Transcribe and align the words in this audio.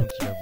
l'émission 0.00 0.39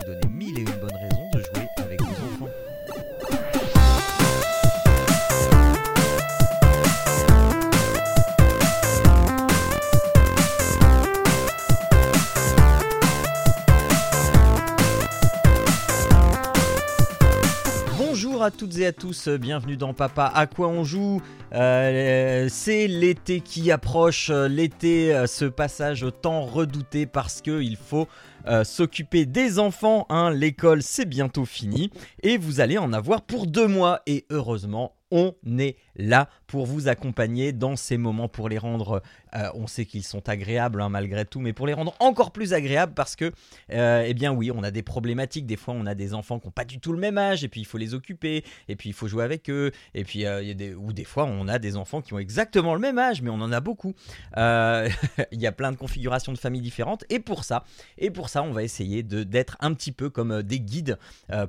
à 18.89 18.93
tous, 18.93 19.29
bienvenue 19.29 19.77
dans 19.77 19.93
Papa 19.93 20.33
à 20.35 20.47
quoi 20.47 20.69
on 20.69 20.83
joue. 20.83 21.21
Euh, 21.53 22.47
c'est 22.49 22.87
l'été 22.87 23.43
qui 23.43 23.71
approche, 23.71 24.31
l'été, 24.31 25.15
euh, 25.15 25.27
ce 25.27 25.45
passage 25.45 26.07
tant 26.23 26.41
redouté 26.41 27.05
parce 27.05 27.43
qu'il 27.43 27.77
faut 27.77 28.09
euh, 28.47 28.65
s'occuper 28.65 29.27
des 29.27 29.59
enfants. 29.59 30.07
hein. 30.09 30.31
L'école 30.31 30.83
c'est 30.83 31.05
bientôt 31.05 31.45
fini 31.45 31.91
et 32.23 32.39
vous 32.39 32.61
allez 32.61 32.79
en 32.79 32.95
avoir 32.95 33.21
pour 33.21 33.47
deux 33.47 33.67
mois 33.67 34.01
et 34.07 34.25
heureusement 34.31 34.95
on 35.11 35.35
est 35.59 35.77
là 35.97 36.29
pour 36.47 36.65
vous 36.65 36.89
accompagner 36.89 37.53
dans 37.53 37.77
ces 37.77 37.99
moments, 37.99 38.29
pour 38.29 38.49
les 38.49 38.59
rendre, 38.59 39.03
euh, 39.35 39.51
on 39.55 39.67
sait 39.67 39.85
qu'ils 39.85 40.05
sont 40.05 40.29
agréables 40.29 40.81
hein, 40.81 40.89
malgré 40.89 41.25
tout, 41.25 41.41
mais 41.41 41.53
pour 41.53 41.67
les 41.67 41.75
rendre 41.75 41.95
encore 42.01 42.33
plus 42.33 42.53
agréables 42.53 42.95
parce 42.95 43.17
que, 43.17 43.33
euh, 43.73 44.05
eh 44.07 44.15
bien 44.15 44.33
oui, 44.33 44.51
on 44.51 44.63
a 44.63 44.71
des 44.71 44.83
problématiques, 44.83 45.47
des 45.47 45.57
fois 45.57 45.75
on 45.75 45.87
a 45.87 45.95
des 45.95 46.15
enfants 46.15 46.39
qui 46.39 46.47
n'ont 46.47 46.53
pas 46.53 46.65
du 46.65 46.81
tout 46.81 46.93
le 46.93 46.99
même 46.99 47.19
âge, 47.19 47.45
et 47.45 47.49
puis 47.49 47.61
il 47.61 47.65
faut 47.65 47.79
les 47.79 47.95
occuper, 47.95 48.45
et 48.69 48.77
puis 48.77 48.91
il 48.91 48.93
faut 48.93 49.09
jouer 49.09 49.25
avec 49.25 49.51
eux, 49.51 49.73
et 49.95 50.05
puis 50.05 50.25
euh, 50.25 50.55
des, 50.55 50.75
ou 50.75 50.93
des 50.93 51.05
fois 51.05 51.25
on 51.25 51.49
a 51.49 51.59
des 51.59 51.77
enfants 51.77 52.01
qui 52.01 52.15
ont 52.15 52.19
exactement 52.19 52.75
le 52.75 52.81
même 52.81 52.99
âge, 52.99 53.23
mais 53.23 53.31
on 53.31 53.41
en 53.41 53.53
a 53.53 53.61
beaucoup. 53.61 53.95
Il 54.37 55.41
y 55.41 55.47
a 55.47 55.53
plein 55.53 55.73
de 55.73 55.77
configurations 55.77 56.33
de 56.33 56.39
familles 56.39 56.63
différentes, 56.63 57.05
et 57.11 57.19
pour 57.19 57.45
ça, 57.45 57.65
et 57.99 58.11
pour 58.11 58.29
ça 58.29 58.43
on 58.43 58.53
va 58.53 58.63
essayer 58.63 59.03
d'être 59.03 59.57
un 59.61 59.75
petit 59.75 59.93
peu 59.93 60.11
comme 60.11 60.43
des 60.43 60.61
guides 60.61 60.99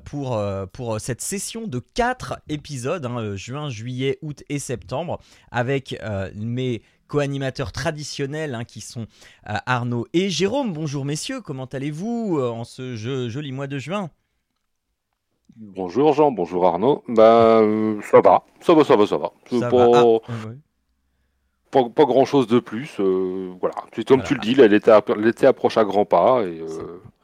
pour, 0.04 0.40
pour 0.72 1.00
cette 1.00 1.20
session 1.20 1.66
de 1.66 1.78
4 1.78 2.40
épisodes, 2.48 3.04
hein, 3.06 3.36
juin, 3.36 3.70
juillet, 3.70 4.18
août 4.22 4.42
et 4.48 4.58
septembre, 4.58 5.20
avec 5.50 5.96
mes 6.34 6.82
co-animateurs 7.10 7.72
traditionnels 7.72 8.54
hein, 8.54 8.64
qui 8.64 8.80
sont 8.80 9.06
euh, 9.48 9.54
Arnaud 9.66 10.06
et 10.14 10.30
Jérôme. 10.30 10.72
Bonjour 10.72 11.04
messieurs, 11.04 11.40
comment 11.40 11.66
allez-vous 11.66 12.38
euh, 12.38 12.48
en 12.50 12.64
ce 12.64 12.94
jo- 12.96 13.28
joli 13.28 13.52
mois 13.52 13.66
de 13.66 13.78
juin? 13.78 14.10
Bonjour 15.56 16.12
Jean, 16.12 16.32
bonjour 16.32 16.66
Arnaud. 16.66 17.02
Bah, 17.08 17.60
euh, 17.60 18.00
ça 18.02 18.20
va, 18.20 18.42
ça 18.60 18.74
va, 18.74 18.84
ça 18.84 18.96
va, 18.96 19.06
ça 19.06 19.16
va. 19.18 19.32
C'est 19.48 19.58
Ça 19.60 19.68
pas, 19.70 19.76
va 19.88 20.18
Ah, 20.28 20.32
ouais. 20.48 20.56
pas, 21.70 21.88
pas 21.88 22.04
grand 22.04 22.24
chose 22.24 22.46
de 22.46 22.58
plus. 22.58 22.98
voilà, 22.98 23.74
c'est 23.94 24.06
comme 24.06 24.18
Voilà. 24.20 24.28
tu 24.28 24.34
le 24.34 24.40
dis, 24.40 24.54
l'été, 24.54 24.90
app- 24.90 25.16
l'été 25.16 25.46
approche 25.46 25.76
à 25.76 25.84
grands 25.84 26.04
pas 26.04 26.42
et, 26.44 26.60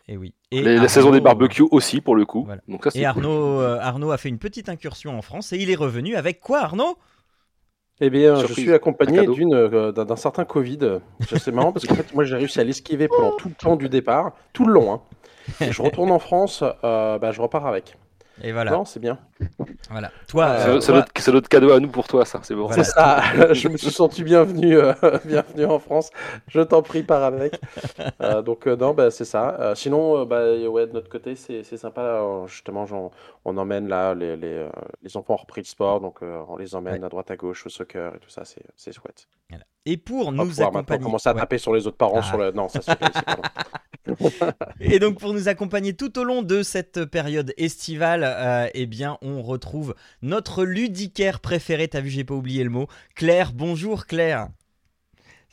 Et 0.09 0.17
oui. 0.17 0.35
Et 0.53 0.63
les- 0.63 0.77
la 0.77 0.89
saison 0.89 1.11
des 1.11 1.21
barbecues 1.21 1.67
aussi 1.71 2.01
pour 2.01 2.15
le 2.15 2.25
coup. 2.25 2.45
voilà. 2.45 2.63
Donc 2.69 2.85
ça 2.85 2.91
c'est 2.91 3.01
Et 3.01 3.05
Arnaud 3.05 4.11
a 4.11 4.19
fait 4.19 4.29
une 4.29 4.39
petite 4.39 4.69
incursion 4.69 5.17
en 5.19 5.23
France 5.23 5.53
et 5.53 5.59
il 5.59 5.71
est 5.71 5.75
revenu 5.77 6.15
avec 6.15 6.41
quoi 6.41 6.61
Arnaud? 6.61 6.97
Eh 8.01 8.11
bien, 8.11 8.35
je 8.37 8.53
suis 8.53 8.73
accompagné 8.75 9.21
euh, 9.27 9.91
d'un 9.93 10.05
d'un 10.05 10.17
certain 10.17 10.45
Covid. 10.45 11.01
C'est 11.21 11.53
marrant 11.53 11.73
parce 11.73 11.87
qu'en 11.87 11.95
fait, 11.95 12.13
moi, 12.15 12.25
j'ai 12.25 12.37
réussi 12.37 12.61
à 12.61 12.65
l'esquiver 12.65 13.09
pendant 13.09 13.33
tout 13.37 13.49
le 13.49 13.55
temps 13.55 13.77
du 13.77 13.89
départ, 13.89 14.33
tout 14.53 14.67
le 14.67 14.75
long. 14.75 14.93
hein. 14.93 15.01
Et 15.61 15.73
je 15.73 15.81
retourne 15.81 16.11
en 16.11 16.19
France, 16.19 16.63
euh, 16.85 17.19
bah, 17.19 17.33
je 17.33 17.41
repars 17.41 17.67
avec. 17.67 17.97
Et 18.43 18.53
voilà. 18.53 18.71
Non, 18.73 18.85
c'est 18.85 19.01
bien. 19.01 19.19
voilà. 19.91 20.11
Toi, 20.29 20.57
C'est 20.59 20.69
euh, 20.69 20.81
c'est 20.81 20.87
toi- 20.89 20.97
notre, 20.97 21.13
c'est 21.17 21.33
notre 21.33 21.49
cadeau 21.49 21.71
à 21.73 21.81
nous 21.81 21.89
pour 21.89 22.07
toi, 22.07 22.25
ça. 22.27 22.41
C'est 22.43 22.55
bon. 22.55 22.67
Voilà. 22.67 22.85
C'est 22.85 22.91
ça. 22.91 23.23
je 23.55 23.69
me 23.69 23.77
suis 23.79 23.91
senti 23.91 24.23
bienvenu, 24.23 24.77
euh, 24.77 24.93
bienvenue 25.25 25.65
en 25.65 25.79
France. 25.79 26.11
Je 26.49 26.61
t'en 26.61 26.83
prie, 26.83 27.03
pars 27.03 27.23
avec. 27.25 27.59
Euh, 28.21 28.41
donc 28.43 28.67
euh, 28.67 28.77
non, 28.77 28.95
bah, 28.95 29.11
c'est 29.11 29.25
ça. 29.25 29.57
Euh, 29.61 29.75
sinon, 29.75 30.21
euh, 30.21 30.25
bah, 30.25 30.43
ouais, 30.69 30.87
de 30.87 30.93
notre 30.93 31.09
côté, 31.09 31.35
c'est 31.37 31.63
c'est 31.65 31.77
sympa. 31.77 32.01
Euh, 32.01 32.47
justement, 32.47 32.87
j'en- 32.87 33.11
on 33.45 33.57
emmène 33.59 33.89
là 33.89 34.15
les, 34.15 34.37
les, 34.37 34.47
euh, 34.55 34.69
les 35.03 35.17
enfants 35.17 35.35
ont 35.35 35.39
repris 35.39 35.61
le 35.61 35.67
sport, 35.67 36.01
donc 36.01 36.23
euh, 36.23 36.41
on 36.49 36.57
les 36.57 36.75
emmène 36.75 37.05
à 37.05 37.09
droite 37.09 37.31
à 37.31 37.37
gauche 37.37 37.67
au 37.67 37.69
soccer 37.69 38.15
et 38.15 38.19
tout 38.19 38.31
ça. 38.31 38.45
C'est 38.45 38.63
c'est 38.75 38.93
chouette. 38.93 39.27
et 39.85 39.97
pour 39.97 40.29
On 40.29 40.33
nous 40.33 40.61
accompagner. 40.63 41.03
commencer 41.05 41.29
à 41.29 41.35
Ouais. 41.35 41.41
taper 41.41 41.59
sur 41.59 41.75
les 41.75 41.87
autres 41.87 41.97
parents 41.99 42.19
Ah. 42.21 42.23
sur 42.23 42.39
le. 42.39 42.51
Non, 42.53 42.69
ça 42.69 42.81
suffit. 42.81 42.97
Et 44.81 44.99
donc 44.99 45.19
pour 45.19 45.33
nous 45.33 45.49
accompagner 45.49 45.95
tout 45.95 46.19
au 46.19 46.25
long 46.25 46.43
de 46.43 46.63
cette 46.63 47.05
période 47.07 47.53
estivale, 47.57 48.23
euh, 48.25 48.69
eh 48.75 48.87
bien 48.87 49.19
on 49.23 49.43
retrouve 49.43 49.95
notre 50.23 50.65
ludicaire 50.65 51.41
préféré. 51.41 51.89
T'as 51.89 52.01
vu, 52.01 52.11
j'ai 52.11 52.25
pas 52.25 52.35
oublié 52.35 52.65
le 52.65 52.71
mot. 52.71 52.87
Claire, 53.15 53.53
bonjour 53.53 54.07
Claire. 54.07 54.49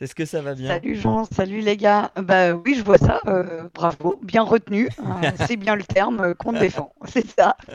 Est-ce 0.01 0.15
que 0.15 0.25
ça 0.25 0.41
va 0.41 0.53
bien? 0.53 0.67
Salut 0.67 0.95
Jean, 0.95 1.23
salut 1.25 1.61
les 1.61 1.77
gars. 1.77 2.11
Bah 2.17 2.53
oui, 2.53 2.75
je 2.77 2.83
vois 2.83 2.97
ça. 2.97 3.21
euh, 3.27 3.69
bravo, 3.73 4.19
bien 4.21 4.41
retenu. 4.43 4.89
Euh, 4.99 5.31
c'est 5.47 5.55
bien 5.55 5.75
le 5.75 5.83
terme 5.83 6.35
qu'on 6.35 6.51
défend. 6.51 6.93
C'est 7.05 7.27
ça. 7.27 7.55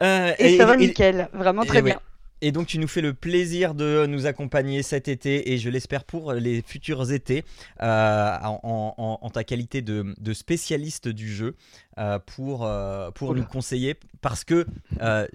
Euh, 0.00 0.32
Et, 0.38 0.56
ça 0.56 0.64
va 0.64 0.74
et- 0.74 0.78
nickel. 0.78 1.28
Vraiment 1.32 1.64
très 1.64 1.82
ouais. 1.82 1.96
Et 2.40 2.52
donc 2.52 2.66
tu 2.68 2.78
nous 2.78 2.86
fais 2.86 3.00
le 3.00 3.14
plaisir 3.14 3.74
de 3.74 4.06
nous 4.06 4.26
accompagner 4.26 4.82
cet 4.84 5.08
été 5.08 5.52
et 5.52 5.58
je 5.58 5.68
l'espère 5.70 6.04
pour 6.04 6.32
les 6.32 6.62
futurs 6.62 7.10
étés 7.10 7.44
euh, 7.82 8.36
en, 8.44 8.94
en- 8.96 9.18
en 9.20 9.30
ta 9.30 9.42
qualité 9.42 9.82
de, 9.82 10.14
de 10.20 10.32
spécialiste 10.32 11.08
du 11.08 11.32
jeu 11.32 11.56
euh, 11.98 12.20
pour, 12.20 12.64
euh, 12.64 13.10
pour 13.10 13.30
Oula. 13.30 13.40
nous 13.40 13.46
conseiller 13.46 13.96
parce 14.20 14.44
que 14.44 14.66
euh, 15.00 15.26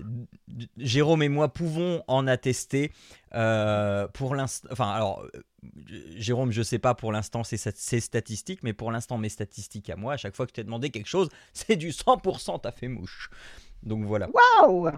Jérôme 0.78 1.24
et 1.24 1.30
moi 1.30 1.52
pouvons 1.52 2.04
en 2.08 2.26
attester 2.26 2.92
euh, 3.36 4.08
pour 4.14 4.34
l'instant. 4.36 4.70
Enfin 4.72 4.90
alors 4.92 5.26
Jérôme 6.18 6.52
je 6.52 6.62
sais 6.62 6.80
pas 6.80 6.94
pour 6.96 7.12
l'instant 7.12 7.44
ses, 7.44 7.58
ses 7.58 8.00
statistiques 8.00 8.64
mais 8.64 8.72
pour 8.74 8.92
l'instant 8.92 9.18
mes 9.18 9.30
statistiques 9.30 9.90
à 9.90 9.98
moi 9.98 10.14
à 10.14 10.18
chaque 10.18 10.36
fois 10.36 10.46
que 10.46 10.52
je 10.52 10.56
t'ai 10.56 10.64
demandé 10.64 10.90
quelque 10.90 11.08
chose 11.10 11.28
c'est 11.54 11.76
du 11.76 11.90
100% 11.92 12.62
t'as 12.62 12.72
fait 12.72 12.88
mouche. 12.88 13.30
Donc 13.84 14.06
voilà. 14.06 14.30
Waouh 14.62 14.90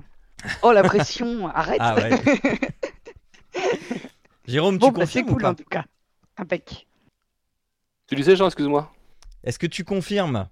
Oh 0.61 0.71
la 0.71 0.83
pression, 0.83 1.47
arrête. 1.53 1.77
Ah 1.81 1.95
ouais. 1.95 2.11
Jérôme, 4.47 4.77
bon, 4.77 4.87
tu 4.87 4.93
bah, 4.93 4.99
confirmes 5.01 5.29
ou 5.31 5.35
pas 5.37 5.49
en 5.51 5.55
tout 5.55 5.63
cas. 5.69 5.85
Impec. 6.37 6.87
Tu 8.07 8.15
disais 8.15 8.35
Jean, 8.35 8.45
excuse-moi. 8.45 8.91
Est-ce 9.43 9.57
que 9.57 9.67
tu 9.67 9.83
confirmes? 9.83 10.47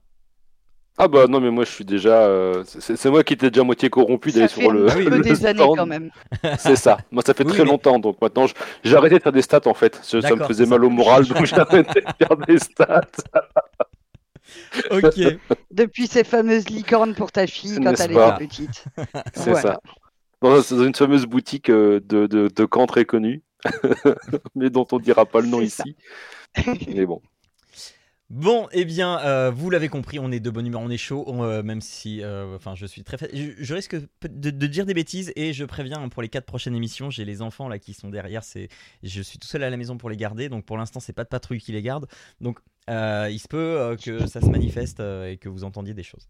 Ah 0.96 1.08
bah 1.08 1.26
non 1.28 1.40
mais 1.40 1.50
moi 1.50 1.66
je 1.66 1.72
suis 1.72 1.86
déjà, 1.86 2.22
euh, 2.22 2.64
c'est 2.66 3.10
moi 3.10 3.24
qui 3.24 3.34
étais 3.34 3.50
déjà 3.50 3.64
moitié 3.64 3.90
corrompu 3.90 4.30
Ça 4.30 4.36
d'aller 4.40 4.48
fait 4.48 4.62
sur 4.62 4.72
le. 4.72 4.86
petit 4.86 5.04
peu 5.06 5.10
le 5.18 5.24
des 5.24 5.44
années 5.48 5.60
stand. 5.60 5.76
quand 5.78 5.86
même. 5.88 6.12
C'est 6.60 6.76
ça. 6.76 7.00
Moi 7.12 7.24
ça 7.26 7.34
fait 7.34 7.44
Oui, 7.44 7.52
très 7.52 7.64
mais- 7.64 7.72
longtemps 7.72 7.98
donc 7.98 8.22
maintenant 8.22 8.46
j'ai 8.84 8.96
arrêté 8.96 9.18
de 9.18 9.24
faire 9.24 9.32
des 9.32 9.42
stats 9.42 9.62
en 9.66 9.74
fait. 9.74 10.00
Ça, 10.04 10.22
ça 10.22 10.36
me 10.36 10.44
faisait 10.46 10.68
mal 10.68 10.80
ça. 10.82 10.86
au 10.86 10.90
moral 10.92 11.26
donc 11.26 11.46
j'ai 11.46 11.56
arrêté 11.58 12.00
de 12.02 12.26
faire 12.28 12.38
des 12.48 12.60
stats. 12.60 13.02
Ok. 14.92 15.20
Depuis 15.72 16.08
ces 16.08 16.24
fameuses 16.24 16.70
licornes 16.70 17.16
pour 17.16 17.32
ta 17.32 17.48
fille 17.48 17.80
quand 17.82 17.94
elle 18.00 18.14
pas 18.14 18.36
était 18.36 18.48
petite. 18.48 18.86
C'est 19.34 19.50
Voilà. 19.52 19.62
ça. 19.62 19.82
Dans, 20.42 20.50
dans 20.56 20.84
une 20.84 20.96
fameuse 20.96 21.26
boutique 21.26 21.70
euh, 21.70 22.00
de, 22.04 22.28
de, 22.28 22.50
de 22.54 22.66
camp 22.66 22.86
très 22.86 23.06
connue, 23.06 23.44
mais 24.56 24.70
dont 24.70 24.86
on 24.92 25.00
dira 25.00 25.26
pas 25.26 25.40
le 25.42 25.48
nom 25.48 25.62
ici. 25.62 25.96
Mais 26.88 27.06
bon. 27.06 27.22
Bon, 28.30 28.68
eh 28.72 28.84
bien, 28.84 29.20
euh, 29.20 29.52
vous 29.52 29.70
l'avez 29.70 29.90
compris, 29.90 30.18
on 30.18 30.32
est 30.32 30.40
de 30.40 30.50
bonne 30.50 30.66
humeur, 30.66 30.82
on 30.82 30.90
est 30.90 30.98
chaud, 30.98 31.24
on, 31.28 31.44
euh, 31.44 31.62
même 31.62 31.82
si, 31.82 32.24
euh, 32.24 32.56
enfin, 32.56 32.74
je 32.74 32.88
suis 32.88 33.04
très, 33.04 33.18
fa- 33.18 33.28
je, 33.32 33.52
je 33.60 33.74
risque 33.76 33.96
de, 33.96 34.50
de 34.50 34.68
dire 34.68 34.88
des 34.88 34.96
bêtises 34.96 35.32
et 35.36 35.54
je 35.54 35.64
préviens 35.66 36.00
hein, 36.02 36.10
pour 36.10 36.24
les 36.24 36.30
quatre 36.30 36.46
prochaines 36.46 36.74
émissions, 36.76 37.12
j'ai 37.12 37.26
les 37.26 37.44
enfants 37.44 37.68
là 37.68 37.78
qui 37.78 37.94
sont 37.94 38.10
derrière, 38.10 38.44
c'est, 38.44 38.70
je 39.04 39.22
suis 39.22 39.38
tout 39.38 39.48
seul 39.48 39.62
à 39.64 39.70
la 39.70 39.78
maison 39.78 39.98
pour 39.98 40.10
les 40.10 40.18
garder, 40.18 40.50
donc 40.50 40.66
pour 40.66 40.78
l'instant 40.78 41.00
c'est 41.00 41.14
pas 41.14 41.26
de 41.26 41.30
patrouille 41.30 41.60
qui 41.60 41.74
les 41.74 41.84
garde, 41.84 42.08
donc 42.42 42.58
il 42.88 43.40
se 43.40 43.48
peut 43.48 43.58
euh, 43.58 43.96
que 43.96 44.28
ça 44.28 44.42
se 44.42 44.48
manifeste 44.48 45.00
euh, 45.00 45.32
et 45.32 45.38
que 45.38 45.50
vous 45.50 45.64
entendiez 45.64 45.94
des 45.94 46.04
choses. 46.04 46.28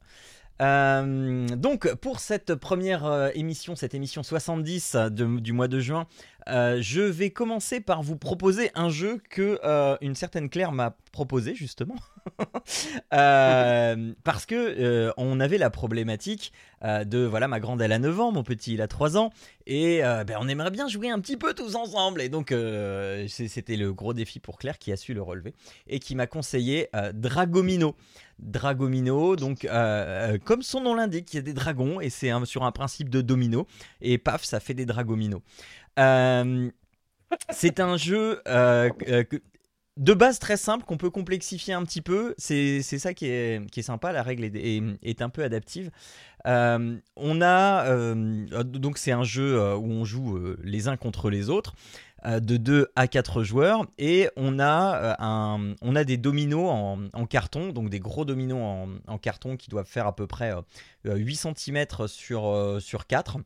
Euh, 0.61 1.47
donc 1.47 1.93
pour 1.95 2.19
cette 2.19 2.55
première 2.55 3.05
euh, 3.05 3.29
émission, 3.33 3.75
cette 3.75 3.94
émission 3.95 4.23
70 4.23 4.95
de- 4.95 5.39
du 5.39 5.51
mois 5.51 5.67
de 5.67 5.79
juin, 5.79 6.07
euh, 6.50 6.77
je 6.81 7.01
vais 7.01 7.31
commencer 7.31 7.79
par 7.79 8.03
vous 8.03 8.17
proposer 8.17 8.69
un 8.75 8.89
jeu 8.89 9.21
que 9.29 9.59
une 10.01 10.15
certaine 10.15 10.50
Claire 10.50 10.71
m'a 10.71 10.95
proposé 11.11 11.55
justement. 11.55 11.95
Parce 13.11 14.45
que 14.45 15.11
on 15.17 15.39
avait 15.39 15.57
la 15.57 15.69
problématique 15.69 16.51
de 16.83 17.25
voilà 17.25 17.47
ma 17.47 17.59
grande 17.59 17.81
elle 17.81 17.91
a 17.91 17.99
9 17.99 18.19
ans, 18.19 18.31
mon 18.31 18.44
petit 18.44 18.73
il 18.73 18.81
a 18.81 18.88
3 18.88 19.17
ans 19.17 19.29
et 19.65 20.01
ben, 20.01 20.35
on 20.39 20.47
aimerait 20.47 20.71
bien 20.71 20.88
jouer 20.88 21.09
un 21.09 21.19
petit 21.19 21.38
peu 21.38 21.53
tous 21.53 21.75
ensemble 21.75 22.21
et 22.21 22.29
donc 22.29 22.53
c'était 23.27 23.75
le 23.77 23.94
gros 23.94 24.13
défi 24.13 24.39
pour 24.39 24.57
Claire 24.57 24.77
qui 24.77 24.91
a 24.91 24.97
su 24.97 25.13
le 25.13 25.21
relever 25.21 25.53
et 25.88 25.99
qui 25.99 26.15
m'a 26.15 26.27
conseillé 26.27 26.89
Dragomino. 27.13 27.95
Dragomino, 28.44 29.36
donc 29.36 29.66
euh, 29.66 29.69
euh, 30.34 30.38
comme 30.38 30.62
son 30.62 30.81
nom 30.81 30.95
l'indique, 30.95 31.34
il 31.34 31.38
y 31.38 31.40
a 31.40 31.42
des 31.42 31.54
dragons 31.54 32.01
et 32.01 32.10
c'est 32.10 32.31
sur 32.45 32.63
un 32.63 32.72
principe 32.72 33.10
de 33.10 33.22
domino 33.22 33.68
et 34.01 34.18
paf 34.18 34.44
ça 34.44 34.60
fait 34.60 34.74
des 34.74 34.86
dragominos. 34.86 35.42
Euh, 36.00 36.69
c'est 37.50 37.80
un 37.80 37.98
jeu 37.98 38.42
de 39.95 40.13
base 40.13 40.40
très 40.40 40.57
simple 40.57 40.86
qu'on 40.86 40.98
peut 40.98 41.12
complexifier 41.12 41.74
un 41.74 41.84
petit 41.84 42.01
peu. 42.01 42.34
C'est 42.38 42.81
ça 42.81 43.13
qui 43.13 43.28
est, 43.28 43.81
sympa. 43.81 44.12
La 44.12 44.24
règle 44.24 44.44
est, 44.44 45.22
un 45.22 45.30
peu 45.30 45.44
adaptive. 45.44 45.90
On 46.45 47.42
a 47.42 48.13
donc 48.63 48.98
c'est 48.98 49.12
un 49.12 49.24
jeu 49.24 49.75
où 49.75 49.86
on 49.86 50.06
joue 50.06 50.56
les 50.63 50.88
uns 50.88 50.98
contre 50.98 51.30
les 51.30 51.50
autres 51.50 51.74
de 52.25 52.57
2 52.57 52.87
à 52.95 53.07
4 53.07 53.43
joueurs 53.43 53.85
et 53.97 54.29
on 54.37 54.59
a, 54.59 55.15
a 55.19 56.03
des 56.03 56.17
dominos 56.17 56.69
en, 57.13 57.25
carton, 57.25 57.69
donc 57.69 57.89
des 57.89 57.99
gros 57.99 58.25
dominos 58.25 58.87
en, 59.07 59.17
carton 59.17 59.57
qui 59.57 59.69
doivent 59.69 59.87
faire 59.87 60.07
à 60.07 60.15
peu 60.15 60.27
près 60.27 60.53
8 61.05 61.35
cm 61.35 61.85
sur, 62.07 62.77
sur 62.79 63.07
4. 63.07 63.39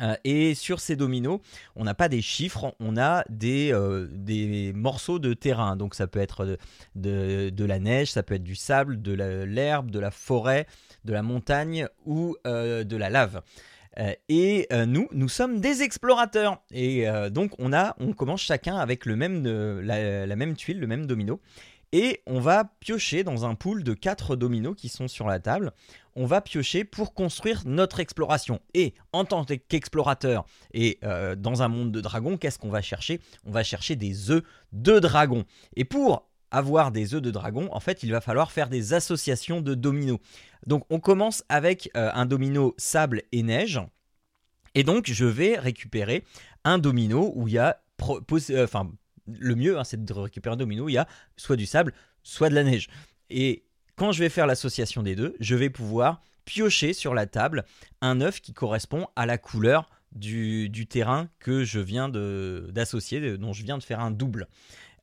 Euh, 0.00 0.14
et 0.24 0.54
sur 0.54 0.80
ces 0.80 0.96
dominos, 0.96 1.40
on 1.76 1.84
n'a 1.84 1.94
pas 1.94 2.08
des 2.08 2.22
chiffres, 2.22 2.74
on 2.80 2.96
a 2.96 3.24
des, 3.28 3.70
euh, 3.72 4.72
morceaux 4.74 5.18
de 5.18 5.34
terrain. 5.34 5.76
Donc 5.76 5.94
ça 5.94 6.06
peut 6.06 6.20
être 6.20 6.58
de, 6.94 7.64
la 7.64 7.78
neige, 7.78 8.12
ça 8.12 8.22
peut 8.22 8.34
être 8.34 8.44
du 8.44 8.54
sable, 8.54 9.02
de 9.02 9.12
l'herbe, 9.12 9.90
de 9.90 9.98
la 9.98 10.10
forêt, 10.10 10.66
de 11.04 11.12
la 11.12 11.22
montagne 11.22 11.86
ou 12.06 12.36
euh, 12.46 12.84
de 12.84 12.96
la 12.96 13.10
lave. 13.10 13.42
Et 14.28 14.68
nous, 14.86 15.08
nous 15.12 15.28
sommes 15.28 15.60
des 15.60 15.82
explorateurs. 15.82 16.62
Et 16.70 17.06
donc 17.30 17.52
on, 17.58 17.72
a, 17.72 17.96
on 17.98 18.12
commence 18.12 18.40
chacun 18.40 18.76
avec 18.76 19.04
le 19.06 19.16
même, 19.16 19.44
la, 19.80 20.36
même 20.36 20.56
tuile, 20.56 20.80
le 20.80 20.86
même 20.86 21.06
domino. 21.06 21.40
Et 21.92 22.22
on 22.26 22.38
va 22.38 22.64
piocher 22.78 23.24
dans 23.24 23.44
un 23.44 23.54
pool 23.56 23.82
de 23.82 23.94
4 23.94 24.36
dominos 24.36 24.76
qui 24.76 24.88
sont 24.88 25.08
sur 25.08 25.26
la 25.26 25.40
table. 25.40 25.72
On 26.14 26.24
va 26.24 26.40
piocher 26.40 26.84
pour 26.84 27.14
construire 27.14 27.62
notre 27.66 27.98
exploration. 27.98 28.60
Et 28.74 28.94
en 29.12 29.24
tant 29.24 29.44
qu'explorateur 29.44 30.44
et 30.72 30.98
euh, 31.02 31.34
dans 31.34 31.62
un 31.62 31.68
monde 31.68 31.90
de 31.90 32.00
dragons, 32.00 32.36
qu'est-ce 32.36 32.58
qu'on 32.58 32.70
va 32.70 32.82
chercher? 32.82 33.20
On 33.44 33.50
va 33.50 33.64
chercher 33.64 33.96
des 33.96 34.30
œufs 34.30 34.44
de 34.72 35.00
dragon. 35.00 35.44
Et 35.74 35.84
pour 35.84 36.29
avoir 36.50 36.92
des 36.92 37.14
œufs 37.14 37.22
de 37.22 37.30
dragon, 37.30 37.68
en 37.72 37.80
fait, 37.80 38.02
il 38.02 38.10
va 38.10 38.20
falloir 38.20 38.52
faire 38.52 38.68
des 38.68 38.94
associations 38.94 39.60
de 39.60 39.74
dominos. 39.74 40.18
Donc 40.66 40.84
on 40.90 41.00
commence 41.00 41.44
avec 41.48 41.90
euh, 41.96 42.10
un 42.14 42.26
domino 42.26 42.74
sable 42.76 43.22
et 43.32 43.42
neige. 43.42 43.80
Et 44.74 44.84
donc 44.84 45.10
je 45.10 45.24
vais 45.24 45.58
récupérer 45.58 46.24
un 46.64 46.78
domino 46.78 47.32
où 47.34 47.48
il 47.48 47.54
y 47.54 47.58
a 47.58 47.82
euh, 48.02 48.64
enfin 48.64 48.90
le 49.26 49.54
mieux, 49.54 49.78
hein, 49.78 49.84
c'est 49.84 50.04
de 50.04 50.12
récupérer 50.12 50.54
un 50.54 50.56
domino, 50.56 50.88
il 50.88 50.92
y 50.92 50.98
a 50.98 51.06
soit 51.36 51.56
du 51.56 51.66
sable, 51.66 51.92
soit 52.22 52.48
de 52.48 52.54
la 52.54 52.64
neige. 52.64 52.88
Et 53.28 53.64
quand 53.96 54.12
je 54.12 54.20
vais 54.20 54.28
faire 54.28 54.46
l'association 54.46 55.02
des 55.02 55.14
deux, 55.14 55.36
je 55.40 55.54
vais 55.54 55.70
pouvoir 55.70 56.20
piocher 56.44 56.92
sur 56.92 57.14
la 57.14 57.26
table 57.26 57.64
un 58.00 58.20
œuf 58.20 58.40
qui 58.40 58.52
correspond 58.52 59.06
à 59.14 59.26
la 59.26 59.38
couleur 59.38 59.88
du, 60.12 60.86
terrain 60.88 61.28
que 61.38 61.64
je 61.64 61.78
viens 61.78 62.08
d'associer, 62.08 63.36
dont 63.38 63.52
je 63.52 63.62
viens 63.62 63.78
de 63.78 63.82
faire 63.82 64.00
un 64.00 64.10
double. 64.10 64.48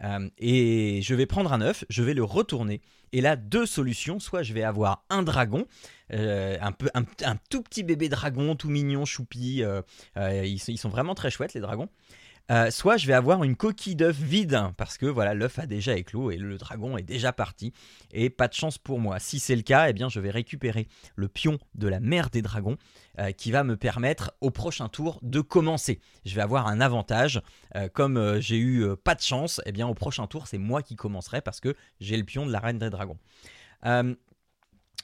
Euh, 0.04 0.30
et 0.38 1.02
je 1.02 1.16
vais 1.16 1.26
prendre 1.26 1.52
un 1.54 1.62
œuf, 1.62 1.84
je 1.90 2.04
vais 2.04 2.14
le 2.14 2.24
retourner. 2.24 2.82
Et 3.14 3.22
là, 3.22 3.36
deux 3.36 3.66
solutions. 3.66 4.20
Soit 4.20 4.44
je 4.44 4.54
vais 4.54 4.64
avoir 4.64 5.06
un 5.10 5.24
dragon, 5.24 5.66
euh, 6.14 6.58
un, 6.62 6.72
peu, 6.72 6.90
un, 6.94 7.36
tout 7.50 7.62
petit 7.62 7.84
bébé 7.84 8.10
dragon, 8.10 8.56
tout 8.56 8.70
mignon, 8.70 9.06
choupi. 9.06 9.64
Euh, 9.64 9.82
ils, 10.16 10.60
sont 10.60 10.90
vraiment 10.90 11.16
très 11.16 11.32
chouettes, 11.32 11.54
les 11.54 11.62
dragons. 11.62 11.90
Euh, 12.50 12.72
soit 12.72 12.96
je 12.96 13.08
vais 13.08 13.14
avoir 13.14 13.44
une 13.44 13.58
coquille 13.58 13.96
d'œuf 13.96 14.16
vide 14.16 14.58
parce 14.78 14.98
que 14.98 15.06
voilà 15.06 15.34
l'œuf 15.34 15.60
a 15.60 15.66
déjà 15.66 15.98
éclos 15.98 16.32
et 16.32 16.38
le 16.38 16.58
dragon 16.58 16.98
est 16.98 17.04
déjà 17.04 17.34
parti 17.34 17.74
et 18.14 18.30
pas 18.30 18.48
de 18.48 18.54
chance 18.54 18.78
pour 18.78 19.00
moi. 19.00 19.20
Si 19.20 19.40
c'est 19.40 19.56
le 19.56 19.64
cas, 19.64 19.90
eh 19.90 19.94
bien 19.94 20.08
je 20.08 20.22
vais 20.22 20.30
récupérer 20.30 20.88
le 21.16 21.28
pion 21.28 21.60
de 21.76 21.90
la 21.90 22.00
mère 22.00 22.30
des 22.30 22.42
dragons 22.42 22.78
euh, 23.20 23.32
qui 23.32 23.52
va 23.52 23.66
me 23.66 23.76
permettre 23.76 24.34
au 24.40 24.50
prochain 24.50 24.88
tour 24.88 25.20
de 25.24 25.42
commencer. 25.42 26.00
Je 26.26 26.36
vais 26.36 26.42
avoir 26.42 26.68
un 26.68 26.80
avantage 26.80 27.42
euh, 27.76 27.90
comme 27.90 28.40
j'ai 28.40 28.58
eu 28.58 28.96
pas 29.04 29.16
de 29.16 29.22
chance, 29.22 29.60
eh 29.66 29.74
bien 29.74 29.88
au 29.88 29.94
prochain 29.94 30.26
tour 30.28 30.48
c'est 30.48 30.58
moi 30.58 30.82
qui 30.82 30.96
commencerai 30.96 31.42
parce 31.42 31.60
que 31.60 31.76
j'ai 32.00 32.16
le 32.16 32.24
pion 32.24 32.46
de 32.46 32.52
la 32.52 32.60
reine 32.60 32.80
des 32.80 32.90
dragons. 32.90 33.18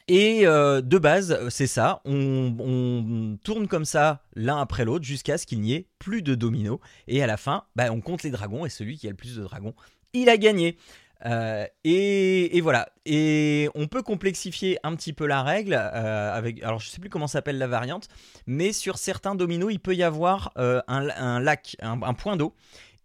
Et 0.08 0.46
euh, 0.46 0.82
de 0.82 0.98
base, 0.98 1.48
c'est 1.50 1.68
ça, 1.68 2.02
on, 2.06 3.38
tourne 3.44 3.68
comme 3.68 3.86
ça 3.86 4.22
l'un 4.36 4.60
après 4.60 4.84
l'autre 4.84 5.06
jusqu'à 5.06 5.38
ce 5.38 5.46
qu'il 5.46 5.62
n'y 5.62 5.74
ait 5.74 5.88
plus 6.00 6.22
de 6.22 6.36
dominos. 6.36 6.80
Et 7.08 7.24
à 7.24 7.28
la 7.28 7.38
fin, 7.38 7.64
bah, 7.76 7.92
on 7.92 8.02
compte 8.02 8.24
les 8.24 8.32
dragons 8.32 8.66
et 8.66 8.70
celui 8.70 8.98
qui 8.98 9.08
a 9.08 9.12
le 9.12 9.16
plus 9.16 9.38
de 9.38 9.44
dragons, 9.44 9.74
il 10.14 10.30
a 10.30 10.38
gagné. 10.38 10.78
Euh, 11.26 11.66
et, 11.86 12.60
voilà. 12.62 12.90
Et 13.06 13.70
on 13.76 13.88
peut 13.88 14.02
complexifier 14.02 14.78
un 14.84 14.94
petit 14.96 15.14
peu 15.14 15.26
la 15.26 15.42
règle 15.42 15.74
euh. 15.74 16.52
Alors 16.64 16.80
je 16.80 16.90
sais 16.90 17.00
plus 17.00 17.10
comment 17.10 17.28
s'appelle 17.28 17.58
la 17.58 17.68
variante, 17.68 18.10
mais 18.46 18.74
sur 18.74 18.98
certains 18.98 19.36
dominos, 19.36 19.72
il 19.72 19.80
peut 19.80 19.96
y 19.96 20.04
avoir 20.04 20.52
un, 20.58 21.40
lac, 21.40 21.78
un 21.82 22.14
point 22.14 22.36
d'eau. 22.36 22.54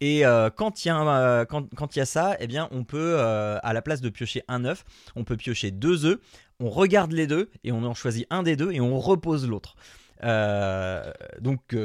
Et 0.01 0.25
euh, 0.25 0.51
quand 0.51 0.85
il 0.85 0.89
y, 0.89 0.91
a, 0.91 2.07
ça, 2.07 2.37
eh 2.39 2.47
bien, 2.47 2.69
on 2.71 2.85
peut, 2.85 3.17
euh, 3.19 3.59
à 3.63 3.73
la 3.73 3.83
place 3.83 4.01
de 4.01 4.09
piocher 4.09 4.45
un 4.47 4.65
œuf, 4.65 4.85
on 5.17 5.25
peut 5.25 5.37
piocher 5.37 5.71
deux 5.71 6.05
œufs. 6.05 6.21
On 6.61 6.71
regarde 6.71 7.13
les 7.13 7.27
deux 7.27 7.51
et 7.65 7.73
on 7.73 7.85
en 7.85 7.95
choisit 7.95 8.27
un 8.31 8.43
des 8.43 8.57
deux 8.57 8.73
et 8.73 8.81
on 8.81 8.99
repose 8.99 9.49
l'autre. 9.49 9.77
Euh, 10.25 11.13
donc, 11.41 11.77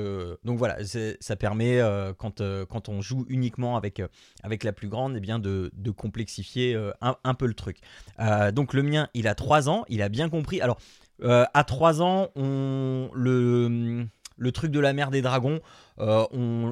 donc 0.43 0.57
voilà, 0.57 0.77
ça 1.19 1.35
permet 1.35 1.79
quand, 2.17 2.41
quand 2.65 2.89
on 2.89 3.01
joue 3.01 3.25
uniquement 3.29 3.77
avec, 3.77 4.01
la 4.63 4.73
plus 4.73 4.89
grande, 4.89 5.15
eh 5.15 5.19
bien 5.19 5.37
de, 5.37 5.71
de 5.75 5.91
complexifier 5.91 6.75
un, 7.01 7.15
un, 7.23 7.33
peu 7.35 7.45
le 7.45 7.53
truc. 7.53 7.77
donc 8.53 8.73
le 8.73 8.81
mien, 8.81 9.09
il 9.13 9.27
a 9.27 9.35
3 9.35 9.69
ans, 9.69 9.85
il 9.89 10.01
a 10.01 10.09
bien 10.09 10.29
compris. 10.29 10.61
Alors 10.61 10.79
à 11.23 11.63
3 11.63 12.01
ans, 12.01 12.29
on 12.35 13.11
le 13.13 14.07
le 14.37 14.51
truc 14.51 14.71
de 14.71 14.79
la 14.79 14.93
mer 14.93 15.11
des 15.11 15.21
dragons, 15.21 15.59
euh, 15.99 16.25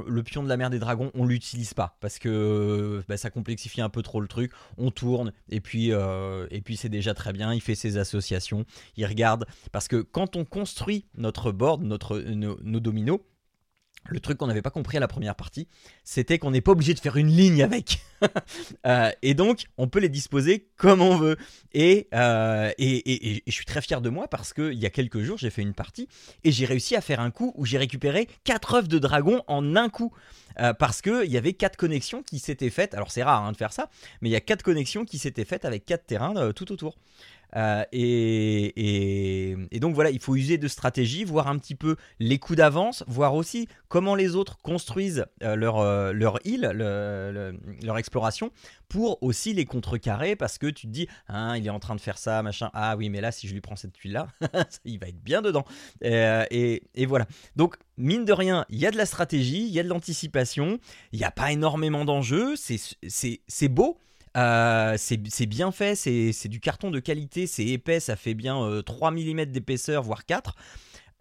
le 0.08 0.24
pion 0.24 0.44
de 0.44 0.50
la 0.50 0.58
mer 0.58 0.69
des 0.69 0.80
dragons, 0.80 1.12
on 1.13 1.25
l'utilise 1.25 1.74
pas 1.74 1.98
parce 2.00 2.19
que 2.19 3.04
bah, 3.08 3.18
ça 3.18 3.30
complexifie 3.30 3.81
un 3.81 3.90
peu 3.90 4.02
trop 4.02 4.22
le 4.22 4.28
truc. 4.28 4.52
On 4.78 4.92
tourne 4.92 5.31
et 5.50 5.62
puis, 5.62 5.92
euh, 5.92 6.48
puis 6.63 6.78
c'est 6.78 6.90
déjà 6.90 7.13
très 7.13 7.34
bien. 7.34 7.54
Il 7.54 7.62
fait 7.62 7.75
ses 7.75 7.98
associations, 7.98 8.66
il 8.98 9.06
regarde 9.06 9.46
parce 9.72 9.88
que 9.88 10.02
quand 10.02 10.36
on 10.36 10.46
construit 10.46 11.06
notre 11.16 11.52
board, 11.52 11.84
notre, 11.84 12.19
nos 12.19 12.80
dominos, 12.80 13.19
le 14.06 14.19
truc 14.19 14.38
qu'on 14.38 14.48
n'avait 14.48 14.62
pas 14.62 14.71
compris 14.71 14.98
à 14.98 15.00
la 15.00 15.07
première 15.07 15.36
partie, 15.36 15.68
c'était 16.03 16.39
qu'on 16.39 16.51
n'est 16.51 16.62
pas 16.62 16.71
obligé 16.71 16.94
de 16.94 17.00
faire 17.00 17.18
une 17.18 17.30
ligne 17.30 17.63
avec. 17.63 18.00
Euh, 18.86 19.09
et 19.24 19.33
donc, 19.33 19.65
on 19.77 19.88
peut 19.88 20.00
les 20.00 20.09
disposer 20.09 20.68
comme 20.77 21.01
on 21.01 21.15
veut. 21.15 21.38
Euh, 21.75 22.71
et, 22.77 23.38
et, 23.38 23.44
je 23.48 23.51
suis 23.51 23.65
très 23.65 23.81
fier 23.81 24.00
de 24.00 24.09
moi 24.09 24.27
parce 24.27 24.53
qu'il 24.53 24.74
y 24.74 24.86
a 24.86 24.92
quelques 24.92 25.21
jours, 25.21 25.39
j'ai 25.39 25.50
fait 25.50 25.63
une 25.63 25.74
partie 25.74 26.07
et 26.44 26.51
j'ai 26.51 26.65
réussi 26.65 26.95
à 26.95 27.01
faire 27.01 27.19
un 27.19 27.31
coup 27.31 27.51
où 27.56 27.65
j'ai 27.65 27.80
récupéré 27.80 28.27
4 28.44 28.75
œufs 28.75 28.88
de 28.88 29.00
dragon 29.00 29.42
en 29.48 29.75
un 29.75 29.89
coup. 29.89 30.13
Euh, 30.59 30.74
parce 30.74 31.01
qu'il 31.01 31.31
y 31.31 31.38
avait 31.38 31.54
4 31.54 31.77
connexions 31.77 32.21
qui 32.21 32.38
s'étaient 32.38 32.69
faites. 32.69 32.94
Alors, 32.94 33.09
c'est 33.09 33.24
rare 33.24 33.44
hein, 33.44 33.54
de 33.54 33.57
faire 33.57 33.74
ça, 33.74 33.89
mais 34.21 34.30
il 34.30 34.33
y 34.33 34.36
a 34.36 34.42
4 34.42 34.62
connexions 34.62 35.04
qui 35.04 35.18
s'étaient 35.18 35.45
faites 35.45 35.65
avec 35.65 35.86
4 35.86 36.06
terrains 36.06 36.51
tout 36.54 36.71
autour. 36.71 36.95
Euh, 37.56 37.83
et, 37.92 39.56
donc 39.80 39.95
voilà, 39.95 40.12
il 40.12 40.19
faut 40.19 40.36
user 40.36 40.57
de 40.57 40.68
stratégie, 40.68 41.24
voir 41.24 41.48
un 41.48 41.57
petit 41.57 41.75
peu 41.75 41.95
les 42.19 42.39
coups 42.39 42.57
d'avance, 42.57 43.03
voir 43.07 43.33
aussi 43.33 43.68
comment 43.87 44.16
les 44.16 44.35
autres 44.35 44.57
construisent 44.61 45.26
euh, 45.44 45.56
leur, 45.56 45.80
euh, 45.80 46.14
leur 46.14 46.40
île, 46.45 46.61
leur 47.83 47.97
exploration, 47.97 48.52
pour 48.87 49.21
aussi 49.23 49.54
les 49.54 49.66
contrecarrer, 49.66 50.35
parce 50.35 50.57
que 50.57 50.68
tu 50.68 50.87
te 50.87 50.92
dis, 50.92 51.07
hein, 51.28 51.56
il 51.57 51.66
est 51.66 51.71
en 51.71 51.80
train 51.80 51.95
de 51.95 52.02
faire 52.02 52.18
ça, 52.18 52.42
machin, 52.44 52.69
ah 52.73 52.95
oui, 52.97 53.09
mais 53.09 53.21
là, 53.21 53.31
si 53.31 53.47
je 53.47 53.54
lui 53.54 53.61
prends 53.61 53.76
cette 53.76 53.94
tuile-là, 53.94 54.28
il 54.85 54.99
va 54.99 55.07
être 55.07 55.21
bien 55.21 55.42
dedans. 55.42 55.66
Et, 56.02 56.83
et, 56.94 57.06
voilà. 57.06 57.26
Donc, 57.56 57.76
mine 57.97 58.26
de 58.26 58.33
rien, 58.33 58.66
il 58.69 58.80
y 58.80 58.85
a 58.85 58.92
de 58.92 58.97
la 58.97 59.06
stratégie, 59.06 59.66
il 59.66 59.71
y 59.71 59.80
a 59.80 59.83
de 59.83 59.90
l'anticipation, 59.90 60.80
il 61.11 61.19
n'y 61.19 61.26
a 61.26 61.31
pas 61.31 61.52
énormément 61.52 62.06
d'enjeux, 62.06 62.56
c'est 62.56 63.68
beau. 63.69 63.97
Euh, 64.38 64.95
c'est 64.97 65.45
bien 65.45 65.71
fait, 65.71 65.95
c'est 65.95 66.47
du 66.47 66.59
carton 66.59 66.92
de 66.92 67.00
qualité, 67.00 67.47
c'est 67.47 67.66
épais, 67.66 68.00
ça 68.00 68.16
fait 68.16 68.33
bien 68.33 68.81
3 68.85 69.11
euh, 69.11 69.16
mm 69.16 69.45
d'épaisseur, 69.45 70.04
voire 70.04 70.26
4. 70.26 70.56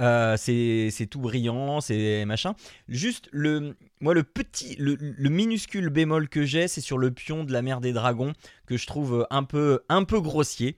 Euh, 0.00 0.36
c'est 0.38 1.06
tout 1.10 1.20
brillant, 1.20 1.80
c'est 1.80 2.24
machin. 2.24 2.54
Juste 2.88 3.28
le, 3.32 3.76
moi 4.00 4.14
le 4.14 4.22
petit, 4.22 4.76
le, 4.78 4.96
minuscule 5.28 5.90
bémol 5.90 6.28
que 6.28 6.44
j'ai, 6.44 6.68
c'est 6.68 6.80
sur 6.80 6.98
le 6.98 7.10
pion 7.10 7.44
de 7.44 7.52
la 7.52 7.62
mer 7.62 7.80
des 7.80 7.92
dragons 7.92 8.32
que 8.66 8.76
je 8.76 8.86
trouve 8.86 9.26
un 9.30 9.44
peu, 9.44 9.80
un 9.88 10.04
peu 10.04 10.20
grossier. 10.20 10.76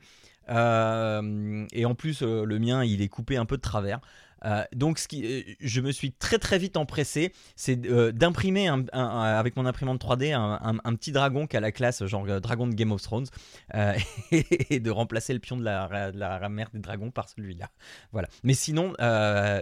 et 0.49 1.85
en 1.85 1.95
plus, 1.95 2.23
le 2.23 2.59
mien, 2.59 2.85
il 2.85 3.03
est 3.03 3.09
coupé 3.09 3.37
un 3.37 3.45
peu 3.45 3.57
de 3.57 3.63
travers. 3.63 4.01
Euh, 4.45 4.65
donc, 4.75 4.99
ce 4.99 5.09
qui, 5.09 5.25
euh, 5.25 5.43
je 5.61 5.81
me 5.81 5.93
suis 5.93 6.13
très 6.13 6.39
très 6.39 6.59
vite 6.59 6.77
empressé, 6.77 7.33
c'est 7.57 7.87
euh, 7.87 8.13
d'imprimer 8.13 8.69
avec 8.93 9.57
mon 9.57 9.67
imprimante 9.67 10.03
3D 10.03 10.33
un, 10.35 10.95
petit 10.95 11.13
dragon 11.13 11.47
qui 11.47 11.57
a 11.57 11.61
la 11.61 11.73
classe 11.73 12.05
genre 12.07 12.41
dragon 12.41 12.67
de 12.67 12.75
Game 12.75 12.93
of 12.93 13.03
Thrones 13.03 13.27
et, 14.33 14.81
de 14.81 14.91
remplacer 14.91 15.33
le 15.33 15.39
pion 15.39 15.57
de 15.57 15.65
la, 15.65 16.13
de 16.13 16.49
mer 16.49 16.69
des 16.73 16.81
dragons 16.81 17.11
par 17.11 17.29
celui-là. 17.29 17.71
Voilà. 18.13 18.29
Mais 18.43 18.55
sinon, 18.55 18.93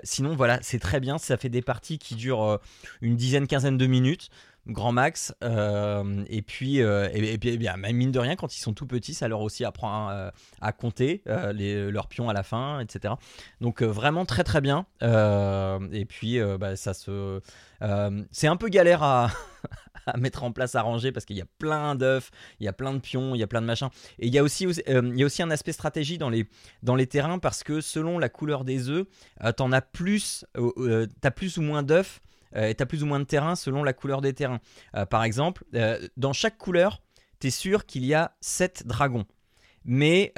sinon 0.04 0.34
voilà, 0.34 0.58
c'est 0.62 0.78
très 0.78 1.00
bien. 1.00 1.18
Ça 1.18 1.36
fait 1.36 1.48
des 1.48 1.62
parties 1.62 1.98
qui 1.98 2.14
durent 2.14 2.58
une 3.00 3.16
dizaine, 3.16 3.46
quinzaine 3.46 3.78
de 3.78 3.86
minutes. 3.86 4.30
Grand 4.66 4.92
max. 4.92 5.34
Euh, 5.42 6.24
et 6.28 6.42
puis, 6.42 6.82
euh, 6.82 7.08
et, 7.12 7.38
puis 7.38 7.50
eh 7.50 7.58
bien, 7.58 7.76
mine 7.76 8.12
de 8.12 8.18
rien, 8.18 8.36
quand 8.36 8.54
ils 8.56 8.60
sont 8.60 8.72
tout 8.72 8.86
petits, 8.86 9.14
ça 9.14 9.28
leur 9.28 9.40
aussi 9.40 9.64
apprend 9.64 10.10
euh, 10.10 10.30
à, 10.60 10.72
compter 10.72 11.22
les, 11.54 11.90
leurs 11.90 12.08
pions 12.08 12.28
à 12.28 12.32
la 12.32 12.42
fin, 12.42 12.80
etc. 12.80 13.14
Donc 13.60 13.82
vraiment 13.82 14.24
très 14.24 14.44
très 14.44 14.60
bien. 14.60 14.86
et 15.02 16.04
puis, 16.06 16.40
bah, 16.58 16.76
ça 16.76 16.94
se, 16.94 17.40
c'est 18.30 18.46
un 18.46 18.56
peu 18.56 18.68
galère 18.68 19.02
à, 19.02 19.30
à 20.06 20.16
mettre 20.16 20.44
en 20.44 20.52
place, 20.52 20.74
à 20.74 20.82
ranger, 20.82 21.12
parce 21.12 21.26
qu'il 21.26 21.36
y 21.36 21.42
a 21.42 21.48
plein 21.58 21.94
d'œufs, 21.94 22.30
il 22.60 22.64
y 22.64 22.68
a 22.68 22.72
plein 22.72 22.92
de 22.92 22.98
pions, 22.98 23.34
il 23.34 23.38
y 23.38 23.42
a 23.42 23.46
plein 23.46 23.60
de 23.60 23.66
machins. 23.66 23.90
Et 24.18 24.26
il 24.26 24.34
y 24.34 24.38
a 24.38 24.42
aussi, 24.42 24.64
il 24.64 25.16
y 25.16 25.22
a 25.22 25.26
aussi 25.26 25.42
un 25.42 25.50
aspect 25.50 25.72
stratégie 25.72 26.18
dans 26.18 26.30
les, 26.30 26.46
dans 26.82 26.96
les 26.96 27.06
terrains, 27.06 27.38
parce 27.38 27.62
que 27.62 27.80
selon 27.80 28.18
la 28.18 28.28
couleur 28.28 28.64
des 28.64 28.88
œufs, 28.88 29.06
t'en 29.56 29.72
as 29.72 29.82
plus, 29.82 30.44
t'as 31.20 31.30
plus 31.30 31.58
ou 31.58 31.62
moins 31.62 31.82
d'œufs 31.82 32.20
euh, 32.20 32.29
et 32.54 32.74
tu 32.74 32.86
plus 32.86 33.02
ou 33.02 33.06
moins 33.06 33.20
de 33.20 33.24
terrain 33.24 33.54
selon 33.54 33.84
la 33.84 33.92
couleur 33.92 34.20
des 34.20 34.32
terrains. 34.32 34.60
Euh, 34.96 35.06
par 35.06 35.24
exemple, 35.24 35.64
euh, 35.74 35.98
dans 36.16 36.32
chaque 36.32 36.58
couleur, 36.58 37.02
tu 37.40 37.48
es 37.48 37.50
sûr 37.50 37.86
qu'il 37.86 38.04
y 38.04 38.14
a 38.14 38.36
7 38.40 38.86
dragons. 38.86 39.26
Mais 39.84 40.32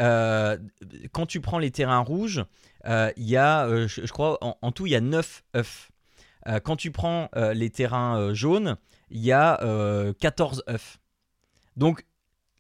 quand 1.10 1.26
tu 1.26 1.40
prends 1.40 1.58
les 1.58 1.72
terrains 1.72 1.98
rouges, 1.98 2.44
il 2.86 3.12
y 3.16 3.36
a, 3.36 3.86
je, 3.88 4.12
crois, 4.12 4.38
en, 4.40 4.70
tout, 4.70 4.86
il 4.86 4.90
y 4.90 4.96
a 4.96 5.00
9 5.00 5.44
œufs. 5.56 5.90
quand 6.62 6.76
tu 6.76 6.92
prends 6.92 7.28
les 7.34 7.70
terrains 7.70 8.32
jaunes, 8.34 8.76
il 9.10 9.20
y 9.20 9.32
a 9.32 9.58
14 10.20 10.62
œufs. 10.68 11.00
Donc, 11.76 12.06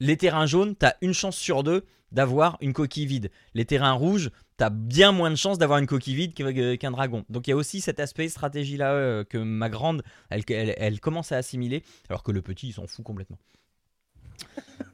les 0.00 0.16
terrains 0.16 0.46
jaunes, 0.46 0.74
tu 0.76 0.84
as 0.84 0.96
une 1.02 1.14
chance 1.14 1.36
sur 1.36 1.62
deux 1.62 1.84
d'avoir 2.12 2.58
une 2.60 2.72
coquille 2.72 3.06
vide. 3.06 3.30
Les 3.54 3.64
terrains 3.64 3.92
rouges, 3.92 4.30
tu 4.58 4.64
as 4.64 4.70
bien 4.70 5.12
moins 5.12 5.30
de 5.30 5.36
chances 5.36 5.58
d'avoir 5.58 5.78
une 5.78 5.86
coquille 5.86 6.14
vide 6.14 6.34
qu'un 6.78 6.90
dragon. 6.90 7.24
Donc 7.28 7.46
il 7.46 7.50
y 7.50 7.52
a 7.52 7.56
aussi 7.56 7.80
cet 7.80 8.00
aspect 8.00 8.28
stratégie-là 8.28 8.92
euh, 8.92 9.24
que 9.24 9.38
ma 9.38 9.68
grande, 9.68 10.02
elle, 10.30 10.44
elle, 10.48 11.00
commence 11.00 11.32
à 11.32 11.36
assimiler, 11.36 11.82
alors 12.08 12.22
que 12.22 12.30
le 12.32 12.42
petit, 12.42 12.68
il 12.68 12.72
s'en 12.72 12.86
fout 12.86 13.04
complètement. 13.04 13.38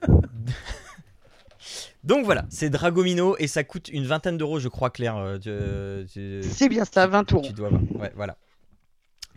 Donc 2.04 2.25
voilà, 2.25 2.46
c'est 2.48 2.70
Dragomino 2.70 3.37
et 3.38 3.48
ça 3.48 3.64
coûte 3.64 3.88
une 3.88 4.06
vingtaine 4.06 4.38
d'euros, 4.38 4.60
je 4.60 4.68
crois, 4.68 4.90
Claire. 4.90 5.16
Euh, 5.18 6.06
c'est 6.42 6.68
bien 6.68 6.84
ça, 6.84 7.06
20 7.06 7.32
euros. 7.32 7.42
Tu 7.44 7.52
dois 7.52 7.70
Ouais, 7.70 8.12
voilà. 8.14 8.38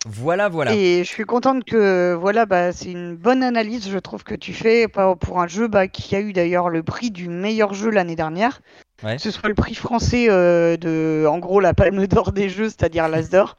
Voilà, 0.07 0.49
voilà. 0.49 0.73
Et 0.73 1.03
je 1.03 1.09
suis 1.09 1.25
contente 1.25 1.63
que 1.63 2.13
voilà, 2.19 2.45
bah, 2.45 2.71
c'est 2.71 2.91
une 2.91 3.15
bonne 3.15 3.43
analyse, 3.43 3.89
je 3.89 3.99
trouve 3.99 4.23
que 4.23 4.33
tu 4.33 4.53
fais 4.53 4.87
pour 4.87 5.39
un 5.39 5.47
jeu 5.47 5.67
bah, 5.67 5.87
qui 5.87 6.15
a 6.15 6.21
eu 6.21 6.33
d'ailleurs 6.33 6.69
le 6.69 6.81
prix 6.81 7.11
du 7.11 7.29
meilleur 7.29 7.73
jeu 7.73 7.91
l'année 7.91 8.15
dernière. 8.15 8.61
Ouais. 9.03 9.17
Ce 9.17 9.31
soit 9.31 9.49
le 9.49 9.55
prix 9.55 9.75
français 9.75 10.27
euh, 10.29 10.77
de, 10.77 11.25
en 11.27 11.39
gros, 11.39 11.59
la 11.59 11.73
palme 11.73 12.05
d'or 12.07 12.31
des 12.31 12.49
jeux, 12.49 12.69
c'est-à-dire 12.69 13.07
l'Asdor. 13.07 13.57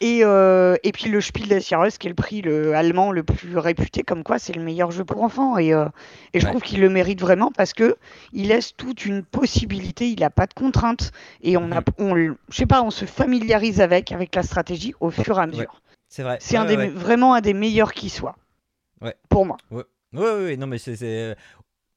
Et, 0.00 0.20
euh, 0.22 0.76
et 0.82 0.92
puis 0.92 1.08
le 1.10 1.20
Spiel 1.20 1.48
des 1.48 1.60
Jahres, 1.60 1.98
qui 1.98 2.06
est 2.06 2.10
le 2.10 2.14
prix 2.14 2.40
le, 2.40 2.74
allemand 2.74 3.12
le 3.12 3.22
plus 3.22 3.58
réputé, 3.58 4.02
comme 4.02 4.22
quoi 4.22 4.38
c'est 4.38 4.52
le 4.52 4.62
meilleur 4.62 4.90
jeu 4.90 5.04
pour 5.04 5.22
enfants. 5.22 5.58
Et, 5.58 5.72
euh, 5.74 5.86
et 6.34 6.40
je 6.40 6.46
trouve 6.46 6.62
qu'il 6.62 6.80
le 6.80 6.88
mérite 6.88 7.20
vraiment 7.20 7.50
parce 7.50 7.72
que 7.72 7.96
il 8.32 8.48
laisse 8.48 8.76
toute 8.76 9.04
une 9.04 9.22
possibilité, 9.22 10.08
il 10.08 10.20
n'a 10.20 10.30
pas 10.30 10.46
de 10.46 10.54
contraintes. 10.54 11.12
Et 11.42 11.56
on 11.56 11.70
a, 11.72 11.80
mm. 11.80 11.84
on, 11.98 12.16
je 12.16 12.34
sais 12.50 12.66
pas, 12.66 12.82
on 12.82 12.90
se 12.90 13.04
familiarise 13.04 13.80
avec, 13.80 14.12
avec 14.12 14.34
la 14.34 14.42
stratégie 14.42 14.94
au 15.00 15.10
fur 15.10 15.38
et 15.38 15.42
à 15.42 15.46
mesure. 15.46 15.80
C'est 16.08 16.22
vrai. 16.22 16.38
C'est 16.40 16.56
un 16.56 16.64
des, 16.64 16.88
vraiment 16.88 17.34
un 17.34 17.40
des 17.40 17.54
meilleurs 17.54 17.92
qui 17.92 18.08
soit. 18.08 18.36
Ouais. 19.00 19.14
Pour 19.28 19.46
moi. 19.46 19.58
Oui, 19.70 19.82
oui, 20.14 20.56
non, 20.56 20.66
mais 20.66 20.78
c'est 20.78 21.36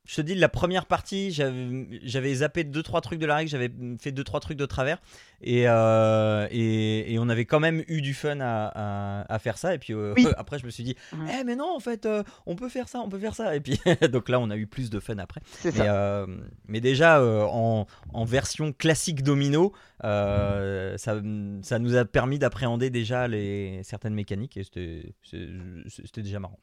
je 0.07 0.15
te 0.15 0.21
dis, 0.21 0.33
la 0.33 0.49
première 0.49 0.87
partie, 0.87 1.31
j'avais 1.31 2.33
zappé 2.33 2.63
deux 2.63 2.81
trois 2.81 3.01
trucs 3.01 3.19
de 3.19 3.25
la 3.25 3.35
règle, 3.35 3.49
j'avais 3.49 3.71
fait 3.99 4.11
deux 4.11 4.23
trois 4.23 4.39
trucs 4.39 4.57
de 4.57 4.65
travers, 4.65 4.97
et, 5.41 5.65
euh, 5.67 6.47
et, 6.49 7.17
on 7.19 7.29
avait 7.29 7.45
quand 7.45 7.59
même 7.59 7.83
eu 7.87 8.01
du 8.01 8.13
fun 8.13 8.39
à, 8.41 9.25
à, 9.31 9.39
faire 9.39 9.57
ça. 9.57 9.75
Et 9.75 9.77
puis 9.77 9.93
euh, 9.93 10.15
après, 10.37 10.57
je 10.57 10.65
me 10.65 10.71
suis 10.71 10.83
dit, 10.83 10.95
eh 11.13 11.43
mais 11.43 11.55
non, 11.55 11.75
en 11.75 11.79
fait, 11.79 12.05
euh, 12.05 12.23
on 12.47 12.55
peut 12.55 12.69
faire 12.69 12.89
ça, 12.89 12.99
on 12.99 13.09
peut 13.09 13.19
faire 13.19 13.35
ça. 13.35 13.55
Et 13.55 13.59
puis 13.59 13.79
donc 14.11 14.29
là, 14.29 14.39
on 14.39 14.49
a 14.49 14.57
eu 14.57 14.65
plus 14.65 14.89
de 14.89 14.99
fun 14.99 15.17
après. 15.19 15.41
Mais, 15.65 15.71
ça. 15.71 16.25
mais 16.67 16.81
déjà 16.81 17.23
en, 17.23 17.85
en, 18.13 18.25
version 18.25 18.73
classique 18.73 19.23
domino, 19.23 19.71
ça, 20.01 20.97
ça 20.97 21.79
nous 21.79 21.95
a 21.95 22.05
permis 22.05 22.39
d'appréhender 22.39 22.89
déjà 22.89 23.27
les 23.27 23.81
certaines 23.83 24.15
mécaniques 24.15 24.57
et 24.57 24.63
c'était 24.63 26.21
déjà 26.21 26.39
marrant. 26.39 26.59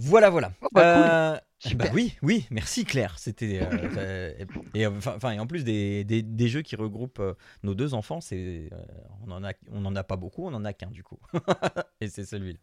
Voilà, 0.00 0.30
voilà. 0.30 0.52
Oh, 0.62 0.68
bah, 0.72 1.34
euh, 1.34 1.38
bah 1.74 1.84
oui, 1.92 2.14
oui, 2.22 2.46
merci 2.50 2.84
Claire. 2.84 3.18
C'était 3.18 3.60
euh, 3.62 4.32
et, 4.74 4.86
enfin, 4.86 5.32
et 5.32 5.38
en 5.38 5.46
plus 5.46 5.62
des, 5.62 6.04
des, 6.04 6.48
jeux 6.48 6.62
qui 6.62 6.74
regroupent 6.74 7.20
euh, 7.20 7.34
nos 7.62 7.74
deux 7.74 7.92
enfants, 7.92 8.22
c'est 8.22 8.70
on 9.26 9.30
en 9.30 9.44
a 9.44 9.52
on 9.70 9.84
en 9.84 9.94
a 9.94 10.02
pas 10.02 10.16
beaucoup, 10.16 10.46
on 10.46 10.54
en 10.54 10.64
a 10.64 10.72
qu'un 10.72 10.90
du 10.90 11.02
coup, 11.02 11.18
et 12.00 12.08
c'est 12.08 12.24
celui-là. 12.24 12.58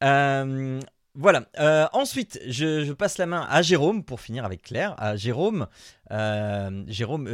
voilà. 1.14 1.46
ensuite, 1.92 2.40
je, 2.48 2.92
passe 2.92 3.18
la 3.18 3.26
main 3.26 3.46
à 3.48 3.62
Jérôme 3.62 4.02
pour 4.02 4.20
finir 4.20 4.44
avec 4.44 4.62
Claire. 4.62 4.96
À 4.98 5.14
Jérôme, 5.14 5.68
Jérôme, 6.88 7.28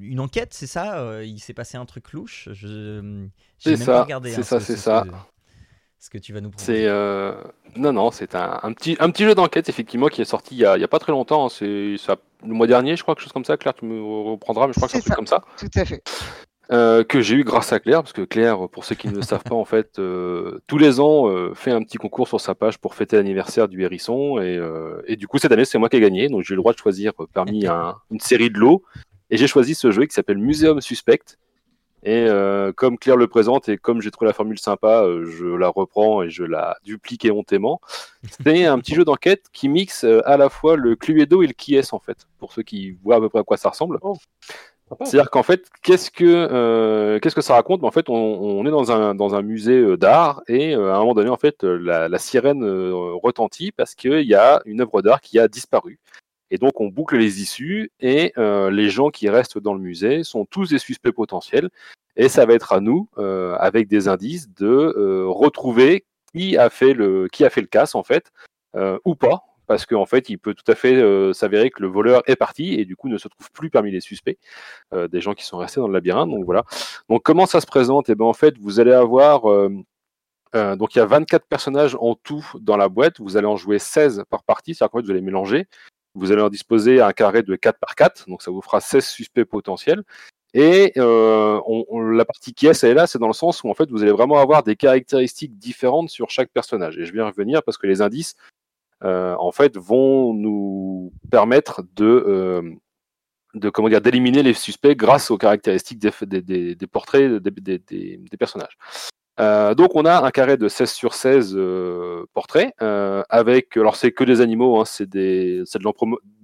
une 0.00 0.20
enquête, 0.20 0.54
c'est 0.54 0.66
ça 0.66 1.22
Il 1.22 1.38
s'est 1.38 1.54
passé 1.54 1.76
un 1.76 1.84
truc 1.84 2.12
louche. 2.12 2.48
Je, 2.52 3.26
c'est 3.58 3.76
ça. 3.76 4.06
C'est 4.08 4.38
hein, 4.38 4.42
ça, 4.42 4.58
c'est 4.58 4.76
ça 4.78 5.04
ce 6.02 6.10
que 6.10 6.18
tu 6.18 6.32
vas 6.32 6.40
nous 6.40 6.50
C'est 6.56 6.86
euh, 6.86 7.32
non 7.76 7.92
non, 7.92 8.10
c'est 8.10 8.34
un, 8.34 8.72
petit 8.72 8.96
un 8.98 9.08
petit 9.10 9.22
jeu 9.22 9.36
d'enquête 9.36 9.68
effectivement 9.68 10.08
qui 10.08 10.20
est 10.20 10.24
sorti 10.24 10.56
il 10.56 10.58
y 10.58 10.64
a, 10.64 10.88
pas 10.88 10.98
très 10.98 11.12
longtemps. 11.12 11.46
Hein. 11.46 11.48
C'est 11.48 11.94
ça 11.96 12.16
le 12.44 12.52
mois 12.52 12.66
dernier, 12.66 12.96
je 12.96 13.04
crois, 13.04 13.14
quelque 13.14 13.22
chose 13.22 13.32
comme 13.32 13.44
ça. 13.44 13.56
Claire, 13.56 13.74
tu 13.74 13.84
me 13.84 14.02
reprendras, 14.02 14.66
mais 14.66 14.72
je 14.72 14.80
crois 14.80 14.88
que 14.88 14.94
c'est 14.94 14.98
un 14.98 15.02
truc 15.02 15.14
comme 15.14 15.28
ça. 15.28 15.44
Tout 15.56 15.70
à 15.76 15.84
fait. 15.84 16.02
Euh, 16.72 17.04
que 17.04 17.20
j'ai 17.20 17.36
eu 17.36 17.44
grâce 17.44 17.72
à 17.72 17.78
Claire, 17.78 18.02
parce 18.02 18.12
que 18.12 18.22
Claire, 18.22 18.68
pour 18.68 18.84
ceux 18.84 18.96
qui 18.96 19.06
ne 19.06 19.14
le 19.14 19.22
savent 19.22 19.44
pas, 19.44 19.54
en 19.54 19.64
fait, 19.64 20.00
euh, 20.00 20.58
tous 20.66 20.78
les 20.78 20.98
ans 20.98 21.54
fait 21.54 21.70
un 21.70 21.82
petit 21.82 21.98
concours 21.98 22.26
sur 22.26 22.40
sa 22.40 22.56
page 22.56 22.78
pour 22.78 22.96
fêter 22.96 23.14
l'anniversaire 23.16 23.68
du 23.68 23.82
hérisson, 23.82 24.40
et, 24.40 24.60
et, 25.06 25.14
du 25.14 25.28
coup 25.28 25.38
cette 25.38 25.52
année 25.52 25.64
c'est 25.64 25.78
moi 25.78 25.88
qui 25.88 25.98
ai 25.98 26.00
gagné, 26.00 26.28
donc 26.28 26.42
j'ai 26.42 26.54
eu 26.54 26.56
le 26.56 26.62
droit 26.62 26.72
de 26.72 26.78
choisir 26.78 27.12
parmi 27.32 27.66
une 28.10 28.20
série 28.20 28.50
de 28.50 28.58
lots, 28.58 28.82
et 29.30 29.36
j'ai 29.36 29.46
choisi 29.46 29.76
ce 29.76 29.92
jeu 29.92 30.06
qui 30.06 30.14
s'appelle 30.14 30.38
Muséum 30.38 30.80
Suspect, 30.80 31.36
et 32.04 32.26
euh, 32.26 32.72
comme 32.72 32.98
Claire 32.98 33.16
le 33.16 33.28
présente 33.28 33.68
et 33.68 33.78
comme 33.78 34.02
j'ai 34.02 34.10
trouvé 34.10 34.28
la 34.28 34.32
formule 34.32 34.58
sympa, 34.58 35.04
euh, 35.04 35.24
je 35.24 35.46
la 35.46 35.68
reprends 35.68 36.22
et 36.22 36.30
je 36.30 36.42
la 36.42 36.76
duplique 36.84 37.24
éhontément. 37.24 37.80
C'est 38.44 38.66
un 38.66 38.78
petit 38.78 38.94
jeu 38.94 39.04
d'enquête 39.04 39.44
qui 39.52 39.68
mixe 39.68 40.04
euh, 40.04 40.20
à 40.28 40.36
la 40.36 40.48
fois 40.48 40.76
le 40.76 40.96
Cluedo 40.96 41.42
et 41.42 41.46
le 41.46 41.52
qui 41.52 41.76
est 41.76 41.94
en 41.94 42.00
fait, 42.00 42.26
pour 42.38 42.52
ceux 42.52 42.62
qui 42.62 42.92
voient 43.04 43.16
à 43.16 43.20
peu 43.20 43.28
près 43.28 43.38
à 43.38 43.44
quoi 43.44 43.56
ça 43.56 43.68
ressemble. 43.68 43.98
Oh, 44.02 44.16
C'est-à-dire 45.04 45.30
qu'en 45.30 45.44
fait, 45.44 45.68
qu'est-ce 45.82 46.10
que 46.10 47.18
qu'est-ce 47.22 47.36
que 47.36 47.40
ça 47.40 47.54
raconte? 47.54 47.84
En 47.84 47.92
fait, 47.92 48.08
on, 48.08 48.66
est 48.66 48.70
dans 48.70 48.90
un 48.90 49.14
dans 49.14 49.36
un 49.36 49.42
musée 49.42 49.96
d'art 49.96 50.42
et 50.48 50.74
à 50.74 50.78
un 50.78 50.98
moment 50.98 51.14
donné, 51.14 51.30
en 51.30 51.36
fait, 51.36 51.62
la, 51.62 52.08
la 52.08 52.18
sirène 52.18 52.64
retentit 53.22 53.70
parce 53.70 53.94
qu'il 53.94 54.22
y 54.22 54.34
a 54.34 54.60
une 54.66 54.80
œuvre 54.80 55.02
d'art 55.02 55.20
qui 55.20 55.38
a 55.38 55.46
disparu. 55.46 55.98
Et 56.52 56.58
donc, 56.58 56.82
on 56.82 56.88
boucle 56.88 57.16
les 57.16 57.40
issues 57.40 57.90
et 57.98 58.34
euh, 58.36 58.70
les 58.70 58.90
gens 58.90 59.08
qui 59.08 59.30
restent 59.30 59.56
dans 59.56 59.72
le 59.72 59.80
musée 59.80 60.22
sont 60.22 60.44
tous 60.44 60.68
des 60.68 60.78
suspects 60.78 61.10
potentiels. 61.10 61.70
Et 62.14 62.28
ça 62.28 62.44
va 62.44 62.52
être 62.52 62.74
à 62.74 62.80
nous, 62.80 63.08
euh, 63.16 63.56
avec 63.58 63.88
des 63.88 64.06
indices, 64.06 64.52
de 64.52 64.66
euh, 64.66 65.24
retrouver 65.26 66.04
qui 66.34 66.58
a 66.58 66.68
fait 66.68 66.92
le 66.92 67.26
qui 67.32 67.46
a 67.46 67.48
fait 67.48 67.62
le 67.62 67.68
casse 67.68 67.94
en 67.94 68.02
fait, 68.02 68.32
ou 69.04 69.14
pas, 69.14 69.44
parce 69.66 69.86
qu'en 69.86 70.04
fait, 70.04 70.28
il 70.28 70.38
peut 70.38 70.54
tout 70.54 70.70
à 70.70 70.74
fait 70.74 70.94
s'avérer 71.34 71.70
que 71.70 71.82
le 71.82 71.88
voleur 71.88 72.22
est 72.26 72.36
parti 72.36 72.74
et 72.74 72.84
du 72.84 72.96
coup 72.96 73.08
ne 73.08 73.18
se 73.18 73.28
trouve 73.28 73.50
plus 73.52 73.70
parmi 73.70 73.90
les 73.90 74.00
suspects, 74.00 74.38
des 74.92 75.20
gens 75.22 75.34
qui 75.34 75.44
sont 75.44 75.58
restés 75.58 75.80
dans 75.80 75.88
le 75.88 75.94
labyrinthe. 75.94 76.30
Donc 76.30 76.44
voilà. 76.44 76.64
Donc 77.08 77.22
comment 77.22 77.46
ça 77.46 77.60
se 77.62 77.66
présente? 77.66 78.08
Et 78.08 78.12
eh 78.12 78.14
ben 78.14 78.24
en 78.24 78.32
fait, 78.32 78.58
vous 78.58 78.80
allez 78.80 78.92
avoir 78.92 79.42
donc 80.54 80.94
il 80.94 80.98
y 80.98 81.02
a 81.02 81.06
24 81.06 81.46
personnages 81.46 81.96
en 82.00 82.14
tout 82.14 82.46
dans 82.60 82.78
la 82.78 82.88
boîte. 82.88 83.20
Vous 83.20 83.36
allez 83.36 83.46
en 83.46 83.56
jouer 83.56 83.78
16 83.78 84.24
par 84.30 84.42
partie, 84.42 84.74
c'est-à-dire 84.74 84.90
qu'en 84.90 84.98
fait 84.98 85.04
vous 85.04 85.10
allez 85.10 85.20
mélanger. 85.22 85.66
Vous 86.14 86.32
allez 86.32 86.42
en 86.42 86.50
disposer 86.50 87.00
un 87.00 87.12
carré 87.12 87.42
de 87.42 87.56
4 87.56 87.78
par 87.78 87.94
4, 87.94 88.28
donc 88.28 88.42
ça 88.42 88.50
vous 88.50 88.60
fera 88.60 88.80
16 88.80 89.04
suspects 89.06 89.44
potentiels. 89.44 90.02
Et 90.54 90.92
euh, 90.98 91.60
la 92.12 92.24
partie 92.26 92.52
qui 92.52 92.66
est, 92.66 92.84
elle 92.84 92.90
est 92.90 92.94
là, 92.94 93.06
c'est 93.06 93.18
dans 93.18 93.26
le 93.26 93.32
sens 93.32 93.64
où 93.64 93.70
en 93.70 93.74
fait 93.74 93.90
vous 93.90 94.02
allez 94.02 94.12
vraiment 94.12 94.38
avoir 94.38 94.62
des 94.62 94.76
caractéristiques 94.76 95.58
différentes 95.58 96.10
sur 96.10 96.28
chaque 96.28 96.50
personnage. 96.50 96.98
Et 96.98 97.06
je 97.06 97.12
vais 97.12 97.20
y 97.20 97.22
revenir 97.22 97.62
parce 97.62 97.78
que 97.78 97.86
les 97.86 98.02
indices, 98.02 98.36
euh, 99.02 99.34
en 99.38 99.50
fait, 99.50 99.76
vont 99.76 100.34
nous 100.34 101.12
permettre 101.30 101.82
de, 101.96 102.04
euh, 102.04 103.70
comment 103.72 103.88
dire, 103.88 104.02
d'éliminer 104.02 104.42
les 104.42 104.54
suspects 104.54 104.94
grâce 104.94 105.30
aux 105.30 105.38
caractéristiques 105.38 105.98
des, 105.98 106.86
portraits 106.86 107.32
des, 107.32 108.36
personnages. 108.38 108.76
Euh, 109.40 109.74
donc 109.74 109.94
on 109.94 110.04
a 110.04 110.22
un 110.22 110.30
carré 110.30 110.58
de 110.58 110.68
16 110.68 110.92
sur 110.92 111.14
16 111.14 111.54
euh, 111.56 112.26
portraits 112.34 112.74
euh, 112.82 113.22
avec 113.30 113.78
alors 113.78 113.96
c'est 113.96 114.12
que 114.12 114.24
des 114.24 114.42
animaux 114.42 114.78
hein, 114.78 114.84
c'est 114.84 115.08
de 115.08 115.64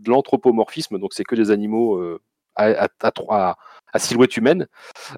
l'anthropomorphisme 0.06 0.98
donc 0.98 1.12
c'est 1.12 1.24
que 1.24 1.34
des 1.34 1.50
animaux 1.50 2.02
à, 2.56 2.88
silhouette 3.98 4.38
humaine 4.38 4.68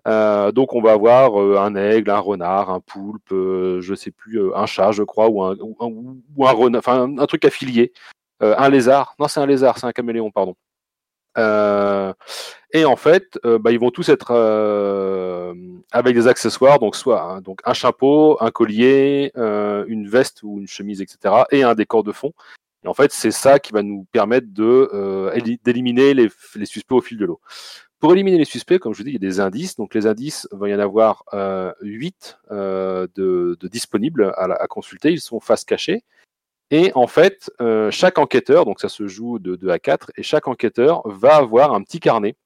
donc 0.04 0.74
on 0.74 0.82
va 0.82 0.92
avoir 0.92 1.36
un 1.36 1.76
aigle 1.76 2.10
un 2.10 2.18
renard 2.18 2.70
un 2.70 2.80
poulpe 2.80 3.30
je 3.30 3.94
sais 3.94 4.10
plus 4.10 4.52
un 4.52 4.66
chat 4.66 4.90
je 4.90 5.04
crois 5.04 5.28
ou 5.28 5.40
un 5.44 5.56
ou 5.60 6.46
un, 6.46 6.52
renard 6.52 6.80
enfin 6.80 7.08
un, 7.18 7.26
truc 7.26 7.44
affilié. 7.44 7.92
Un 8.40 8.68
lézard. 8.70 9.14
Non 9.20 9.28
c'est 9.28 9.40
un 9.40 9.46
lézard 9.46 9.78
c'est 9.78 9.86
un 9.86 9.92
caméléon 9.92 10.30
pardon 10.32 10.56
et 11.36 12.84
en 12.84 12.96
fait, 12.96 13.38
bah, 13.44 13.72
ils 13.72 13.80
vont 13.80 13.90
tous 13.90 14.08
être 14.08 14.32
avec 15.92 16.14
des 16.14 16.26
accessoires, 16.26 16.78
donc 16.78 16.96
soit 16.96 17.22
hein, 17.22 17.40
donc 17.40 17.60
un 17.64 17.74
chapeau, 17.74 18.36
un 18.40 18.50
collier, 18.50 19.32
une 19.34 20.08
veste 20.08 20.42
ou 20.42 20.58
une 20.58 20.68
chemise, 20.68 21.00
etc., 21.00 21.34
et 21.50 21.62
un 21.62 21.74
décor 21.74 22.02
de 22.02 22.12
fond. 22.12 22.32
Et 22.84 22.88
en 22.88 22.94
fait, 22.94 23.12
c'est 23.12 23.30
ça 23.30 23.58
qui 23.58 23.72
va 23.72 23.82
nous 23.82 24.06
permettre 24.10 24.46
de 24.50 25.30
d'éliminer 25.64 26.14
les, 26.14 26.28
les, 26.54 26.66
suspects 26.66 26.96
au 26.96 27.02
fil 27.02 27.18
de 27.18 27.26
l'eau. 27.26 27.40
Pour 28.00 28.14
éliminer 28.14 28.38
les 28.38 28.46
suspects, 28.46 28.78
comme 28.78 28.94
je 28.94 28.98
vous 28.98 29.04
dis, 29.04 29.10
il 29.10 29.22
y 29.22 29.26
a 29.26 29.28
des 29.28 29.40
indices. 29.40 29.76
Donc 29.76 29.94
les 29.94 30.06
indices, 30.06 30.48
il 30.52 30.58
va 30.58 30.70
y 30.70 30.74
en 30.74 30.78
avoir 30.78 31.22
euh, 31.34 31.70
8 31.82 32.38
de, 32.50 33.10
de, 33.14 33.68
disponibles 33.68 34.32
à, 34.36 34.44
à, 34.44 34.66
consulter. 34.66 35.12
Ils 35.12 35.20
sont 35.20 35.38
face 35.38 35.64
cachée. 35.64 36.02
Et 36.70 36.92
en 36.94 37.06
fait, 37.06 37.50
euh, 37.60 37.90
chaque 37.90 38.18
enquêteur, 38.18 38.64
donc 38.64 38.80
ça 38.80 38.88
se 38.88 39.08
joue 39.08 39.38
de 39.38 39.56
2 39.56 39.70
à 39.70 39.78
4, 39.78 40.12
et 40.16 40.22
chaque 40.22 40.46
enquêteur 40.46 41.02
va 41.08 41.36
avoir 41.36 41.74
un 41.74 41.82
petit 41.82 42.00
carnet 42.00 42.36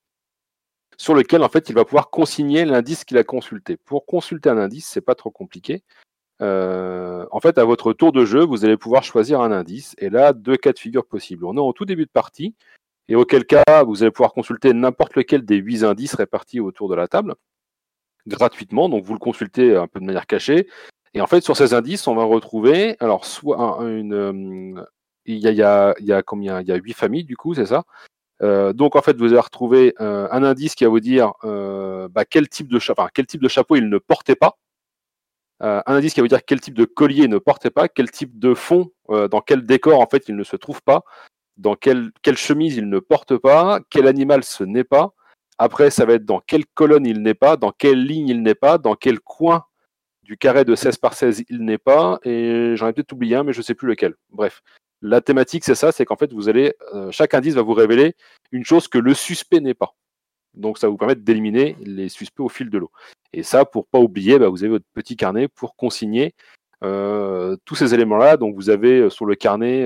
sur 0.97 1.14
lequel 1.14 1.43
en 1.43 1.49
fait 1.49 1.69
il 1.69 1.75
va 1.75 1.85
pouvoir 1.85 2.11
consigner 2.11 2.64
l'indice 2.64 3.04
qu'il 3.04 3.19
a 3.19 3.25
consulté. 3.25 3.76
Pour 3.76 4.07
consulter 4.07 4.49
un 4.49 4.59
indice, 4.59 4.87
c'est 4.87 5.00
pas 5.00 5.14
trop 5.14 5.31
compliqué. 5.31 5.83
Euh, 6.40 7.26
en 7.31 7.40
fait, 7.40 7.59
à 7.59 7.64
votre 7.64 7.93
tour 7.93 8.12
de 8.12 8.25
jeu, 8.25 8.45
vous 8.45 8.64
allez 8.64 8.76
pouvoir 8.76 9.04
choisir 9.04 9.40
un 9.40 9.52
indice. 9.52 9.95
Et 9.99 10.11
là, 10.11 10.33
deux 10.33 10.57
cas 10.57 10.73
de 10.73 10.78
figure 10.78 11.07
possibles. 11.07 11.45
On 11.45 11.57
est 11.57 11.61
au 11.61 11.73
tout 11.73 11.85
début 11.85 12.04
de 12.04 12.11
partie, 12.11 12.54
et 13.09 13.14
auquel 13.16 13.45
cas, 13.45 13.85
vous 13.85 14.02
allez 14.02 14.11
pouvoir 14.11 14.33
consulter 14.33 14.73
n'importe 14.73 15.14
lequel 15.16 15.45
des 15.45 15.57
huit 15.57 15.85
indices 15.85 16.14
répartis 16.14 16.61
autour 16.61 16.88
de 16.88 16.95
la 16.95 17.09
table, 17.09 17.35
gratuitement. 18.26 18.88
Donc, 18.88 19.04
vous 19.04 19.12
le 19.12 19.19
consultez 19.19 19.76
un 19.76 19.87
peu 19.87 20.00
de 20.00 20.07
manière 20.07 20.26
cachée. 20.26 20.69
Et 21.14 21.21
en 21.21 21.26
fait, 21.26 21.42
sur 21.42 21.56
ces 21.56 21.75
indices, 21.75 22.06
on 22.09 22.16
va 22.16 22.25
retrouver, 22.25 22.97
alors, 23.00 23.25
soit 23.25 23.78
une. 23.83 24.12
Euh, 24.12 24.85
il 25.26 25.38
y 25.38 25.47
a, 25.47 25.52
il 25.52 25.56
y 25.56 25.62
a, 25.62 25.94
il 26.00 26.06
y 26.06 26.12
a 26.12 26.23
combien? 26.23 26.61
Il 26.61 26.66
y 26.66 26.73
a 26.73 26.76
huit 26.76 26.92
familles, 26.92 27.25
du 27.25 27.37
coup, 27.37 27.54
c'est 27.54 27.66
ça? 27.66 27.85
Euh, 28.42 28.73
donc 28.73 28.97
en 28.97 29.02
fait, 29.02 29.16
vous 29.16 29.26
allez 29.26 29.38
retrouver 29.38 29.94
euh, 30.00 30.28
un 30.33 30.42
indice 30.42 30.75
qui 30.75 30.85
va 30.85 30.90
vous 30.90 31.00
dire 31.00 31.33
bah, 31.42 32.25
quel, 32.28 32.49
type 32.49 32.68
de 32.68 32.78
chapeau 32.78 33.76
il 33.76 33.88
ne 33.88 33.99
portait 33.99 34.35
pas, 34.35 34.59
un 35.61 35.83
indice 35.87 36.12
qui 36.12 36.21
va 36.21 36.25
vous 36.25 36.28
dire 36.28 36.44
quel 36.44 36.61
type 36.61 36.75
de 36.75 36.85
collier 36.85 37.25
il 37.25 37.30
ne 37.30 37.38
portait 37.38 37.71
pas, 37.71 37.88
quel 37.88 38.11
type 38.11 38.38
de 38.38 38.52
fond, 38.54 38.90
dans 39.09 39.40
quel 39.40 39.64
décor 39.64 40.00
en 40.00 40.06
fait 40.06 40.28
il 40.28 40.37
ne 40.37 40.42
se 40.42 40.56
trouve 40.56 40.83
pas, 40.83 41.04
dans 41.56 41.76
quelle 41.76 42.12
chemise 42.35 42.76
il 42.76 42.88
ne 42.90 42.99
porte 42.99 43.37
pas, 43.37 43.80
quel 43.88 44.09
animal 44.09 44.44
ce 44.44 44.64
n'est 44.64 44.85
pas. 44.85 45.14
Après, 45.56 45.90
ça 45.90 46.04
va 46.04 46.14
être 46.14 46.26
dans 46.26 46.40
quelle 46.40 46.66
colonne 46.66 47.06
il 47.06 47.23
n'est 47.23 47.35
pas, 47.35 47.56
dans 47.56 47.71
quelle 47.71 48.04
ligne 48.04 48.28
il 48.28 48.42
n'est 48.42 48.56
pas, 48.56 48.76
dans 48.78 48.97
quel 48.97 49.21
coin 49.21 49.64
du 50.25 50.38
carré 50.38 50.64
de 50.64 50.75
16 50.75 50.97
par 50.97 51.14
16 51.14 51.45
il 51.50 51.64
n'est 51.64 51.78
pas, 51.78 52.19
et 52.25 52.73
j'en 52.76 52.88
ai 52.88 52.93
peut-être 52.93 53.12
oublié 53.12 53.37
un, 53.37 53.45
mais 53.45 53.52
je 53.52 53.59
ne 53.59 53.62
sais 53.62 53.75
plus 53.75 53.87
lequel. 53.87 54.14
Bref, 54.31 54.62
la 55.02 55.21
thématique, 55.21 55.64
c'est 55.64 55.75
ça, 55.75 55.93
c'est 55.93 56.07
qu'en 56.07 56.16
fait, 56.16 56.33
vous 56.33 56.49
allez, 56.49 56.73
euh, 56.95 57.11
chaque 57.11 57.35
indice 57.35 57.54
va 57.54 57.62
vous 57.62 57.75
révéler 57.75 58.14
une 58.52 58.64
chose 58.64 58.88
que 58.88 58.99
le 58.99 59.12
suspect 59.12 59.61
n'est 59.61 59.75
pas. 59.75 59.95
Donc, 60.54 60.78
ça 60.78 60.87
va 60.87 60.93
vous 60.93 60.97
permettre 60.97 61.23
d'éliminer 61.23 61.76
les 61.81 62.09
suspects 62.09 62.45
au 62.45 62.49
fil 62.49 62.71
de 62.71 62.78
l'eau. 62.78 62.90
Et 63.35 63.43
ça, 63.43 63.66
pour 63.66 63.87
pas 63.87 63.99
oublier, 63.99 64.38
bah, 64.38 64.49
vous 64.49 64.62
avez 64.64 64.71
votre 64.71 64.87
petit 64.95 65.16
carnet 65.16 65.47
pour 65.49 65.76
consigner 65.76 66.35
euh, 66.83 67.57
tous 67.66 67.75
ces 67.75 67.93
éléments-là. 67.93 68.38
Donc, 68.38 68.54
vous 68.54 68.71
avez 68.71 69.00
euh, 69.00 69.11
sur 69.11 69.26
le 69.26 69.35
carnet 69.35 69.85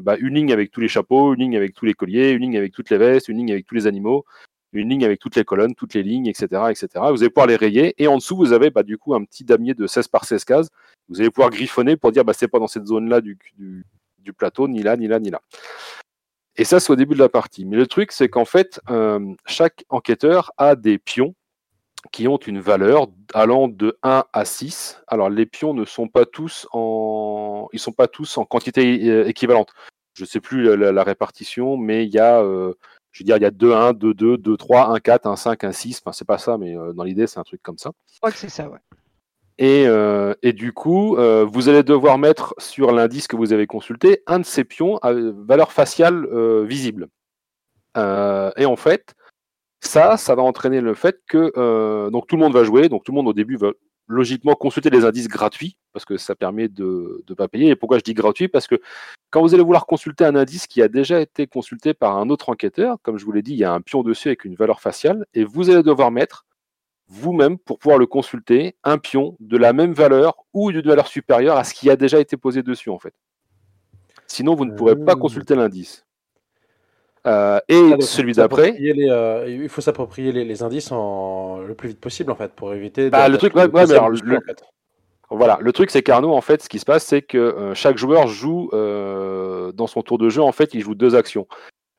bah, 0.00 0.16
une 0.20 0.34
ligne 0.34 0.52
avec 0.52 0.70
tous 0.70 0.80
les 0.80 0.88
chapeaux, 0.88 1.34
une 1.34 1.40
ligne 1.40 1.56
avec 1.56 1.74
tous 1.74 1.86
les 1.86 1.94
colliers, 1.94 2.30
une 2.30 2.42
ligne 2.42 2.56
avec 2.56 2.72
toutes 2.72 2.90
les 2.90 2.98
vestes, 2.98 3.28
une 3.28 3.38
ligne 3.38 3.52
avec 3.52 3.66
tous 3.66 3.74
les 3.74 3.88
animaux, 3.88 4.24
une 4.72 4.88
ligne 4.88 5.04
avec 5.04 5.20
toutes 5.20 5.36
les 5.36 5.44
colonnes, 5.44 5.74
toutes 5.74 5.94
les 5.94 6.02
lignes, 6.02 6.26
etc., 6.26 6.46
etc. 6.70 6.88
Vous 7.10 7.22
allez 7.22 7.30
pouvoir 7.30 7.46
les 7.46 7.56
rayer. 7.56 7.94
Et 8.02 8.08
en 8.08 8.16
dessous, 8.16 8.36
vous 8.36 8.52
avez 8.52 8.70
bah, 8.70 8.82
du 8.82 8.98
coup 8.98 9.14
un 9.14 9.24
petit 9.24 9.44
damier 9.44 9.74
de 9.74 9.86
16 9.86 10.08
par 10.08 10.24
16 10.24 10.44
cases. 10.44 10.68
Vous 11.08 11.20
allez 11.20 11.30
pouvoir 11.30 11.50
griffonner 11.50 11.96
pour 11.96 12.12
dire 12.12 12.24
bah, 12.24 12.32
c'est 12.32 12.48
pas 12.48 12.58
dans 12.58 12.66
cette 12.66 12.86
zone-là 12.86 13.20
du, 13.20 13.38
du 14.18 14.32
plateau, 14.32 14.68
ni 14.68 14.82
là, 14.82 14.96
ni 14.96 15.06
là, 15.06 15.18
ni 15.18 15.30
là. 15.30 15.40
Et 16.56 16.64
ça, 16.64 16.80
c'est 16.80 16.92
au 16.92 16.96
début 16.96 17.14
de 17.14 17.20
la 17.20 17.28
partie. 17.28 17.64
Mais 17.64 17.76
le 17.76 17.86
truc, 17.86 18.12
c'est 18.12 18.28
qu'en 18.28 18.44
fait, 18.44 18.80
euh, 18.90 19.34
chaque 19.46 19.84
enquêteur 19.88 20.52
a 20.58 20.76
des 20.76 20.98
pions 20.98 21.34
qui 22.10 22.28
ont 22.28 22.36
une 22.36 22.60
valeur 22.60 23.06
allant 23.32 23.68
de 23.68 23.98
1 24.02 24.24
à 24.32 24.44
6. 24.44 25.02
Alors, 25.06 25.30
les 25.30 25.46
pions 25.46 25.72
ne 25.72 25.84
sont 25.84 26.08
pas 26.08 26.26
tous 26.26 26.66
en, 26.72 27.68
ils 27.72 27.78
sont 27.78 27.92
pas 27.92 28.08
tous 28.08 28.36
en 28.36 28.44
quantité 28.44 29.08
euh, 29.08 29.26
équivalente. 29.28 29.72
Je 30.14 30.24
ne 30.24 30.28
sais 30.28 30.40
plus 30.40 30.76
la, 30.76 31.04
répartition, 31.04 31.78
mais 31.78 32.04
il 32.04 32.12
y 32.12 32.18
a, 32.18 32.42
euh, 32.42 32.74
je 33.12 33.22
veux 33.22 33.26
dire, 33.26 33.36
il 33.36 33.42
y 33.42 33.46
a 33.46 33.50
2, 33.50 33.72
1, 33.72 33.92
2, 33.92 34.14
2, 34.14 34.38
2, 34.38 34.56
3, 34.56 34.94
1, 34.94 35.00
4, 35.00 35.26
1, 35.26 35.36
5, 35.36 35.64
1, 35.64 35.72
6. 35.72 36.00
Enfin, 36.02 36.12
c'est 36.12 36.26
pas 36.26 36.38
ça, 36.38 36.58
mais 36.58 36.74
dans 36.94 37.04
l'idée, 37.04 37.26
c'est 37.26 37.38
un 37.38 37.44
truc 37.44 37.62
comme 37.62 37.78
ça. 37.78 37.92
Je 38.12 38.18
crois 38.18 38.32
que 38.32 38.38
c'est 38.38 38.48
ça, 38.48 38.68
ouais. 38.68 38.78
Euh, 39.60 40.34
et, 40.42 40.52
du 40.52 40.72
coup, 40.72 41.16
euh, 41.16 41.44
vous 41.44 41.68
allez 41.68 41.82
devoir 41.82 42.18
mettre 42.18 42.54
sur 42.58 42.92
l'indice 42.92 43.26
que 43.26 43.36
vous 43.36 43.52
avez 43.52 43.66
consulté 43.66 44.22
un 44.26 44.40
de 44.40 44.44
ces 44.44 44.64
pions 44.64 44.98
à 44.98 45.12
valeur 45.12 45.72
faciale 45.72 46.26
euh, 46.32 46.64
visible. 46.64 47.08
et 47.96 48.66
en 48.66 48.76
fait, 48.76 49.14
ça, 49.80 50.16
ça 50.16 50.34
va 50.34 50.42
entraîner 50.42 50.80
le 50.80 50.94
fait 50.94 51.20
que 51.26 52.08
donc 52.10 52.26
tout 52.26 52.36
le 52.36 52.42
monde 52.42 52.54
va 52.54 52.64
jouer, 52.64 52.88
donc 52.88 53.04
tout 53.04 53.12
le 53.12 53.16
monde 53.16 53.28
au 53.28 53.32
début 53.32 53.56
va 53.56 53.72
logiquement 54.08 54.54
consulter 54.54 54.90
des 54.90 55.04
indices 55.04 55.28
gratuits 55.28 55.76
parce 55.92 56.04
que 56.04 56.16
ça 56.16 56.34
permet 56.34 56.68
de 56.68 57.22
ne 57.28 57.34
pas 57.34 57.48
payer. 57.48 57.70
Et 57.70 57.76
pourquoi 57.76 57.98
je 57.98 58.02
dis 58.02 58.14
gratuit? 58.14 58.48
Parce 58.48 58.66
que 58.66 58.80
quand 59.30 59.40
vous 59.42 59.54
allez 59.54 59.62
vouloir 59.62 59.86
consulter 59.86 60.24
un 60.24 60.36
indice 60.36 60.66
qui 60.66 60.82
a 60.82 60.88
déjà 60.88 61.20
été 61.20 61.46
consulté 61.46 61.94
par 61.94 62.16
un 62.16 62.28
autre 62.30 62.48
enquêteur, 62.48 62.96
comme 63.02 63.18
je 63.18 63.24
vous 63.24 63.32
l'ai 63.32 63.42
dit, 63.42 63.52
il 63.52 63.58
y 63.58 63.64
a 63.64 63.72
un 63.72 63.80
pion 63.80 64.02
dessus 64.02 64.28
avec 64.28 64.44
une 64.44 64.54
valeur 64.54 64.80
faciale, 64.80 65.26
et 65.34 65.44
vous 65.44 65.70
allez 65.70 65.82
devoir 65.82 66.10
mettre 66.10 66.46
vous-même 67.08 67.58
pour 67.58 67.78
pouvoir 67.78 67.98
le 67.98 68.06
consulter, 68.06 68.74
un 68.84 68.98
pion 68.98 69.36
de 69.38 69.58
la 69.58 69.72
même 69.72 69.92
valeur 69.92 70.34
ou 70.54 70.72
d'une 70.72 70.86
valeur 70.86 71.06
supérieure 71.06 71.56
à 71.56 71.64
ce 71.64 71.74
qui 71.74 71.90
a 71.90 71.96
déjà 71.96 72.18
été 72.18 72.36
posé 72.36 72.62
dessus 72.62 72.90
en 72.90 72.98
fait. 72.98 73.14
Sinon, 74.26 74.54
vous 74.54 74.64
ne 74.64 74.74
pourrez 74.74 74.96
pas 74.96 75.14
mmh. 75.14 75.18
consulter 75.18 75.54
l'indice. 75.54 76.06
Euh, 77.26 77.60
et 77.68 77.92
ah, 77.94 78.00
celui 78.00 78.32
d'après. 78.32 78.76
Euh, 78.80 79.46
il 79.48 79.68
faut 79.68 79.80
s'approprier 79.80 80.32
les, 80.32 80.62
indices 80.62 80.90
en, 80.90 81.60
le 81.60 81.74
plus 81.74 81.90
vite 81.90 82.00
possible 82.00 82.32
en 82.32 82.34
fait 82.34 82.52
pour 82.52 82.74
éviter. 82.74 83.10
Bah, 83.10 83.28
le 83.28 83.38
truc, 83.38 83.52
voilà, 85.30 85.58
le 85.60 85.72
truc 85.72 85.90
c'est 85.90 86.02
qu'Arnaud 86.02 86.32
en 86.32 86.40
fait, 86.40 86.62
ce 86.62 86.68
qui 86.68 86.78
se 86.78 86.84
passe, 86.84 87.04
c'est 87.06 87.22
que 87.22 87.38
euh, 87.38 87.74
chaque 87.74 87.96
joueur 87.96 88.26
joue 88.26 88.70
dans 88.72 89.86
son 89.86 90.02
tour 90.02 90.18
de 90.18 90.28
jeu. 90.28 90.42
En 90.42 90.52
fait, 90.52 90.74
il 90.74 90.80
joue 90.80 90.94
deux 90.94 91.14
actions. 91.14 91.46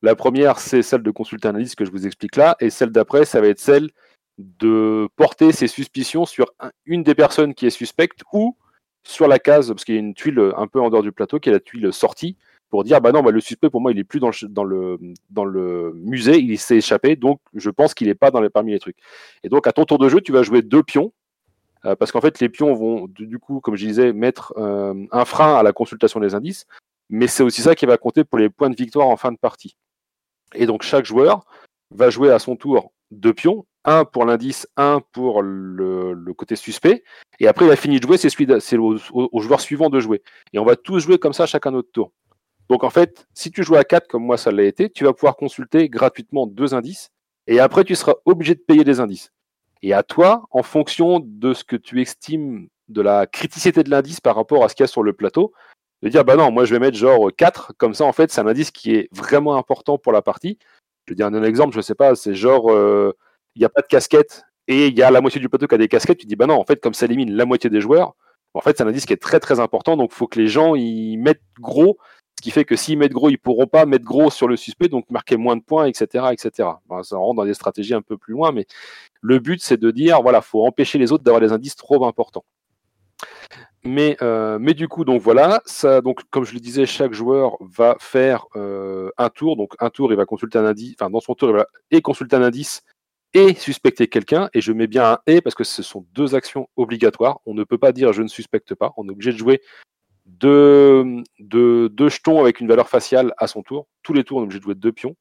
La 0.02 0.16
première, 0.16 0.60
c'est 0.60 0.82
celle 0.82 1.02
de 1.02 1.12
consulter 1.12 1.48
un 1.48 1.56
indice 1.56 1.76
que 1.76 1.86
je 1.86 1.92
vous 1.92 2.06
explique 2.06 2.36
là, 2.36 2.58
et 2.60 2.70
celle 2.70 2.90
d'après, 2.90 3.24
ça 3.24 3.40
va 3.40 3.48
être 3.48 3.60
celle 3.60 3.90
de 4.38 5.08
porter 5.16 5.54
ses 5.54 5.68
suspicions 5.68 6.26
sur 6.26 6.52
une 6.86 7.04
des 7.04 7.16
personnes 7.16 7.54
qui 7.54 7.68
est 7.68 7.70
suspecte 7.70 8.22
ou 8.34 8.58
sur 9.06 9.30
la 9.30 9.40
case, 9.40 9.70
parce 9.70 9.86
qu'il 9.86 9.96
y 9.96 9.98
a 9.98 10.02
une 10.02 10.14
tuile 10.14 10.52
un 10.58 10.68
peu 10.68 10.82
en 10.82 10.90
dehors 10.90 11.04
du 11.04 11.14
plateau, 11.14 11.40
qui 11.40 11.48
est 11.48 11.54
la 11.54 11.62
tuile 11.62 11.94
sortie, 11.94 12.36
pour 12.74 12.84
dire 12.84 13.00
bah 13.02 13.12
non, 13.12 13.22
bah, 13.22 13.30
le 13.30 13.40
suspect 13.40 13.70
pour 13.70 13.82
moi 13.82 13.92
il 13.92 14.00
est 14.00 14.04
plus 14.04 14.20
dans 14.20 14.30
le, 14.30 14.48
dans 14.48 14.64
le, 14.64 14.98
dans 15.30 15.46
le 15.46 15.94
musée, 15.94 16.40
il 16.40 16.58
s'est 16.58 16.78
échappé, 16.78 17.16
donc 17.16 17.40
je 17.54 17.70
pense 17.70 17.94
qu'il 17.94 18.08
n'est 18.08 18.16
pas 18.16 18.32
dans 18.32 18.42
les, 18.42 18.50
parmi 18.50 18.72
les 18.72 18.80
trucs. 18.80 18.98
Et 19.44 19.50
donc 19.50 19.68
à 19.68 19.74
ton 19.74 19.86
tour 19.86 20.00
de 20.00 20.10
jeu, 20.10 20.22
tu 20.22 20.32
vas 20.32 20.42
jouer 20.42 20.64
deux 20.64 20.82
pions, 20.82 21.14
euh, 21.86 21.96
parce 21.96 22.12
qu'en 22.12 22.20
fait 22.20 22.40
les 22.40 22.50
pions 22.50 22.74
vont 22.74 23.06
du 23.08 23.38
coup, 23.38 23.60
comme 23.60 23.76
je 23.76 23.86
disais, 23.86 24.12
mettre 24.12 24.56
euh, 24.58 25.06
un 25.12 25.24
frein 25.24 25.54
à 25.54 25.62
la 25.62 25.72
consultation 25.72 26.20
des 26.20 26.34
indices, 26.34 26.66
mais 27.12 27.28
c'est 27.28 27.44
aussi 27.44 27.62
ça 27.62 27.76
qui 27.76 27.86
va 27.86 27.98
compter 27.98 28.24
pour 28.24 28.40
les 28.40 28.50
points 28.50 28.72
de 28.72 28.76
victoire 28.76 29.08
en 29.08 29.18
fin 29.18 29.32
de 29.32 29.38
partie. 29.38 29.76
Et 30.56 30.66
donc 30.66 30.82
chaque 30.82 31.06
joueur 31.06 31.46
va 31.92 32.10
jouer 32.10 32.32
à 32.32 32.40
son 32.40 32.56
tour 32.56 32.92
deux 33.12 33.36
pions, 33.36 33.68
un 33.86 34.06
pour 34.06 34.26
l'indice, 34.26 34.68
un 34.78 35.02
pour 35.12 35.42
le, 35.42 36.16
côté 36.36 36.56
suspect. 36.56 37.04
Et 37.40 37.48
après, 37.48 37.66
il 37.66 37.72
a 37.72 37.76
fini 37.76 38.00
de 38.00 38.04
jouer, 38.04 38.18
c'est 38.18 38.78
au, 38.78 38.98
joueur 39.42 39.62
suivant 39.62 39.90
de 39.90 40.00
jouer. 40.00 40.24
Et 40.54 40.60
on 40.60 40.66
va 40.66 40.76
tous 40.76 41.00
jouer 41.00 41.18
comme 41.18 41.34
ça 41.34 41.46
chacun 41.46 41.72
notre 41.72 41.92
tour. 41.92 42.12
Donc 42.70 42.84
en 42.84 42.90
fait, 42.90 43.28
si 43.34 43.52
tu 43.52 43.64
joues 43.64 43.76
à 43.76 43.84
4 43.84 44.08
comme 44.08 44.24
moi 44.24 44.38
ça 44.38 44.52
l'a 44.52 44.64
été, 44.64 44.90
tu 44.90 45.04
vas 45.04 45.14
pouvoir 45.14 45.36
consulter 45.36 45.90
gratuitement 45.90 46.48
deux 46.48 46.74
indices. 46.74 47.10
Et 47.48 47.60
après, 47.60 47.84
tu 47.84 47.96
seras 47.96 48.16
obligé 48.26 48.56
de 48.56 48.62
payer 48.62 48.84
des 48.84 49.00
indices. 49.00 49.32
Et 49.82 49.94
à 49.94 50.02
toi, 50.02 50.46
en 50.52 50.64
fonction 50.64 51.20
de 51.24 51.54
ce 51.54 51.64
que 51.64 51.76
tu 51.76 52.02
estimes 52.02 52.70
de 52.88 53.02
la 53.02 53.28
criticité 53.28 53.84
de 53.84 53.90
l'indice 53.90 54.22
par 54.22 54.36
rapport 54.36 54.64
à 54.64 54.70
ce 54.70 54.76
qu'il 54.76 54.84
y 54.84 54.86
a 54.86 54.88
sur 54.88 55.04
le 55.04 55.14
plateau, 55.14 55.54
de 56.02 56.10
dire 56.10 56.24
bah 56.26 56.36
non, 56.36 56.52
moi 56.52 56.66
je 56.66 56.74
vais 56.74 56.80
mettre 56.80 56.98
genre 56.98 57.30
4, 57.36 57.74
comme 57.78 57.94
ça 57.94 58.06
en 58.06 58.14
fait 58.14 58.32
c'est 58.32 58.42
un 58.42 58.48
indice 58.48 58.72
qui 58.72 58.96
est 58.96 59.10
vraiment 59.14 59.58
important 59.58 59.98
pour 59.98 60.12
la 60.12 60.22
partie. 60.22 60.58
Je 61.06 61.12
vais 61.12 61.16
dire 61.16 61.28
un 61.28 61.44
exemple, 61.44 61.76
je 61.76 61.82
sais 61.82 61.96
pas, 61.96 62.16
c'est 62.16 62.36
genre 62.36 62.72
euh, 62.72 63.14
il 63.56 63.60
n'y 63.60 63.66
a 63.66 63.70
pas 63.70 63.82
de 63.82 63.88
casquette 63.88 64.44
et 64.68 64.88
il 64.88 64.98
y 64.98 65.04
a 65.04 65.12
la 65.12 65.22
moitié 65.22 65.42
du 65.42 65.50
plateau 65.50 65.68
qui 65.68 65.76
a 65.76 65.78
des 65.78 65.88
casquettes, 65.90 66.20
tu 66.20 66.26
dis 66.26 66.36
bah 66.36 66.48
non, 66.48 66.56
en 66.56 66.66
fait, 66.66 66.82
comme 66.82 66.94
ça 66.94 67.06
élimine 67.06 67.36
la 67.36 67.46
moitié 67.46 67.70
des 67.70 67.82
joueurs, 67.82 68.16
en 68.54 68.62
fait, 68.62 68.78
c'est 68.78 68.84
un 68.84 68.88
indice 68.88 69.06
qui 69.06 69.14
est 69.14 69.22
très 69.22 69.40
très 69.40 69.60
important, 69.60 69.98
donc 69.98 70.12
il 70.14 70.16
faut 70.16 70.28
que 70.28 70.40
les 70.40 70.48
gens 70.48 70.76
y 70.76 71.18
mettent 71.18 71.42
gros, 71.60 71.98
qui 72.44 72.52
fait 72.52 72.66
que 72.66 72.76
s'ils 72.76 72.98
mettent 72.98 73.14
gros, 73.14 73.30
ils 73.30 73.38
pourront 73.38 73.68
pas 73.68 73.86
mettre 73.86 74.04
gros 74.04 74.30
sur 74.30 74.50
le 74.50 74.58
suspect, 74.58 74.90
donc 74.90 75.10
marquer 75.10 75.38
moins 75.38 75.56
de 75.56 75.62
points, 75.62 75.86
etc. 75.86 76.26
etc. 76.34 76.70
ça 77.04 77.16
rentre 77.16 77.36
dans 77.36 77.46
des 77.46 77.54
stratégies 77.54 77.94
un 77.94 78.02
peu 78.02 78.18
plus 78.18 78.34
loin, 78.34 78.52
mais 78.52 78.66
le 79.22 79.40
but 79.40 79.62
c'est 79.62 79.78
de 79.78 79.92
dire 79.92 80.22
voilà, 80.22 80.42
faut 80.42 80.66
empêcher 80.66 80.98
les 80.98 81.14
autres 81.14 81.24
d'avoir 81.24 81.40
des 81.40 81.54
indices 81.54 81.78
trop 81.78 82.06
importants. 82.06 82.44
Mais, 83.86 84.18
euh, 84.22 84.58
mais 84.60 84.74
du 84.74 84.90
coup, 84.90 85.06
donc 85.06 85.22
voilà, 85.22 85.62
donc 86.04 86.22
comme 86.32 86.44
je 86.44 86.54
le 86.54 86.60
disais, 86.60 86.86
chaque 86.86 87.14
joueur 87.14 87.56
va 87.62 87.96
faire 88.02 88.46
euh, 88.58 89.10
un 89.18 89.30
tour. 89.30 89.56
Donc 89.56 89.74
un 89.80 89.90
tour, 89.90 90.12
il 90.12 90.18
va 90.18 90.26
consulter 90.26 90.58
un 90.58 90.66
indice, 90.66 90.96
enfin 91.00 91.10
dans 91.10 91.22
son 91.22 91.36
tour, 91.36 91.50
il 91.50 91.56
va 91.56 91.68
et 91.92 92.02
consulter 92.02 92.36
un 92.36 92.44
indice 92.44 92.84
et 93.34 93.54
suspecter 93.56 94.08
quelqu'un, 94.08 94.50
et 94.54 94.62
je 94.62 94.74
mets 94.74 94.88
bien 94.88 95.14
un 95.14 95.20
et 95.28 95.42
parce 95.42 95.56
que 95.56 95.64
ce 95.64 95.82
sont 95.82 96.06
deux 96.14 96.36
actions 96.36 96.68
obligatoires. 96.76 97.40
On 97.46 97.54
ne 97.54 97.64
peut 97.64 97.78
pas 97.78 97.94
dire 97.94 98.12
je 98.12 98.22
ne 98.22 98.28
suspecte 98.28 98.76
pas. 98.76 98.92
On 98.98 99.08
est 99.08 99.12
obligé 99.12 99.32
de 99.32 99.38
jouer 99.38 99.62
deux, 100.40 101.24
deux, 101.40 102.10
jetons 102.10 102.40
avec 102.40 102.60
une 102.60 102.68
valeur 102.68 102.90
faciale 102.90 103.34
à 103.38 103.48
son 103.48 103.64
tour. 103.64 103.88
Tous 104.04 104.14
les 104.14 104.24
tours, 104.24 104.38
on 104.38 104.42
est 104.42 104.44
obligé 104.44 104.60
de 104.60 104.64
jouer 104.64 104.76
deux 104.76 104.92
pions. 104.92 105.16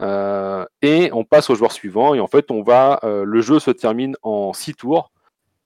et 0.00 1.10
on 1.12 1.24
passe 1.24 1.50
au 1.50 1.54
joueur 1.54 1.72
suivant. 1.72 2.14
Et 2.14 2.20
en 2.20 2.26
fait, 2.26 2.50
on 2.50 2.62
va, 2.62 3.00
le 3.02 3.40
jeu 3.40 3.58
se 3.58 3.70
termine 3.70 4.16
en 4.22 4.52
6 4.52 4.74
tours. 4.74 5.12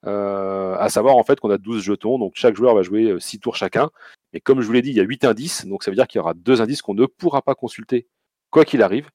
à 0.05 0.88
savoir 0.88 1.16
en 1.16 1.25
fait 1.25 1.40
qu'on 1.40 1.51
a 1.51 1.59
12 1.59 1.83
jetons, 1.83 2.18
donc 2.18 2.33
chaque 2.35 2.57
joueur 2.57 2.75
va 2.75 2.83
jouer 2.83 3.16
6 3.18 3.40
tours 3.40 3.57
chacun. 3.57 3.90
Et 4.35 4.40
comme 4.40 4.61
je 4.61 4.66
vous 4.66 4.73
l'ai 4.73 4.83
dit, 4.83 4.90
il 4.90 4.97
y 4.97 5.01
a 5.01 5.05
8 5.05 5.25
indices, 5.25 5.64
donc 5.66 5.85
ça 5.85 5.90
veut 5.90 5.97
dire 5.97 6.09
qu'il 6.09 6.18
y 6.18 6.20
aura 6.20 6.35
deux 6.35 6.61
indices 6.61 6.83
qu'on 6.83 6.94
ne 6.94 7.07
pourra 7.07 7.40
pas 7.40 7.55
consulter, 7.55 8.09
quoi 8.51 8.64
qu'il 8.64 8.83
arrive. 8.83 9.09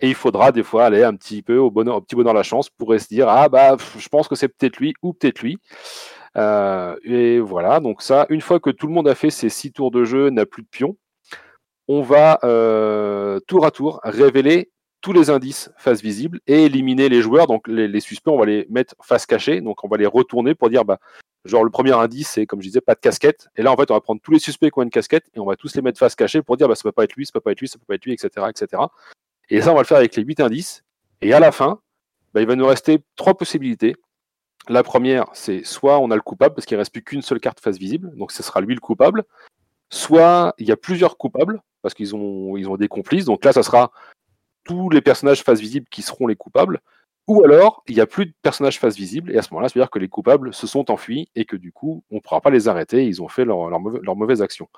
Et 0.00 0.08
il 0.08 0.14
faudra 0.14 0.52
des 0.52 0.62
fois 0.62 0.86
aller 0.86 1.02
un 1.02 1.14
petit 1.14 1.42
peu 1.42 1.58
au, 1.58 1.70
bonheur, 1.70 2.02
petit 2.02 2.14
bonheur 2.14 2.32
la 2.32 2.42
chance 2.42 2.70
pour 2.70 2.98
se 2.98 3.06
dire 3.08 3.28
ah 3.28 3.48
bah 3.48 3.76
je 3.98 4.08
pense 4.08 4.28
que 4.28 4.34
c'est 4.34 4.48
peut-être 4.48 4.78
lui 4.78 4.94
ou 5.02 5.12
peut-être 5.12 5.42
lui. 5.42 5.58
Euh, 6.36 6.96
et 7.02 7.40
voilà, 7.40 7.80
donc 7.80 8.02
ça, 8.02 8.26
une 8.28 8.40
fois 8.40 8.60
que 8.60 8.70
tout 8.70 8.86
le 8.86 8.92
monde 8.92 9.08
a 9.08 9.14
fait 9.14 9.30
ses 9.30 9.48
six 9.48 9.72
tours 9.72 9.90
de 9.90 10.04
jeu, 10.04 10.30
n'a 10.30 10.46
plus 10.46 10.62
de 10.62 10.68
pions, 10.68 10.96
on 11.88 12.02
va 12.02 12.38
euh, 12.44 13.40
tour 13.46 13.66
à 13.66 13.70
tour 13.70 14.00
révéler 14.04 14.70
tous 15.00 15.12
les 15.12 15.30
indices 15.30 15.70
face 15.76 16.02
visible 16.02 16.40
et 16.46 16.66
éliminer 16.66 17.08
les 17.08 17.22
joueurs. 17.22 17.46
Donc 17.46 17.66
les, 17.66 18.00
suspects, 18.00 18.30
on 18.30 18.38
va 18.38 18.46
les 18.46 18.66
mettre 18.70 18.94
face 19.02 19.26
cachée, 19.26 19.60
donc 19.60 19.82
on 19.82 19.88
va 19.88 19.96
les 19.96 20.06
retourner 20.06 20.54
pour 20.54 20.70
dire 20.70 20.84
bah 20.84 20.98
genre 21.46 21.64
le 21.64 21.70
premier 21.70 21.92
indice 21.92 22.28
c'est 22.28 22.44
comme 22.44 22.60
je 22.60 22.68
disais 22.68 22.82
pas 22.82 22.94
de 22.94 23.00
casquette. 23.00 23.48
Et 23.56 23.62
là 23.62 23.72
en 23.72 23.76
fait 23.76 23.90
on 23.90 23.94
va 23.94 24.00
prendre 24.00 24.20
tous 24.22 24.30
les 24.30 24.38
suspects 24.38 24.70
qui 24.70 24.78
ont 24.78 24.82
une 24.82 24.90
casquette 24.90 25.24
et 25.34 25.40
on 25.40 25.46
va 25.46 25.56
tous 25.56 25.74
les 25.74 25.82
mettre 25.82 25.98
face 25.98 26.14
cachée 26.14 26.42
pour 26.42 26.56
dire 26.56 26.68
bah 26.68 26.74
ça 26.74 26.82
peut 26.82 26.92
pas 26.92 27.04
être 27.04 27.14
lui, 27.14 27.26
ça 27.26 27.32
peut 27.32 27.40
pas 27.40 27.52
être 27.52 27.60
lui, 27.60 27.66
ça 27.68 27.78
peut 27.78 27.86
pas 27.88 27.94
être 27.94 28.04
lui, 28.04 28.12
etc. 28.12 28.46
etc. 28.50 28.82
Et 29.50 29.60
ça, 29.60 29.72
on 29.72 29.74
va 29.74 29.80
le 29.80 29.86
faire 29.86 29.98
avec 29.98 30.14
les 30.16 30.22
8 30.22 30.40
indices. 30.40 30.84
Et 31.20 31.32
à 31.32 31.40
la 31.40 31.52
fin, 31.52 31.80
bah, 32.32 32.40
il 32.40 32.46
va 32.46 32.54
nous 32.54 32.66
rester 32.66 33.00
trois 33.16 33.36
possibilités. 33.36 33.96
La 34.68 34.82
première, 34.82 35.26
c'est 35.32 35.64
soit 35.64 35.98
on 35.98 36.10
a 36.10 36.14
le 36.14 36.20
coupable, 36.20 36.54
parce 36.54 36.66
qu'il 36.66 36.76
ne 36.76 36.80
reste 36.80 36.92
plus 36.92 37.02
qu'une 37.02 37.22
seule 37.22 37.40
carte 37.40 37.60
face 37.60 37.78
visible, 37.78 38.14
donc 38.16 38.32
ce 38.32 38.42
sera 38.42 38.60
lui 38.60 38.74
le 38.74 38.80
coupable. 38.80 39.24
Soit 39.88 40.54
il 40.58 40.68
y 40.68 40.72
a 40.72 40.76
plusieurs 40.76 41.16
coupables, 41.16 41.62
parce 41.82 41.94
qu'ils 41.94 42.14
ont, 42.14 42.76
des 42.76 42.88
complices, 42.88 43.24
donc 43.24 43.44
là, 43.44 43.52
ça 43.52 43.62
sera 43.62 43.90
tous 44.64 44.90
les 44.90 45.00
personnages 45.00 45.42
face 45.42 45.60
visible 45.60 45.86
qui 45.90 46.02
seront 46.02 46.26
les 46.26 46.36
coupables. 46.36 46.80
Ou 47.26 47.44
alors, 47.44 47.82
il 47.88 47.94
n'y 47.94 48.00
a 48.00 48.06
plus 48.06 48.26
de 48.26 48.32
personnages 48.42 48.78
face 48.78 48.96
visible, 48.96 49.32
et 49.32 49.38
à 49.38 49.42
ce 49.42 49.52
moment-là, 49.52 49.68
ça 49.68 49.74
veut 49.74 49.82
dire 49.82 49.90
que 49.90 49.98
les 49.98 50.08
coupables 50.08 50.52
se 50.52 50.66
sont 50.66 50.90
enfuis 50.90 51.30
et 51.34 51.44
que 51.44 51.56
du 51.56 51.72
coup, 51.72 52.04
on 52.10 52.16
ne 52.16 52.20
pourra 52.20 52.40
pas 52.40 52.50
les 52.50 52.68
arrêter, 52.68 53.06
ils 53.06 53.22
ont 53.22 53.28
fait 53.28 53.44
leur, 53.44 53.70
leur 53.70 54.16
mauvaise 54.16 54.42
action. 54.42 54.68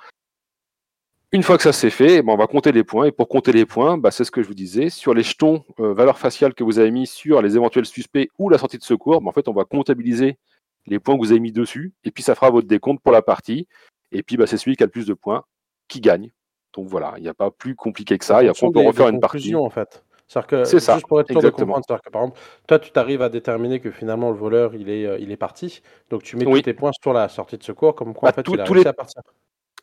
Une 1.35 1.42
fois 1.42 1.57
que 1.57 1.62
ça 1.62 1.73
c'est 1.73 1.90
fait, 1.90 2.16
eh 2.16 2.23
ben, 2.23 2.35
on 2.35 2.37
va 2.37 2.47
compter 2.47 2.73
les 2.73 2.85
points. 2.85 3.07
Et 3.07 3.12
pour 3.12 3.27
compter 3.27 3.53
les 3.53 3.64
points, 3.64 3.97
bah, 3.97 4.11
c'est 4.11 4.25
ce 4.25 4.31
que 4.31 4.42
je 4.42 4.49
vous 4.49 4.55
disais. 4.55 4.90
Sur 4.90 5.14
les 5.14 5.23
jetons 5.23 5.64
euh, 5.81 5.95
valeur 5.95 6.18
faciale 6.18 6.53
que 6.53 6.62
vous 6.62 6.79
avez 6.79 6.90
mis 6.90 7.07
sur 7.07 7.40
les 7.40 7.57
éventuels 7.57 7.87
suspects 7.87 8.29
ou 8.38 8.51
la 8.51 8.59
sortie 8.59 8.77
de 8.77 8.83
secours, 8.83 9.23
bah, 9.23 9.29
en 9.31 9.33
fait, 9.33 9.49
on 9.49 9.55
va 9.55 9.64
comptabiliser 9.64 10.38
les 10.87 10.99
points 10.99 11.14
que 11.14 11.21
vous 11.21 11.31
avez 11.31 11.40
mis 11.40 11.53
dessus. 11.53 11.95
Et 12.05 12.11
puis 12.11 12.23
ça 12.23 12.35
fera 12.35 12.51
votre 12.51 12.68
décompte 12.68 13.03
pour 13.03 13.12
la 13.12 13.23
partie. 13.23 13.66
Et 14.11 14.23
puis 14.23 14.37
bah, 14.37 14.47
c'est 14.47 14.59
celui 14.59 14.77
qui 14.77 14.83
a 14.83 14.87
le 14.87 14.92
plus 14.92 15.07
de 15.07 15.14
points 15.14 15.45
qui 15.88 16.01
gagne. 16.01 16.31
Donc 16.75 16.87
voilà, 16.88 17.14
il 17.16 17.23
n'y 17.23 17.29
a 17.29 17.35
pas 17.35 17.51
plus 17.51 17.75
compliqué 17.75 18.18
que 18.18 18.25
ça. 18.25 18.42
Et 18.42 18.49
après, 18.49 18.66
on 18.66 18.73
peut 18.73 18.81
refaire 18.81 19.09
une 19.09 19.21
partie. 19.21 19.55
en 19.55 19.71
fait. 19.71 20.05
C'est 20.64 20.81
ça. 20.81 20.95
Juste 20.95 21.07
pour 21.07 21.21
être 21.21 21.31
sûr 21.31 21.42
de 21.42 21.51
comprendre, 21.51 21.85
que 21.85 22.11
par 22.11 22.23
exemple, 22.23 22.40
toi, 22.66 22.79
tu 22.79 22.90
t'arrives 22.90 23.21
à 23.21 23.29
déterminer 23.29 23.81
que 23.81 23.90
finalement 23.90 24.31
le 24.31 24.37
voleur 24.37 24.75
il 24.75 24.88
est, 24.88 25.05
euh, 25.05 25.18
il 25.18 25.31
est 25.31 25.37
parti, 25.37 25.83
donc 26.09 26.23
tu 26.23 26.37
mets 26.37 26.45
tous 26.45 26.62
tes 26.62 26.73
points 26.73 26.92
sur 27.03 27.12
la 27.12 27.29
sortie 27.29 27.59
de 27.59 27.62
secours, 27.62 27.95
comme 27.95 28.14
quoi 28.14 28.31
en 28.31 28.33
fait, 28.33 28.47
il 28.49 28.61
a 28.61 28.64
tous 28.64 28.75
les... 28.75 28.87
à 28.87 28.95
partir. 28.95 29.21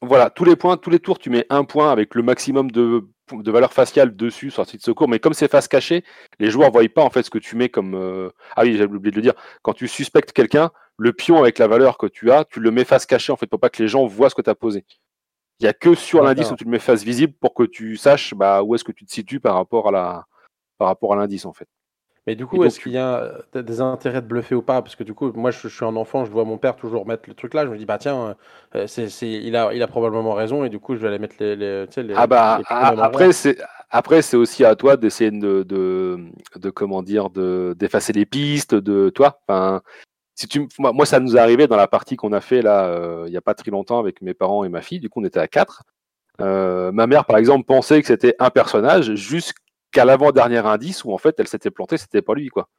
Voilà, 0.02 0.30
tous 0.30 0.46
les 0.46 0.56
points, 0.56 0.78
tous 0.78 0.90
les 0.90 1.00
tours, 1.00 1.20
tu 1.20 1.30
mets 1.30 1.46
un 1.50 1.66
point 1.66 1.92
avec 1.92 2.16
le 2.16 2.24
maximum 2.24 2.72
de, 2.72 3.06
de 3.34 3.52
valeur 3.52 3.74
faciale 3.74 4.16
dessus 4.16 4.50
sur 4.50 4.64
la 4.64 4.72
de 4.72 4.82
secours. 4.82 5.10
Mais 5.10 5.20
comme 5.20 5.34
c'est 5.34 5.50
face 5.50 5.68
cachée, 5.68 6.06
les 6.40 6.50
joueurs 6.50 6.70
ne 6.70 6.74
voient 6.74 6.88
pas 6.88 7.04
en 7.04 7.10
fait 7.10 7.24
ce 7.24 7.30
que 7.30 7.38
tu 7.38 7.58
mets 7.58 7.70
comme. 7.70 7.96
Euh, 7.96 8.30
ah 8.56 8.64
oui, 8.64 8.78
j'avais 8.78 8.94
oublié 8.94 9.12
de 9.12 9.18
le 9.18 9.22
dire. 9.22 9.34
Quand 9.62 9.74
tu 9.74 9.90
suspectes 9.90 10.32
quelqu'un, 10.32 10.72
le 10.98 11.12
pion 11.12 11.38
avec 11.38 11.60
la 11.60 11.68
valeur 11.68 11.98
que 11.98 12.08
tu 12.08 12.32
as, 12.32 12.46
tu 12.46 12.62
le 12.62 12.72
mets 12.72 12.86
face 12.86 13.06
cachée 13.06 13.32
en 13.32 13.36
fait 13.36 13.48
pour 13.48 13.60
pas 13.60 13.70
que 13.70 13.82
les 13.84 13.90
gens 13.90 14.06
voient 14.06 14.30
ce 14.30 14.36
que 14.36 14.42
tu 14.42 14.50
as 14.50 14.56
posé. 14.56 14.86
Il 15.60 15.64
n'y 15.64 15.70
a 15.70 15.74
que 15.74 15.96
sur 15.96 16.24
l'indice 16.24 16.52
où 16.52 16.56
tu 16.56 16.64
le 16.64 16.72
mets 16.72 16.80
face 16.80 17.04
visible 17.04 17.34
pour 17.34 17.54
que 17.54 17.64
tu 17.64 17.98
saches 17.98 18.34
bah, 18.34 18.64
où 18.64 18.76
est-ce 18.76 18.86
que 18.86 18.94
tu 18.94 19.06
te 19.06 19.12
situes 19.12 19.42
par 19.42 19.56
rapport 19.56 19.90
à 19.90 19.92
la 19.92 20.26
par 20.78 20.88
rapport 20.88 21.12
à 21.14 21.18
l'indice 21.18 21.46
en 21.46 21.52
fait. 21.52 21.68
Mais 22.30 22.36
du 22.36 22.46
coup, 22.46 22.63
est-ce 22.63 22.80
qu'il 22.80 22.92
y 22.92 22.98
a 23.00 23.42
euh, 23.56 23.63
des 23.63 23.82
intérêts 23.82 24.22
de 24.22 24.28
bluffer 24.28 24.54
ou 24.54 24.62
pas? 24.62 24.84
Parce 24.84 24.96
que 24.96 25.04
du 25.04 25.15
coup, 25.15 25.32
moi, 25.34 25.50
je, 25.50 25.68
suis 25.68 25.84
un 25.84 25.96
enfant, 25.96 26.26
je 26.26 26.30
vois 26.30 26.46
mon 26.46 26.60
père 26.60 26.76
toujours 26.76 27.08
mettre 27.08 27.24
le 27.28 27.34
truc 27.34 27.56
là. 27.56 27.65
Je 27.65 27.72
me 27.72 27.76
dis, 27.76 27.88
bah 27.88 27.98
tiens, 27.98 28.36
euh, 28.76 28.86
c'est, 28.86 29.08
il, 29.24 29.56
a, 29.56 29.74
il 29.74 29.82
a 29.82 29.88
probablement 29.88 30.36
raison, 30.36 30.63
et 30.63 30.70
du 30.70 30.78
coup, 30.78 30.96
je 30.96 31.02
vais 31.02 31.08
aller 31.08 31.18
mettre 31.18 31.38
les. 31.39 31.56
les, 31.56 31.88
ah 32.15 32.28
bah, 32.28 32.62
après, 32.70 33.32
c'est, 33.32 33.58
après, 33.89 34.22
c'est 34.22 34.38
aussi 34.38 34.63
à 34.63 34.76
toi 34.76 34.96
d'essayer 34.96 35.32
de, 35.32 35.63
de, 35.63 36.20
de, 36.56 36.70
comment 36.70 37.02
dire, 37.02 37.32
de, 37.32 37.76
d'effacer 37.80 38.13
les 38.13 38.28
pistes, 38.28 38.76
de 38.76 39.10
toi. 39.10 39.42
Enfin, 39.48 39.82
si 40.36 40.48
tu, 40.48 40.68
moi, 40.78 41.08
ça 41.08 41.20
nous 41.20 41.36
est 41.36 41.39
arrivé 41.39 41.65
dans 41.65 41.78
la 41.78 41.88
partie 41.88 42.15
qu'on 42.15 42.32
a 42.32 42.42
fait 42.42 42.62
là, 42.62 42.86
euh, 42.86 43.24
il 43.26 43.32
n'y 43.32 43.38
a 43.38 43.42
pas 43.42 43.56
très 43.56 43.72
longtemps 43.72 43.98
avec 43.98 44.22
mes 44.22 44.36
parents 44.36 44.63
et 44.63 44.70
ma 44.70 44.82
fille. 44.84 45.00
Du 45.00 45.10
coup, 45.10 45.20
on 45.20 45.26
était 45.26 45.39
à 45.39 45.48
quatre. 45.48 45.82
ma 46.38 47.08
mère, 47.08 47.26
par 47.26 47.38
exemple, 47.38 47.65
pensait 47.65 48.00
que 48.02 48.08
c'était 48.08 48.36
un 48.38 48.52
personnage 48.52 49.15
jusqu'à 49.15 49.63
qu'à 49.91 50.06
l'avant-dernier 50.06 50.60
indice 50.60 51.04
où 51.04 51.13
en 51.13 51.17
fait 51.17 51.36
elle 51.39 51.47
s'était 51.47 51.71
plantée, 51.71 51.97
c'était 51.97 52.21
pas 52.21 52.34
lui 52.34 52.49
quoi. 52.49 52.69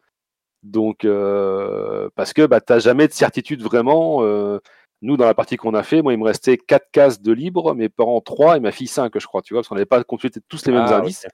Donc 0.63 1.05
euh, 1.05 2.09
parce 2.15 2.33
que 2.33 2.47
bah 2.47 2.61
t'as 2.61 2.79
jamais 2.79 3.09
de 3.09 3.13
certitude 3.13 3.63
vraiment. 3.63 4.23
Euh, 4.23 4.59
nous 5.03 5.17
dans 5.17 5.25
la 5.25 5.35
partie 5.35 5.57
qu'on 5.57 5.75
a 5.75 5.83
fait, 5.83 6.03
moi 6.03 6.13
il 6.13 6.19
me 6.19 6.25
restait 6.25 6.59
4 6.59 6.91
cases 6.93 7.23
de 7.23 7.33
libre, 7.33 7.75
mes 7.75 7.89
parents 7.89 8.21
3 8.21 8.59
et 8.59 8.61
ma 8.61 8.71
fille 8.71 8.87
5 8.87 9.13
je 9.19 9.27
crois, 9.27 9.41
tu 9.41 9.55
vois, 9.55 9.61
parce 9.61 9.69
qu'on 9.69 9.75
n'avait 9.75 9.87
pas 9.87 10.03
consulté 10.05 10.41
tous 10.47 10.67
les 10.67 10.73
mêmes 10.73 10.87
ah, 10.87 10.99
indices. 10.99 11.27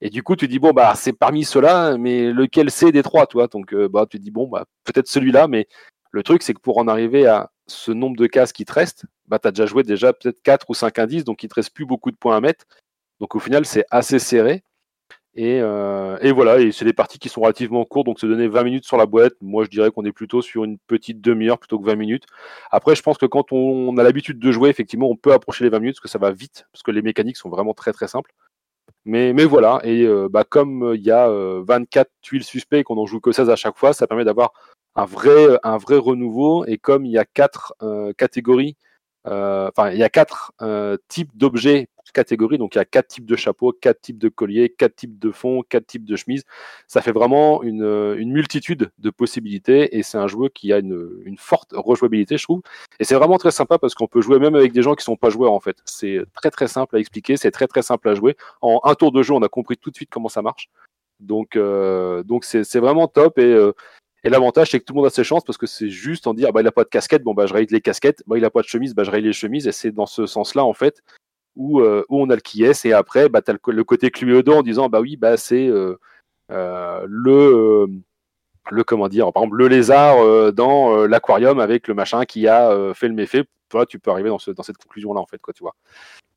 Et 0.00 0.10
du 0.10 0.22
coup 0.22 0.36
tu 0.36 0.46
dis 0.46 0.58
bon 0.60 0.70
bah 0.72 0.94
c'est 0.94 1.12
parmi 1.12 1.44
ceux-là, 1.44 1.98
mais 1.98 2.30
lequel 2.30 2.70
c'est 2.70 2.92
des 2.92 3.02
trois, 3.02 3.26
toi 3.26 3.48
Donc 3.48 3.74
euh, 3.74 3.88
bah 3.88 4.06
tu 4.08 4.18
dis 4.18 4.30
bon 4.30 4.46
bah 4.46 4.64
peut-être 4.84 5.08
celui-là, 5.08 5.48
mais 5.48 5.66
le 6.12 6.22
truc 6.22 6.42
c'est 6.42 6.54
que 6.54 6.60
pour 6.60 6.78
en 6.78 6.86
arriver 6.86 7.26
à 7.26 7.50
ce 7.66 7.90
nombre 7.90 8.16
de 8.16 8.26
cases 8.26 8.52
qui 8.52 8.64
te 8.64 8.72
restent, 8.72 9.06
bah 9.26 9.40
t'as 9.40 9.50
déjà 9.50 9.66
joué 9.66 9.82
déjà 9.82 10.12
peut-être 10.12 10.40
4 10.42 10.70
ou 10.70 10.74
5 10.74 10.98
indices, 11.00 11.24
donc 11.24 11.42
il 11.42 11.48
te 11.48 11.54
reste 11.54 11.74
plus 11.74 11.86
beaucoup 11.86 12.12
de 12.12 12.16
points 12.16 12.36
à 12.36 12.40
mettre. 12.40 12.64
Donc 13.18 13.34
au 13.34 13.40
final 13.40 13.64
c'est 13.66 13.86
assez 13.90 14.20
serré. 14.20 14.62
Euh, 15.36 16.16
et, 16.20 16.30
voilà, 16.32 16.60
et 16.60 16.70
c'est 16.70 16.84
des 16.84 16.92
parties 16.92 17.18
qui 17.18 17.28
sont 17.28 17.40
relativement 17.40 17.84
courtes, 17.84 18.06
donc 18.06 18.20
se 18.20 18.26
donner 18.26 18.46
20 18.46 18.62
minutes 18.62 18.84
sur 18.84 18.96
la 18.96 19.06
boîte, 19.06 19.34
moi 19.40 19.64
je 19.64 19.70
dirais 19.70 19.90
qu'on 19.90 20.04
est 20.04 20.12
plutôt 20.12 20.42
sur 20.42 20.64
une 20.64 20.78
petite 20.78 21.20
demi-heure 21.20 21.58
plutôt 21.58 21.78
que 21.78 21.86
20 21.86 21.96
minutes. 21.96 22.24
Après, 22.70 22.94
je 22.94 23.02
pense 23.02 23.18
que 23.18 23.26
quand 23.26 23.52
on, 23.52 23.96
a 23.96 24.02
l'habitude 24.02 24.38
de 24.38 24.52
jouer, 24.52 24.70
effectivement, 24.70 25.08
on 25.10 25.16
peut 25.16 25.32
approcher 25.32 25.64
les 25.64 25.70
20 25.70 25.80
minutes 25.80 25.96
parce 25.96 26.02
que 26.02 26.08
ça 26.08 26.18
va 26.18 26.30
vite, 26.30 26.66
parce 26.72 26.82
que 26.82 26.90
les 26.92 27.02
mécaniques 27.02 27.36
sont 27.36 27.48
vraiment 27.48 27.74
très 27.74 27.92
très 27.92 28.08
simples. 28.08 28.32
Mais, 29.06 29.32
mais 29.32 29.44
voilà, 29.44 29.80
et 29.84 30.04
euh, 30.04 30.28
bah, 30.30 30.44
comme 30.44 30.92
il 30.94 31.02
y 31.02 31.10
a 31.10 31.28
24 31.28 32.06
euh, 32.06 32.10
tuiles 32.22 32.44
suspects 32.44 32.82
qu'on 32.84 32.98
en 32.98 33.06
joue 33.06 33.20
que 33.20 33.32
16 33.32 33.50
à 33.50 33.56
chaque 33.56 33.76
fois, 33.76 33.92
ça 33.92 34.06
permet 34.06 34.24
d'avoir 34.24 34.52
un 34.96 35.04
vrai, 35.04 35.58
un 35.62 35.78
vrai 35.78 35.96
renouveau. 35.98 36.64
Et 36.66 36.78
comme 36.78 37.04
il 37.06 37.12
y 37.12 37.18
a 37.18 37.24
quatre 37.24 37.74
catégories, 38.16 38.76
enfin, 39.24 39.90
il 39.90 39.98
y 39.98 40.04
a 40.04 40.10
quatre 40.10 40.52
types 41.08 41.36
d'objets 41.36 41.88
catégories. 42.12 42.58
Donc 42.58 42.74
il 42.74 42.78
y 42.78 42.80
a 42.80 42.84
quatre 42.84 43.08
types 43.08 43.26
de 43.26 43.36
chapeaux, 43.36 43.72
quatre 43.72 44.00
types 44.00 44.18
de 44.18 44.28
colliers, 44.28 44.68
quatre 44.70 44.96
types 44.96 45.18
de 45.18 45.30
fonds, 45.30 45.62
quatre 45.68 45.86
types 45.86 46.04
de 46.04 46.16
chemises. 46.16 46.44
Ça 46.86 47.00
fait 47.00 47.12
vraiment 47.12 47.62
une, 47.62 47.84
une 48.18 48.32
multitude 48.32 48.90
de 48.98 49.10
possibilités 49.10 49.96
et 49.96 50.02
c'est 50.02 50.18
un 50.18 50.26
jeu 50.26 50.48
qui 50.54 50.72
a 50.72 50.78
une, 50.78 51.22
une, 51.24 51.38
forte 51.38 51.72
rejouabilité, 51.74 52.38
je 52.38 52.44
trouve. 52.44 52.62
Et 53.00 53.04
c'est 53.04 53.14
vraiment 53.14 53.38
très 53.38 53.50
sympa 53.50 53.78
parce 53.78 53.94
qu'on 53.94 54.06
peut 54.06 54.20
jouer 54.20 54.38
même 54.38 54.54
avec 54.54 54.72
des 54.72 54.82
gens 54.82 54.94
qui 54.94 55.04
sont 55.04 55.16
pas 55.16 55.30
joueurs 55.30 55.52
en 55.52 55.60
fait. 55.60 55.76
C'est 55.84 56.20
très 56.34 56.50
très 56.50 56.68
simple 56.68 56.96
à 56.96 56.98
expliquer, 56.98 57.36
c'est 57.36 57.50
très 57.50 57.66
très 57.66 57.82
simple 57.82 58.08
à 58.08 58.14
jouer. 58.14 58.36
En 58.60 58.80
un 58.84 58.94
tour 58.94 59.12
de 59.12 59.22
jeu, 59.22 59.34
on 59.34 59.42
a 59.42 59.48
compris 59.48 59.76
tout 59.76 59.90
de 59.90 59.96
suite 59.96 60.10
comment 60.10 60.28
ça 60.28 60.42
marche. 60.42 60.68
Donc 61.20 61.56
euh, 61.56 62.22
donc 62.22 62.44
c'est 62.44 62.78
vraiment 62.78 63.06
top 63.08 63.38
et 63.38 63.44
euh, 63.44 63.72
et 64.24 64.30
l'avantage, 64.30 64.70
c'est 64.70 64.80
que 64.80 64.84
tout 64.84 64.94
le 64.94 64.98
monde 64.98 65.06
a 65.06 65.10
ses 65.10 65.22
chances 65.22 65.44
parce 65.44 65.58
que 65.58 65.66
c'est 65.66 65.90
juste 65.90 66.26
en 66.26 66.32
dire, 66.32 66.50
bah, 66.50 66.62
il 66.62 66.66
a 66.66 66.72
pas 66.72 66.84
de 66.84 66.88
casquette, 66.88 67.22
bon, 67.22 67.34
bah, 67.34 67.44
je 67.44 67.52
règle 67.52 67.74
les 67.74 67.82
casquettes. 67.82 68.22
Bah, 68.26 68.38
il 68.38 68.44
a 68.44 68.50
pas 68.50 68.62
de 68.62 68.66
chemise, 68.66 68.94
bah, 68.94 69.04
je 69.04 69.10
règle 69.10 69.26
les 69.26 69.34
chemises. 69.34 69.68
Et 69.68 69.72
c'est 69.72 69.92
dans 69.92 70.06
ce 70.06 70.24
sens-là, 70.24 70.64
en 70.64 70.72
fait, 70.72 71.02
où, 71.56 71.80
euh, 71.80 72.04
où 72.08 72.20
on 72.20 72.30
a 72.30 72.34
le 72.34 72.40
qui 72.40 72.64
est, 72.64 72.84
et 72.84 72.92
après, 72.92 73.28
bah, 73.28 73.42
tu 73.42 73.50
as 73.50 73.54
le, 73.66 73.84
côté 73.84 74.10
Cluedo 74.10 74.54
en 74.54 74.62
disant, 74.62 74.88
bah 74.88 75.00
oui, 75.00 75.16
bah, 75.16 75.36
c'est 75.36 75.66
euh, 75.66 75.98
euh, 76.50 77.04
le, 77.08 77.86
le, 78.70 78.84
comment 78.84 79.08
dire, 79.08 79.32
par 79.32 79.42
exemple, 79.44 79.56
le 79.58 79.68
lézard 79.68 80.52
dans 80.52 81.06
l'aquarium 81.06 81.60
avec 81.60 81.88
le 81.88 81.94
machin 81.94 82.24
qui 82.24 82.48
a 82.48 82.92
fait 82.94 83.08
le 83.08 83.14
méfait. 83.14 83.44
Toi, 83.68 83.86
tu 83.86 83.98
peux 83.98 84.10
arriver 84.10 84.28
dans, 84.28 84.38
ce, 84.38 84.50
dans 84.50 84.62
cette 84.62 84.78
conclusion-là, 84.78 85.20
en 85.20 85.26
fait, 85.26 85.38
quoi, 85.38 85.54
tu 85.54 85.62
vois. 85.62 85.74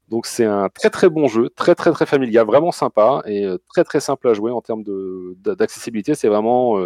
Donc 0.10 0.26
c'est 0.26 0.46
un 0.46 0.70
très 0.70 0.90
très 0.90 1.10
bon 1.10 1.28
jeu, 1.28 1.50
très 1.50 1.76
très 1.76 1.92
très 1.92 2.06
familial, 2.06 2.46
vraiment 2.46 2.72
sympa 2.72 3.22
et 3.26 3.46
très 3.68 3.84
très 3.84 4.00
simple 4.00 4.30
à 4.30 4.34
jouer 4.34 4.52
en 4.52 4.62
termes 4.62 4.84
d'accessibilité. 5.44 6.16
C'est 6.16 6.30
vraiment 6.30 6.80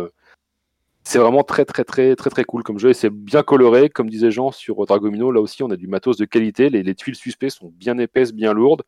c'est 1.03 1.17
vraiment 1.17 1.43
très 1.43 1.65
très 1.65 1.83
très 1.83 2.15
très 2.15 2.29
très 2.29 2.43
cool 2.43 2.63
comme 2.63 2.77
jeu 2.77 2.89
et 2.89 2.93
c'est 2.93 3.09
bien 3.09 3.41
coloré 3.41 3.89
comme 3.89 4.09
disait 4.09 4.31
Jean 4.31 4.51
sur 4.51 4.85
Dragomino. 4.85 5.31
Là 5.31 5.41
aussi 5.41 5.63
on 5.63 5.69
a 5.71 5.75
du 5.75 5.87
matos 5.87 6.17
de 6.17 6.25
qualité. 6.25 6.69
Les, 6.69 6.95
tuiles 6.95 7.15
suspects 7.15 7.49
sont 7.49 7.71
bien 7.75 7.97
épaisses 7.97 8.33
bien 8.33 8.53
lourdes. 8.53 8.83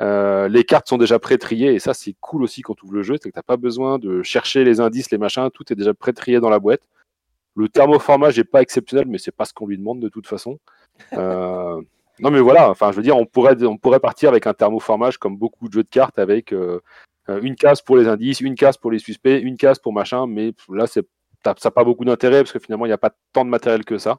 Euh, 0.00 0.48
les 0.48 0.64
cartes 0.64 0.88
sont 0.88 0.98
déjà 0.98 1.20
pré-triées 1.20 1.72
et 1.72 1.78
ça 1.78 1.94
c'est 1.94 2.16
cool 2.20 2.42
aussi 2.42 2.62
quand 2.62 2.74
tu 2.74 2.84
ouvres 2.84 2.94
le 2.94 3.02
jeu. 3.02 3.16
C'est 3.22 3.30
que 3.30 3.34
t'as 3.34 3.42
pas 3.42 3.56
besoin 3.56 3.98
de 3.98 4.22
chercher 4.22 4.64
les 4.64 4.80
indices 4.80 5.10
les 5.10 5.18
machins. 5.18 5.48
Tout 5.52 5.72
est 5.72 5.76
déjà 5.76 5.94
pré-trié 5.94 6.40
dans 6.40 6.50
la 6.50 6.58
boîte. 6.58 6.82
Le 7.54 7.68
thermoformage 7.68 8.38
est 8.38 8.44
pas 8.44 8.60
exceptionnel 8.60 9.06
mais 9.06 9.18
c'est 9.18 9.34
pas 9.34 9.44
ce 9.44 9.54
qu'on 9.54 9.66
lui 9.66 9.78
demande 9.78 10.00
de 10.00 10.08
toute 10.08 10.26
façon. 10.26 10.58
Euh, 11.12 11.80
non 12.18 12.30
mais 12.32 12.40
voilà. 12.40 12.68
Enfin 12.68 12.90
je 12.90 12.96
veux 12.96 13.02
dire 13.02 13.16
on 13.16 13.26
pourrait 13.26 13.62
on 13.62 13.76
pourrait 13.76 14.00
partir 14.00 14.28
avec 14.28 14.48
un 14.48 14.54
thermoformage 14.54 15.18
comme 15.18 15.36
beaucoup 15.36 15.68
de 15.68 15.72
jeux 15.72 15.84
de 15.84 15.88
cartes 15.88 16.18
avec 16.18 16.52
euh, 16.52 16.80
une 17.28 17.54
case 17.54 17.80
pour 17.80 17.96
les 17.96 18.08
indices, 18.08 18.40
une 18.40 18.56
case 18.56 18.76
pour 18.76 18.90
les 18.90 18.98
suspects, 18.98 19.40
une 19.40 19.56
case 19.56 19.78
pour 19.78 19.92
machin, 19.92 20.26
mais 20.26 20.52
là 20.68 20.88
c'est 20.88 21.06
ça 21.44 21.68
n'a 21.68 21.70
pas 21.70 21.84
beaucoup 21.84 22.04
d'intérêt 22.04 22.42
parce 22.42 22.52
que 22.52 22.58
finalement, 22.58 22.86
il 22.86 22.88
n'y 22.88 22.94
a 22.94 22.98
pas 22.98 23.14
tant 23.32 23.44
de 23.44 23.50
matériel 23.50 23.84
que 23.84 23.98
ça. 23.98 24.18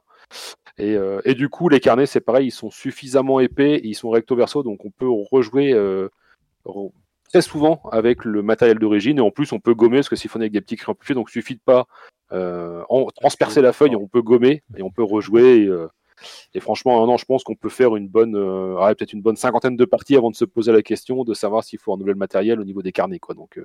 Euh, 0.80 1.20
et, 1.24 1.34
du 1.34 1.48
coup, 1.48 1.68
les 1.68 1.80
carnets, 1.80 2.06
c'est 2.06 2.20
pareil, 2.20 2.48
ils 2.48 2.52
sont 2.52 2.70
suffisamment 2.70 3.40
épais, 3.40 3.80
ils 3.82 3.94
sont 3.94 4.10
recto 4.10 4.36
verso, 4.36 4.62
donc 4.62 4.84
on 4.84 4.90
peut 4.90 5.08
rejouer, 5.08 5.72
euh, 5.72 6.08
très 7.30 7.42
souvent 7.42 7.80
avec 7.90 8.24
le 8.24 8.42
matériel 8.42 8.78
d'origine 8.78 9.18
et 9.18 9.20
en 9.20 9.30
plus 9.30 9.52
on 9.52 9.60
peut 9.60 9.74
gommer 9.74 9.98
parce 9.98 10.08
que 10.08 10.16
faut 10.16 10.38
avec 10.38 10.52
des 10.52 10.60
petits 10.60 10.76
crayons 10.76 10.92
amplifiés 10.92 11.14
donc 11.14 11.28
il 11.30 11.32
suffit 11.32 11.54
de 11.54 11.60
pas 11.64 11.86
euh, 12.32 12.82
transpercer 13.16 13.60
la 13.60 13.72
feuille, 13.72 13.96
on 13.96 14.08
peut 14.08 14.22
gommer 14.22 14.62
et 14.76 14.82
on 14.82 14.90
peut 14.90 15.02
rejouer. 15.02 15.68
Et, 16.54 16.60
franchement, 16.60 17.04
un 17.04 17.08
an, 17.08 17.16
je 17.16 17.24
pense 17.24 17.44
qu'on 17.44 17.54
peut 17.54 17.68
faire 17.68 17.94
une 17.96 18.08
bonne, 18.08 18.36
euh, 18.36 18.94
peut-être 18.94 19.12
une 19.12 19.22
bonne 19.22 19.36
cinquantaine 19.36 19.76
de 19.76 19.84
parties 19.84 20.16
avant 20.16 20.30
de 20.30 20.36
se 20.36 20.44
poser 20.44 20.72
la 20.72 20.82
question 20.82 21.24
de 21.24 21.34
savoir 21.34 21.62
s'il 21.62 21.78
faut 21.78 21.92
renouveler 21.92 22.14
le 22.14 22.18
matériel 22.18 22.60
au 22.60 22.64
niveau 22.64 22.82
des 22.82 22.92
carnets, 22.92 23.18
quoi. 23.18 23.34
Donc, 23.34 23.60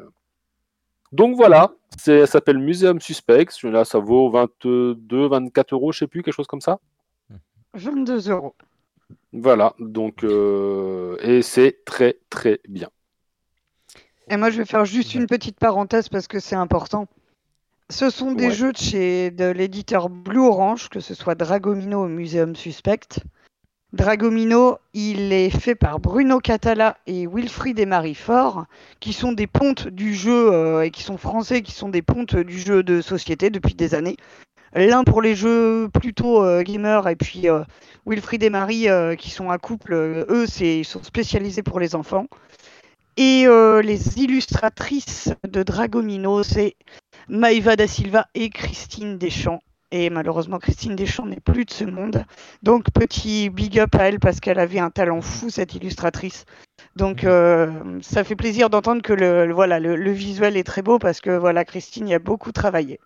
donc 1.12 1.36
voilà, 1.36 1.74
ça 1.98 2.26
s'appelle 2.26 2.58
Museum 2.58 3.00
Suspect. 3.02 3.48
Là, 3.64 3.84
ça 3.86 4.00
vaut 4.00 4.30
22, 4.30 5.28
24 5.28 5.74
euros, 5.74 5.92
je 5.92 6.00
sais 6.00 6.08
plus, 6.08 6.24
quelque 6.24 6.34
chose 6.34 6.48
comme 6.48 6.62
ça. 6.62 6.80
22 7.74 8.30
euros. 8.30 8.56
Voilà, 9.34 9.74
donc 9.80 10.24
euh, 10.24 11.18
et 11.22 11.42
c'est 11.42 11.84
très 11.86 12.18
très 12.30 12.60
bien. 12.68 12.90
Et 14.30 14.38
moi, 14.38 14.50
je 14.50 14.58
vais 14.58 14.66
faire 14.66 14.86
juste 14.86 15.16
une 15.16 15.26
petite 15.26 15.58
parenthèse 15.58 16.10
parce 16.10 16.28
que 16.28 16.40
c'est 16.40 16.56
important. 16.56 17.08
Ce 17.90 18.10
sont 18.10 18.32
des 18.32 18.52
jeux 18.52 18.72
de 18.72 18.78
chez 18.78 19.32
de 19.32 19.46
l'éditeur 19.46 20.10
Blue 20.10 20.40
Orange, 20.40 20.88
que 20.88 21.02
ce 21.02 21.14
soit 21.14 21.36
Dragomino 21.36 22.06
ou 22.06 22.08
Museum 22.08 22.56
Suspect. 22.56 23.20
Dragomino, 23.94 24.78
il 24.94 25.34
est 25.34 25.50
fait 25.50 25.76
par 25.76 26.00
Bruno 26.00 26.40
Catala 26.40 26.96
et 27.08 27.28
Wilfried 27.28 27.78
et 27.78 27.86
Marie 27.86 28.16
Fort, 28.16 28.66
qui 29.02 29.12
sont 29.12 29.34
des 29.34 29.48
pontes 29.48 29.90
du 29.90 30.16
jeu 30.16 30.54
euh, 30.54 30.84
et 30.84 30.92
qui 30.92 31.04
sont 31.04 31.18
français, 31.18 31.62
qui 31.62 31.74
sont 31.74 31.90
des 31.90 32.02
pontes 32.02 32.38
du 32.38 32.58
jeu 32.58 32.84
de 32.84 33.02
société 33.02 33.50
depuis 33.50 33.74
des 33.74 33.94
années. 33.94 34.16
L'un 34.74 35.04
pour 35.04 35.22
les 35.22 35.36
jeux 35.36 35.90
plutôt 35.90 36.42
euh, 36.42 36.64
gamers 36.64 37.10
et 37.10 37.18
puis 37.18 37.50
euh, 37.50 37.64
Wilfried 38.06 38.42
et 38.44 38.50
Marie 38.50 38.88
qui 39.18 39.30
sont 39.30 39.52
un 39.52 39.58
couple, 39.58 39.94
eux 39.94 40.46
c'est 40.48 40.84
sont 40.86 41.04
spécialisés 41.04 41.62
pour 41.62 41.82
les 41.82 41.94
enfants. 41.94 42.28
Et 43.18 43.46
les 43.84 44.20
illustratrices 44.20 45.34
de 45.46 45.64
Dragomino, 45.64 46.44
c'est 46.44 46.76
Maïva 47.28 47.76
da 47.76 47.88
Silva 47.88 48.28
et 48.36 48.50
Christine 48.50 49.18
Deschamps. 49.18 49.60
Et 49.92 50.10
malheureusement, 50.10 50.58
Christine 50.58 50.96
Deschamps 50.96 51.26
n'est 51.26 51.42
plus 51.42 51.66
de 51.66 51.72
ce 51.72 51.84
monde. 51.84 52.26
Donc, 52.64 52.92
petit 52.92 53.50
big 53.50 53.78
up 53.78 53.94
à 53.96 54.08
elle 54.08 54.20
parce 54.20 54.40
qu'elle 54.40 54.60
avait 54.60 54.80
un 54.80 54.90
talent 54.90 55.22
fou, 55.22 55.50
cette 55.50 55.76
illustratrice. 55.76 56.46
Donc, 56.96 57.26
euh, 57.26 58.00
ça 58.02 58.24
fait 58.24 58.38
plaisir 58.38 58.70
d'entendre 58.70 59.02
que 59.02 59.12
le, 59.12 59.52
voilà, 59.52 59.80
le, 59.82 60.12
visuel 60.12 60.56
est 60.56 60.64
très 60.64 60.82
beau 60.82 60.98
parce 60.98 61.20
que 61.20 61.32
voilà, 61.32 61.66
Christine 61.66 62.08
y 62.08 62.14
a 62.14 62.20
beaucoup 62.20 62.54
travaillé. 62.54 63.02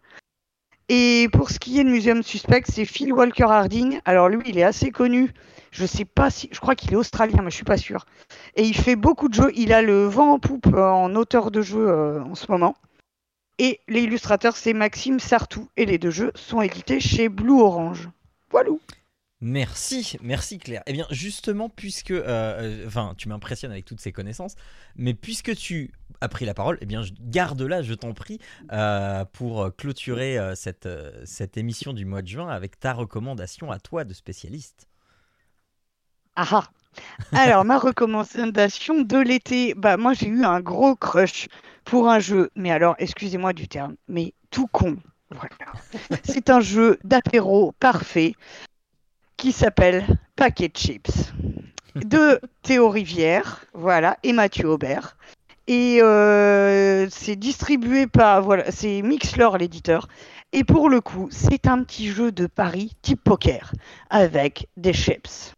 Et 0.87 1.27
pour 1.33 1.49
ce 1.49 1.57
qui 1.57 1.79
est 1.79 1.83
de 1.83 1.89
Museum 1.89 2.21
Suspect, 2.21 2.65
c'est 2.69 2.85
Phil 2.85 3.11
Walker 3.11 3.45
Harding. 3.45 3.99
Alors, 4.05 4.29
lui, 4.29 4.43
il 4.45 4.59
est 4.59 4.63
assez 4.63 4.91
connu. 4.91 5.31
Je 5.71 5.87
sais 5.87 6.05
pas 6.05 6.29
si, 6.29 6.49
je 6.51 6.59
crois 6.59 6.75
qu'il 6.75 6.93
est 6.93 6.95
australien, 6.95 7.41
mais 7.43 7.49
je 7.49 7.55
suis 7.55 7.65
pas 7.65 7.77
sûr. 7.77 8.05
Et 8.55 8.61
il 8.61 8.75
fait 8.75 8.95
beaucoup 8.95 9.27
de 9.27 9.33
jeux. 9.33 9.51
Il 9.55 9.73
a 9.73 9.81
le 9.81 10.05
vent 10.05 10.33
en 10.33 10.39
poupe 10.39 10.67
en 10.67 11.15
auteur 11.15 11.49
de 11.49 11.63
jeux 11.63 11.89
euh, 11.89 12.21
en 12.23 12.35
ce 12.35 12.51
moment. 12.51 12.75
Et 13.57 13.79
l'illustrateur, 13.87 14.55
c'est 14.55 14.73
Maxime 14.73 15.19
Sartou. 15.19 15.69
Et 15.77 15.85
les 15.85 15.97
deux 15.97 16.11
jeux 16.11 16.31
sont 16.35 16.61
édités 16.61 16.99
chez 16.99 17.29
Blue 17.29 17.61
Orange. 17.61 18.09
Voilà. 18.51 18.71
Merci, 19.41 20.17
merci 20.21 20.57
Claire. 20.57 20.81
Eh 20.87 20.93
bien, 20.93 21.05
justement, 21.11 21.69
puisque, 21.69 22.11
euh, 22.11 22.23
euh, 22.25 22.87
enfin, 22.87 23.13
tu 23.17 23.29
m'impressionnes 23.29 23.71
avec 23.71 23.85
toutes 23.85 23.99
ces 23.99 24.11
connaissances, 24.11 24.55
mais 24.95 25.13
puisque 25.13 25.55
tu 25.55 25.91
as 26.21 26.29
pris 26.29 26.45
la 26.45 26.53
parole, 26.53 26.77
eh 26.81 26.85
bien, 26.85 27.03
garde-la, 27.21 27.81
je 27.83 27.93
t'en 27.93 28.13
prie, 28.13 28.39
euh, 28.71 29.25
pour 29.25 29.75
clôturer 29.75 30.39
cette, 30.55 30.87
cette 31.25 31.57
émission 31.57 31.93
du 31.93 32.05
mois 32.05 32.21
de 32.21 32.27
juin 32.27 32.47
avec 32.47 32.79
ta 32.79 32.93
recommandation 32.93 33.71
à 33.71 33.79
toi 33.79 34.03
de 34.05 34.13
spécialiste. 34.13 34.87
Ah 36.35 36.47
ah 36.51 36.69
alors, 37.33 37.65
ma 37.65 37.77
recommandation 37.77 39.01
de 39.01 39.17
l'été, 39.17 39.73
bah 39.75 39.97
moi 39.97 40.13
j'ai 40.13 40.27
eu 40.27 40.43
un 40.43 40.61
gros 40.61 40.95
crush 40.95 41.47
pour 41.85 42.09
un 42.09 42.19
jeu, 42.19 42.49
mais 42.55 42.71
alors, 42.71 42.95
excusez-moi 42.97 43.53
du 43.53 43.67
terme, 43.67 43.95
mais 44.07 44.33
tout 44.49 44.67
con. 44.67 44.97
C'est 46.23 46.49
un 46.49 46.59
jeu 46.59 46.99
d'apéro 47.03 47.73
parfait 47.79 48.33
qui 49.37 49.51
s'appelle 49.51 50.05
Packet 50.35 50.77
Chips 50.77 51.33
de 51.95 52.41
Théo 52.61 52.89
Rivière, 52.89 53.65
voilà, 53.73 54.17
et 54.23 54.33
Mathieu 54.33 54.69
Aubert. 54.69 55.17
Et 55.67 55.99
euh, 56.01 57.07
c'est 57.09 57.35
distribué 57.35 58.05
par, 58.05 58.43
voilà, 58.43 58.69
c'est 58.71 59.01
Mixler 59.01 59.49
l'éditeur. 59.57 60.07
Et 60.51 60.63
pour 60.63 60.89
le 60.89 61.01
coup, 61.01 61.27
c'est 61.31 61.67
un 61.67 61.83
petit 61.83 62.09
jeu 62.09 62.31
de 62.31 62.45
paris 62.45 62.95
type 63.01 63.23
poker 63.23 63.73
avec 64.09 64.67
des 64.77 64.93
chips. 64.93 65.53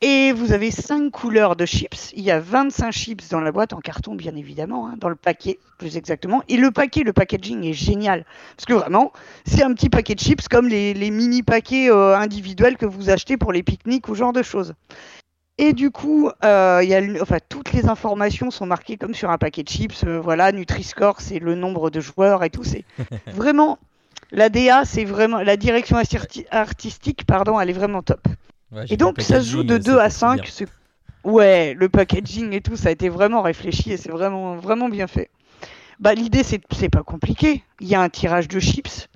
Et 0.00 0.32
vous 0.32 0.52
avez 0.52 0.72
5 0.72 1.10
couleurs 1.12 1.54
de 1.54 1.64
chips. 1.64 2.12
Il 2.16 2.24
y 2.24 2.32
a 2.32 2.40
25 2.40 2.90
chips 2.90 3.28
dans 3.28 3.40
la 3.40 3.52
boîte, 3.52 3.72
en 3.72 3.78
carton 3.78 4.16
bien 4.16 4.34
évidemment, 4.34 4.88
hein, 4.88 4.94
dans 4.98 5.08
le 5.08 5.14
paquet 5.14 5.60
plus 5.78 5.96
exactement. 5.96 6.42
Et 6.48 6.56
le 6.56 6.72
paquet, 6.72 7.04
le 7.04 7.12
packaging 7.12 7.64
est 7.64 7.72
génial. 7.72 8.24
Parce 8.56 8.66
que 8.66 8.72
vraiment, 8.72 9.12
c'est 9.46 9.62
un 9.62 9.72
petit 9.74 9.88
paquet 9.88 10.16
de 10.16 10.20
chips 10.20 10.48
comme 10.48 10.66
les, 10.66 11.10
mini 11.10 11.44
paquets 11.44 11.88
euh, 11.88 12.16
individuels 12.16 12.76
que 12.76 12.86
vous 12.86 13.10
achetez 13.10 13.36
pour 13.36 13.52
les 13.52 13.62
pique-niques 13.62 14.08
ou 14.08 14.16
genre 14.16 14.32
de 14.32 14.42
choses. 14.42 14.74
Et 15.58 15.72
du 15.72 15.92
coup, 15.92 16.30
euh, 16.44 16.80
y 16.82 16.94
a, 16.94 17.22
enfin, 17.22 17.38
toutes 17.48 17.72
les 17.72 17.86
informations 17.86 18.50
sont 18.50 18.66
marquées 18.66 18.96
comme 18.96 19.14
sur 19.14 19.30
un 19.30 19.38
paquet 19.38 19.62
de 19.62 19.68
chips. 19.68 20.02
Euh, 20.04 20.18
voilà, 20.18 20.50
Nutri-Score, 20.50 21.20
c'est 21.20 21.38
le 21.38 21.54
nombre 21.54 21.90
de 21.90 22.00
joueurs 22.00 22.42
et 22.42 22.50
tout. 22.50 22.64
C'est 22.64 22.84
vraiment 23.28 23.78
la 24.32 24.48
DA, 24.48 24.84
c'est 24.84 25.04
vraiment 25.04 25.42
la 25.42 25.56
direction 25.56 25.98
artistique, 26.50 27.24
pardon, 27.24 27.60
elle 27.60 27.70
est 27.70 27.74
vraiment 27.74 28.02
top 28.02 28.26
et 28.88 28.96
donc 28.96 29.20
ça 29.20 29.40
se 29.40 29.50
joue 29.50 29.62
de 29.62 29.78
2 29.78 29.98
à 29.98 30.10
5. 30.10 30.52
Ouais, 31.24 31.74
le 31.74 31.88
packaging 31.88 32.52
et 32.52 32.60
tout, 32.60 32.76
ça 32.76 32.88
a 32.88 32.92
été 32.92 33.08
vraiment 33.08 33.42
réfléchi 33.42 33.92
et 33.92 33.96
c'est 33.96 34.10
vraiment, 34.10 34.56
vraiment 34.56 34.88
bien 34.88 35.06
fait. 35.06 35.30
Bah, 36.00 36.14
L'idée, 36.14 36.42
c'est 36.42 36.88
pas 36.88 37.02
compliqué. 37.02 37.62
Il 37.80 37.86
y 37.86 37.94
a 37.94 38.00
un 38.00 38.08
tirage 38.08 38.48
de 38.48 38.58
chips. 38.58 39.08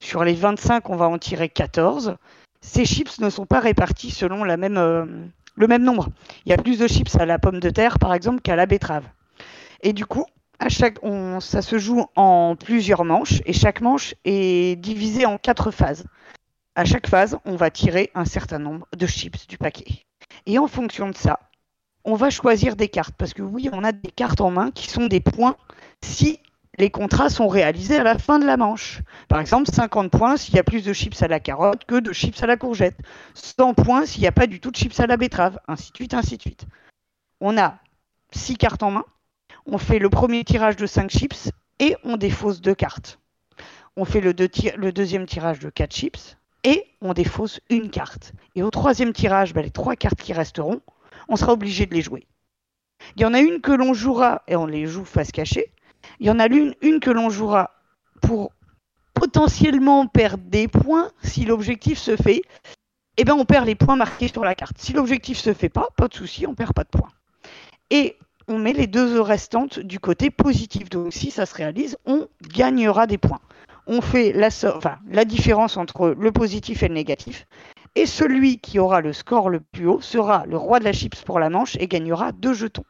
Sur 0.00 0.22
les 0.22 0.34
25, 0.34 0.88
on 0.90 0.96
va 0.96 1.08
en 1.08 1.18
tirer 1.18 1.48
14. 1.48 2.16
Ces 2.60 2.84
chips 2.84 3.18
ne 3.18 3.30
sont 3.30 3.46
pas 3.46 3.58
répartis 3.58 4.12
selon 4.12 4.44
la 4.44 4.56
même, 4.56 4.76
euh, 4.76 5.04
le 5.56 5.66
même 5.66 5.82
nombre. 5.82 6.08
Il 6.46 6.50
y 6.50 6.52
a 6.52 6.56
plus 6.56 6.78
de 6.78 6.86
chips 6.86 7.16
à 7.16 7.26
la 7.26 7.40
pomme 7.40 7.58
de 7.58 7.70
terre, 7.70 7.98
par 7.98 8.14
exemple, 8.14 8.40
qu'à 8.40 8.54
la 8.54 8.66
betterave. 8.66 9.04
Et 9.82 9.92
du 9.92 10.06
coup, 10.06 10.26
à 10.60 10.68
chaque, 10.68 10.98
on, 11.02 11.40
ça 11.40 11.62
se 11.62 11.78
joue 11.78 12.06
en 12.14 12.54
plusieurs 12.56 13.04
manches 13.04 13.40
et 13.46 13.52
chaque 13.52 13.80
manche 13.80 14.14
est 14.24 14.78
divisée 14.80 15.26
en 15.26 15.38
quatre 15.38 15.70
phases. 15.70 16.04
À 16.78 16.84
chaque 16.84 17.08
phase, 17.08 17.36
on 17.44 17.56
va 17.56 17.72
tirer 17.72 18.12
un 18.14 18.24
certain 18.24 18.60
nombre 18.60 18.86
de 18.96 19.04
chips 19.04 19.48
du 19.48 19.58
paquet. 19.58 20.06
Et 20.46 20.60
en 20.60 20.68
fonction 20.68 21.08
de 21.08 21.16
ça, 21.16 21.40
on 22.04 22.14
va 22.14 22.30
choisir 22.30 22.76
des 22.76 22.86
cartes. 22.86 23.16
Parce 23.18 23.34
que 23.34 23.42
oui, 23.42 23.68
on 23.72 23.82
a 23.82 23.90
des 23.90 24.12
cartes 24.12 24.40
en 24.40 24.52
main 24.52 24.70
qui 24.70 24.88
sont 24.88 25.06
des 25.06 25.18
points 25.18 25.56
si 26.04 26.38
les 26.78 26.88
contrats 26.88 27.30
sont 27.30 27.48
réalisés 27.48 27.96
à 27.96 28.04
la 28.04 28.16
fin 28.16 28.38
de 28.38 28.46
la 28.46 28.56
manche. 28.56 29.00
Par 29.26 29.40
exemple, 29.40 29.68
50 29.68 30.12
points 30.12 30.36
s'il 30.36 30.54
y 30.54 30.60
a 30.60 30.62
plus 30.62 30.84
de 30.84 30.92
chips 30.92 31.20
à 31.20 31.26
la 31.26 31.40
carotte 31.40 31.84
que 31.84 31.98
de 31.98 32.12
chips 32.12 32.40
à 32.44 32.46
la 32.46 32.56
courgette. 32.56 33.00
100 33.34 33.74
points 33.74 34.06
s'il 34.06 34.20
n'y 34.20 34.28
a 34.28 34.32
pas 34.32 34.46
du 34.46 34.60
tout 34.60 34.70
de 34.70 34.76
chips 34.76 35.00
à 35.00 35.08
la 35.08 35.16
betterave. 35.16 35.58
Ainsi 35.66 35.90
de 35.90 35.96
suite, 35.96 36.14
ainsi 36.14 36.36
de 36.36 36.42
suite. 36.42 36.64
On 37.40 37.58
a 37.58 37.80
6 38.30 38.56
cartes 38.56 38.84
en 38.84 38.92
main. 38.92 39.04
On 39.66 39.78
fait 39.78 39.98
le 39.98 40.10
premier 40.10 40.44
tirage 40.44 40.76
de 40.76 40.86
5 40.86 41.10
chips 41.10 41.50
et 41.80 41.96
on 42.04 42.16
défausse 42.16 42.60
2 42.60 42.72
cartes. 42.76 43.18
On 43.96 44.04
fait 44.04 44.20
le, 44.20 44.32
le 44.76 44.92
deuxième 44.92 45.26
tirage 45.26 45.58
de 45.58 45.70
4 45.70 45.92
chips 45.92 46.38
et 46.64 46.84
on 47.00 47.12
défausse 47.12 47.60
une 47.70 47.90
carte. 47.90 48.32
Et 48.54 48.62
au 48.62 48.70
troisième 48.70 49.12
tirage, 49.12 49.54
bah, 49.54 49.62
les 49.62 49.70
trois 49.70 49.96
cartes 49.96 50.20
qui 50.20 50.32
resteront, 50.32 50.80
on 51.28 51.36
sera 51.36 51.52
obligé 51.52 51.86
de 51.86 51.94
les 51.94 52.02
jouer. 52.02 52.26
Il 53.16 53.22
y 53.22 53.24
en 53.24 53.34
a 53.34 53.40
une 53.40 53.60
que 53.60 53.72
l'on 53.72 53.94
jouera 53.94 54.42
et 54.48 54.56
on 54.56 54.66
les 54.66 54.86
joue 54.86 55.04
face 55.04 55.30
cachée. 55.30 55.72
Il 56.20 56.26
y 56.26 56.30
en 56.30 56.38
a 56.38 56.46
une, 56.46 56.74
que 57.00 57.10
l'on 57.10 57.30
jouera 57.30 57.70
pour 58.22 58.52
potentiellement 59.14 60.06
perdre 60.06 60.44
des 60.44 60.68
points 60.68 61.10
si 61.22 61.44
l'objectif 61.44 61.98
se 61.98 62.16
fait. 62.16 62.42
Eh 63.16 63.24
bien, 63.24 63.34
on 63.34 63.44
perd 63.44 63.66
les 63.66 63.74
points 63.74 63.96
marqués 63.96 64.28
sur 64.28 64.44
la 64.44 64.54
carte. 64.54 64.78
Si 64.78 64.92
l'objectif 64.92 65.38
se 65.38 65.52
fait 65.52 65.68
pas, 65.68 65.88
pas 65.96 66.08
de 66.08 66.14
souci, 66.14 66.46
on 66.46 66.54
perd 66.54 66.72
pas 66.72 66.84
de 66.84 66.88
points. 66.88 67.10
Et 67.90 68.16
on 68.48 68.58
met 68.58 68.72
les 68.72 68.86
deux 68.86 69.20
restantes 69.20 69.78
du 69.78 70.00
côté 70.00 70.30
positif. 70.30 70.90
Donc, 70.90 71.12
si 71.12 71.30
ça 71.30 71.46
se 71.46 71.54
réalise, 71.54 71.96
on 72.06 72.28
gagnera 72.42 73.06
des 73.06 73.18
points 73.18 73.40
on 73.88 74.02
fait 74.02 74.32
la, 74.32 75.24
différence 75.24 75.76
entre 75.76 76.10
le 76.10 76.30
positif 76.30 76.82
et 76.82 76.88
le 76.88 76.94
négatif. 76.94 77.46
Et 77.94 78.04
celui 78.04 78.58
qui 78.58 78.78
aura 78.78 79.00
le 79.00 79.14
score 79.14 79.48
le 79.48 79.60
plus 79.60 79.88
haut 79.88 80.00
sera 80.00 80.44
le 80.46 80.56
roi 80.56 80.78
de 80.78 80.84
la 80.84 80.92
chips 80.92 81.22
pour 81.22 81.40
la 81.40 81.48
manche 81.48 81.74
et 81.80 81.88
gagnera 81.88 82.32
deux 82.32 82.52
jetons. 82.52 82.84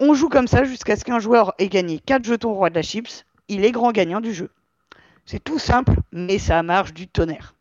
On 0.00 0.14
joue 0.14 0.30
comme 0.30 0.48
ça 0.48 0.64
jusqu'à 0.64 0.96
ce 0.96 1.04
qu'un 1.04 1.18
joueur 1.18 1.52
ait 1.58 1.68
gagné 1.68 1.98
4 1.98 2.24
jetons 2.24 2.54
roi 2.54 2.70
de 2.70 2.74
la 2.74 2.82
chips. 2.82 3.26
Il 3.48 3.64
est 3.64 3.72
grand 3.72 3.92
gagnant 3.92 4.20
du 4.20 4.32
jeu. 4.32 4.50
C'est 5.26 5.44
tout 5.44 5.58
simple, 5.58 5.92
mais 6.12 6.38
ça 6.38 6.62
marche 6.62 6.94
du 6.94 7.06
tonnerre. 7.06 7.54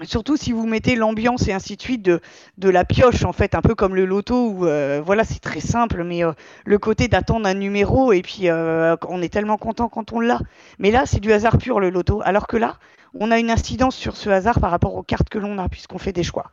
Surtout 0.00 0.38
si 0.38 0.52
vous 0.52 0.66
mettez 0.66 0.96
l'ambiance 0.96 1.48
et 1.48 1.52
ainsi 1.52 1.76
de 1.76 1.82
suite 1.82 2.00
de, 2.02 2.20
de, 2.56 2.70
la 2.70 2.84
pioche, 2.84 3.24
en 3.24 3.32
fait, 3.34 3.54
un 3.54 3.60
peu 3.60 3.74
comme 3.74 3.94
le 3.94 4.06
loto, 4.06 4.48
où 4.48 4.66
euh, 4.66 5.02
voilà, 5.04 5.22
c'est 5.22 5.38
très 5.38 5.60
simple, 5.60 6.02
mais 6.02 6.24
euh, 6.24 6.32
le 6.64 6.78
côté 6.78 7.08
d'attendre 7.08 7.46
un 7.46 7.52
numéro, 7.52 8.10
et 8.12 8.22
puis 8.22 8.48
euh, 8.48 8.96
on 9.06 9.20
est 9.20 9.28
tellement 9.28 9.58
content 9.58 9.90
quand 9.90 10.12
on 10.14 10.20
l'a. 10.20 10.40
Mais 10.78 10.90
là, 10.90 11.04
c'est 11.04 11.20
du 11.20 11.30
hasard 11.30 11.58
pur, 11.58 11.78
le 11.78 11.90
loto. 11.90 12.22
Alors 12.24 12.46
que 12.46 12.56
là, 12.56 12.78
on 13.12 13.30
a 13.30 13.38
une 13.38 13.50
incidence 13.50 13.94
sur 13.94 14.16
ce 14.16 14.30
hasard 14.30 14.60
par 14.60 14.70
rapport 14.70 14.94
aux 14.94 15.02
cartes 15.02 15.28
que 15.28 15.38
l'on 15.38 15.58
a, 15.58 15.68
puisqu'on 15.68 15.98
fait 15.98 16.12
des 16.12 16.22
choix. 16.22 16.50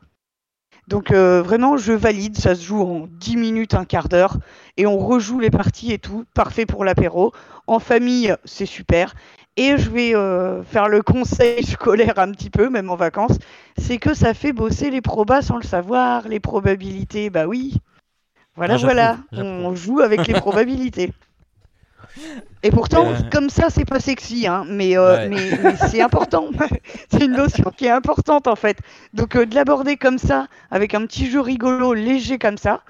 Donc 0.89 1.11
vraiment, 1.11 1.77
je 1.77 1.93
valide, 1.93 2.37
ça 2.37 2.55
se 2.55 2.65
joue 2.65 2.81
en 2.81 3.07
10 3.07 3.37
minutes, 3.37 3.75
un 3.75 3.85
quart 3.85 4.09
d'heure, 4.09 4.37
et 4.75 4.85
on 4.85 4.97
rejoue 4.97 5.39
les 5.39 5.51
parties 5.51 5.91
et 5.91 5.99
tout, 5.99 6.25
parfait 6.33 6.65
pour 6.65 6.83
l'apéro. 6.83 7.31
En 7.67 7.79
famille, 7.79 8.35
c'est 8.43 8.65
super. 8.65 9.13
Et 9.55 9.77
je 9.77 9.89
vais 9.89 10.13
faire 10.65 10.89
le 10.89 11.03
conseil 11.03 11.63
scolaire 11.65 12.17
un 12.17 12.31
petit 12.31 12.49
peu, 12.49 12.69
même 12.69 12.89
en 12.89 12.95
vacances, 12.95 13.37
c'est 13.77 13.99
que 13.99 14.15
ça 14.15 14.33
fait 14.33 14.51
bosser 14.51 14.89
les 14.89 15.01
probas 15.01 15.43
sans 15.43 15.57
le 15.57 15.63
savoir, 15.63 16.27
les 16.27 16.39
probabilités, 16.39 17.29
bah 17.29 17.45
oui. 17.45 17.75
Voilà, 18.55 18.75
voilà, 18.77 19.17
on 19.31 19.75
joue 19.75 20.01
avec 20.01 20.27
les 20.27 20.33
probabilités. 20.33 21.13
Et 22.63 22.71
pourtant, 22.71 23.07
euh. 23.07 23.15
comme 23.31 23.49
ça, 23.49 23.69
c'est 23.69 23.85
pas 23.85 23.99
sexy, 23.99 24.47
hein, 24.47 24.65
mais, 24.67 24.97
euh, 24.97 25.27
mais, 25.29 25.75
c'est 25.89 26.01
important. 26.01 26.49
c'est 27.11 27.25
une 27.25 27.33
notion 27.33 27.71
qui 27.75 27.85
est 27.85 27.91
importante 27.91 28.47
en 28.47 28.55
fait. 28.55 28.77
Donc 29.13 29.35
euh, 29.35 29.45
de 29.45 29.55
l'aborder 29.55 29.97
comme 29.97 30.17
ça, 30.17 30.47
avec 30.71 30.93
un 30.93 31.05
petit 31.05 31.29
jeu 31.29 31.39
rigolo, 31.39 31.93
léger 31.93 32.37
comme 32.37 32.57
ça, 32.57 32.81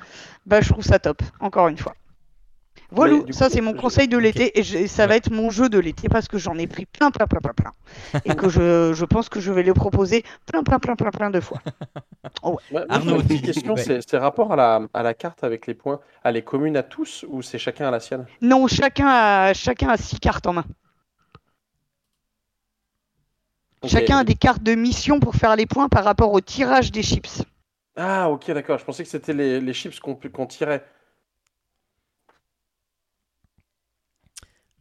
bah 0.45 0.61
je 0.61 0.69
trouve 0.69 0.83
ça 0.83 0.99
top. 0.99 1.21
Encore 1.39 1.67
une 1.67 1.77
fois. 1.77 1.95
Voilà, 2.91 3.19
ça 3.29 3.49
c'est 3.49 3.61
mon 3.61 3.73
conseil 3.73 4.07
de 4.07 4.17
l'été 4.17 4.59
et 4.59 4.87
ça 4.87 5.05
va 5.05 5.15
être 5.15 5.31
mon 5.31 5.49
jeu 5.51 5.69
de 5.69 5.77
l'été 5.77 6.09
parce 6.09 6.27
que 6.27 6.37
j'en 6.39 6.57
ai 6.57 6.65
pris 6.65 6.85
plein, 6.85 7.11
plein, 7.11 7.27
plein, 7.27 7.39
plein, 7.39 7.53
plein. 7.53 8.21
et 8.25 8.35
que 8.35 8.49
je, 8.49 8.93
je, 8.93 9.05
pense 9.05 9.29
que 9.29 9.39
je 9.39 9.51
vais 9.51 9.61
le 9.61 9.73
proposer 9.73 10.23
plein, 10.47 10.63
plein, 10.63 10.79
plein, 10.79 10.95
plein, 10.95 11.11
plein 11.11 11.29
de 11.29 11.39
fois. 11.39 11.59
Oh, 12.43 12.59
ouais. 12.71 12.83
Arnaud, 12.89 13.21
une 13.21 13.41
question, 13.41 13.75
c'est 13.75 14.17
rapport 14.17 14.51
à 14.53 14.55
la, 14.55 14.81
à 14.93 15.03
la 15.03 15.13
carte 15.13 15.43
avec 15.43 15.67
les 15.67 15.73
points. 15.73 15.99
Elle 16.23 16.37
est 16.37 16.43
commune 16.43 16.77
à 16.77 16.83
tous 16.83 17.25
ou 17.27 17.41
c'est 17.41 17.57
chacun 17.57 17.87
à 17.87 17.91
la 17.91 17.99
sienne? 17.99 18.25
Non, 18.41 18.67
chacun 18.67 19.07
a, 19.07 19.53
chacun 19.53 19.89
a 19.89 19.97
six 19.97 20.19
cartes 20.19 20.45
en 20.45 20.53
main. 20.53 20.65
Chacun 23.85 24.17
a 24.19 24.23
des 24.23 24.35
cartes 24.35 24.61
de 24.61 24.75
mission 24.75 25.19
pour 25.19 25.35
faire 25.35 25.55
les 25.55 25.65
points 25.65 25.89
par 25.89 26.03
rapport 26.03 26.31
au 26.33 26.41
tirage 26.41 26.91
des 26.91 27.01
chips. 27.01 27.43
Ah, 27.95 28.29
ok, 28.29 28.51
d'accord. 28.51 28.77
Je 28.77 28.85
pensais 28.85 29.03
que 29.03 29.09
c'était 29.09 29.33
les, 29.33 29.59
les 29.61 29.73
chips 29.73 29.99
qu'on 29.99 30.15
qu'on 30.15 30.45
tirait. 30.45 30.83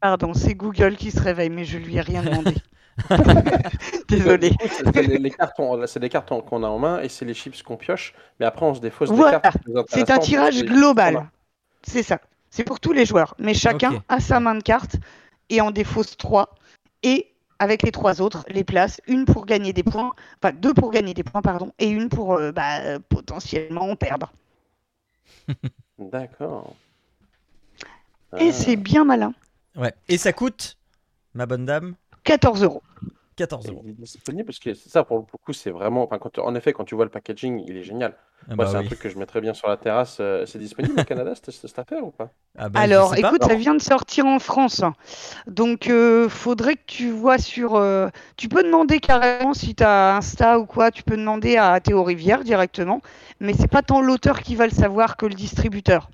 Pardon, 0.01 0.33
c'est 0.35 0.55
Google 0.55 0.97
qui 0.97 1.11
se 1.11 1.21
réveille, 1.21 1.51
mais 1.51 1.65
je 1.65 1.79
lui 1.79 1.97
ai 1.97 2.01
rien 2.01 2.23
demandé. 2.23 2.55
Désolé. 4.09 4.53
C'est 4.93 5.03
les 5.03 5.31
cartons, 5.31 5.87
c'est 5.87 6.01
des 6.01 6.09
cartons 6.09 6.41
qu'on 6.41 6.63
a 6.63 6.69
en 6.69 6.79
main 6.79 7.01
et 7.01 7.09
c'est 7.09 7.25
les 7.25 7.35
chips 7.35 7.63
qu'on 7.63 7.77
pioche. 7.77 8.15
Mais 8.41 8.47
après, 8.47 8.67
on 8.67 8.75
se 8.75 8.81
défausse 8.81 9.11
des 9.11 9.17
cartes. 9.17 9.59
C'est 9.89 10.11
un 10.11 10.19
tirage 10.19 10.65
global. 10.65 11.29
C'est 11.83 12.03
ça. 12.03 12.21
C'est 12.51 12.65
pour 12.65 12.81
tous 12.81 12.93
les 12.93 13.07
joueurs. 13.07 13.35
Mais 13.39 13.55
chacun 13.55 14.03
a 14.09 14.21
sa 14.21 14.41
main 14.41 14.55
de 14.55 14.63
cartes 14.63 14.97
et 15.49 15.61
en 15.61 15.71
défausse 15.71 16.17
trois. 16.17 16.55
Et 17.03 17.33
avec 17.59 17.83
les 17.83 17.93
trois 17.93 18.21
autres, 18.21 18.45
les 18.49 18.65
places, 18.65 19.01
une 19.07 19.25
pour 19.25 19.47
gagner 19.47 19.73
des 19.73 19.83
points, 19.83 20.13
enfin 20.43 20.55
deux 20.55 20.75
pour 20.75 20.91
gagner 20.91 21.15
des 21.15 21.25
points, 21.25 21.43
pardon, 21.43 21.73
et 21.79 21.89
une 21.89 22.09
pour 22.09 22.35
euh, 22.35 22.53
bah, 22.53 22.99
potentiellement 23.09 23.95
perdre. 23.97 24.33
D'accord. 25.99 26.75
Et 28.39 28.53
c'est 28.53 28.77
bien 28.77 29.05
malin. 29.05 29.33
Ouais. 29.79 29.95
Et 30.09 30.19
ça 30.19 30.33
coûte, 30.33 30.77
ma 31.35 31.47
bonne 31.47 31.65
dame 31.65 31.95
14 32.25 32.63
euros. 32.65 32.83
14 33.39 33.69
euros. 33.69 33.83
disponible 33.85 34.45
parce 34.45 34.59
que 34.59 34.75
ça, 34.75 35.05
pour 35.05 35.19
le 35.19 35.23
coup, 35.23 35.53
c'est 35.53 35.71
vraiment. 35.71 36.03
Enfin, 36.03 36.19
quand, 36.19 36.39
en 36.39 36.55
effet, 36.57 36.73
quand 36.73 36.85
tu 36.85 36.97
vois 36.97 37.05
le 37.05 37.11
packaging, 37.11 37.63
il 37.67 37.77
est 37.77 37.85
génial. 37.85 38.15
Ah 38.51 38.57
bah 38.57 38.67
c'est 38.67 38.77
un 38.77 38.85
truc 38.85 38.99
que 38.99 39.09
je 39.09 39.19
mettrais 39.19 39.41
bien 39.41 39.55
sur 39.55 39.69
la 39.69 39.77
terrasse. 39.77 40.19
Euh, 40.21 40.45
c'est 40.47 40.59
disponible 40.59 41.01
au 41.01 41.05
Canada, 41.05 41.35
cette, 41.35 41.79
affaire 41.79 42.05
ou 42.05 42.11
pas? 42.11 42.31
Ah 42.57 42.69
bah, 42.69 42.81
Alors, 42.81 43.15
écoute, 43.17 43.45
ça 43.45 43.55
vient 43.55 43.75
de 43.75 43.81
sortir 43.81 44.27
en 44.27 44.39
France. 44.41 44.83
Donc, 45.47 45.89
euh, 45.89 46.29
faudrait 46.29 46.75
que 46.75 46.87
tu 46.87 47.11
vois 47.11 47.39
sur. 47.39 47.77
Euh, 47.77 48.09
tu 48.37 48.49
peux 48.49 48.65
demander 48.65 48.99
carrément 48.99 49.55
si 49.55 49.75
tu 49.75 49.85
as 49.85 50.17
Insta 50.17 50.59
ou 50.59 50.67
quoi, 50.67 50.91
tu 50.91 51.05
peux 51.05 51.17
demander 51.17 51.57
à 51.57 51.79
Théo 51.81 52.03
Rivière 52.03 52.43
directement. 52.43 53.01
Mais 53.39 53.53
c'est 53.55 53.69
pas 53.69 53.83
tant 53.83 54.01
l'auteur 54.01 54.41
qui 54.41 54.57
va 54.57 54.67
le 54.67 54.73
savoir 54.73 55.17
que 55.17 55.27
le 55.27 55.35
distributeur. 55.35 56.11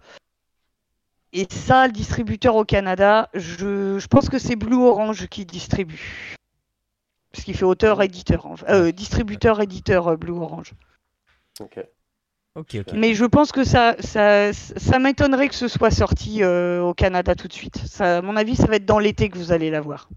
Et 1.36 1.48
ça, 1.50 1.88
le 1.88 1.92
distributeur 1.92 2.54
au 2.54 2.64
Canada, 2.64 3.28
je, 3.34 4.06
pense 4.06 4.28
que 4.28 4.38
c'est 4.38 4.54
Blue 4.54 4.76
Orange 4.76 5.26
qui 5.26 5.44
distribue. 5.44 6.36
Parce 7.32 7.42
qu'il 7.42 7.56
fait 7.56 7.64
auteur-éditeur. 7.64 8.46
Euh, 8.68 8.92
distributeur-éditeur 8.92 10.06
euh, 10.06 10.16
Blue 10.16 10.34
Orange. 10.34 10.74
Ok. 11.58 11.84
Ok, 12.54 12.76
ok. 12.76 12.92
Mais 12.94 13.14
je 13.14 13.24
pense 13.24 13.50
que 13.50 13.64
ça, 13.64 13.96
ça, 13.98 14.52
ça 14.52 15.00
m'étonnerait 15.00 15.48
que 15.48 15.56
ce 15.56 15.66
soit 15.66 15.90
sorti 15.90 16.44
euh, 16.44 16.80
au 16.82 16.94
Canada 16.94 17.34
tout 17.34 17.48
de 17.48 17.52
suite. 17.52 17.78
Ça, 17.78 18.18
à 18.18 18.22
mon 18.22 18.36
avis, 18.36 18.54
ça 18.54 18.68
va 18.68 18.76
être 18.76 18.86
dans 18.86 19.00
l'été 19.00 19.28
que 19.28 19.36
vous 19.36 19.50
allez 19.50 19.70
l'avoir. 19.70 20.08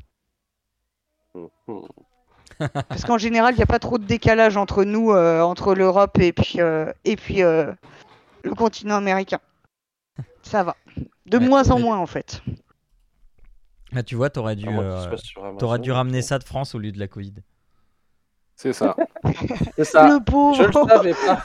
Parce 2.89 3.05
qu'en 3.05 3.17
général, 3.17 3.55
il 3.55 3.57
n'y 3.57 3.63
a 3.63 3.67
pas 3.67 3.79
trop 3.79 3.97
de 3.97 4.05
décalage 4.05 4.55
entre 4.55 4.83
nous, 4.83 5.11
entre 5.11 5.73
l'Europe 5.73 6.19
et 6.19 6.31
puis, 6.31 6.59
et 7.05 7.15
puis 7.15 7.41
le 7.41 7.75
continent 8.55 8.95
américain. 8.95 9.39
Ça 10.41 10.63
va. 10.63 10.75
De 11.25 11.37
moins 11.37 11.69
en 11.71 11.79
moins, 11.79 11.97
en 11.97 12.05
fait. 12.05 12.41
Ah, 13.95 14.03
tu 14.03 14.15
vois, 14.15 14.29
t'aurais 14.29 14.55
dû, 14.55 14.67
euh, 14.67 15.77
dû 15.79 15.91
ramener 15.91 16.21
ça 16.21 16.39
de 16.39 16.43
France 16.43 16.75
au 16.75 16.79
lieu 16.79 16.91
de 16.91 16.99
la 16.99 17.07
Covid. 17.07 17.35
C'est 18.57 18.73
ça. 18.73 18.95
C'est 19.77 19.85
ça. 19.85 20.07
Le 20.07 20.23
pauvre. 20.23 20.55
Je 20.55 20.63
le 20.63 20.71
savais 20.73 21.13
pas. 21.13 21.41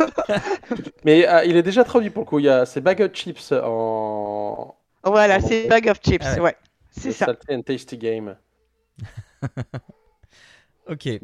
Mais 1.05 1.29
euh, 1.29 1.45
il 1.45 1.57
est 1.57 1.63
déjà 1.63 1.85
traduit 1.85 2.11
pour 2.11 2.23
le 2.23 2.27
coup. 2.27 2.39
Il 2.39 2.47
y 2.47 2.49
a 2.49 2.65
ces 2.65 2.81
bag 2.81 3.03
of 3.03 3.13
chips 3.13 3.53
en. 3.53 4.75
Voilà, 5.05 5.41
c'est 5.41 5.67
bag 5.67 5.89
of 5.89 6.01
chips, 6.01 6.25
ah 6.25 6.41
ouais. 6.41 6.57
C'est 6.91 7.13
ça. 7.13 7.27
Salty 7.27 7.55
and 7.55 7.63
tasty 7.63 7.99
game. 7.99 8.37
ok. 10.89 11.07
Et, 11.07 11.21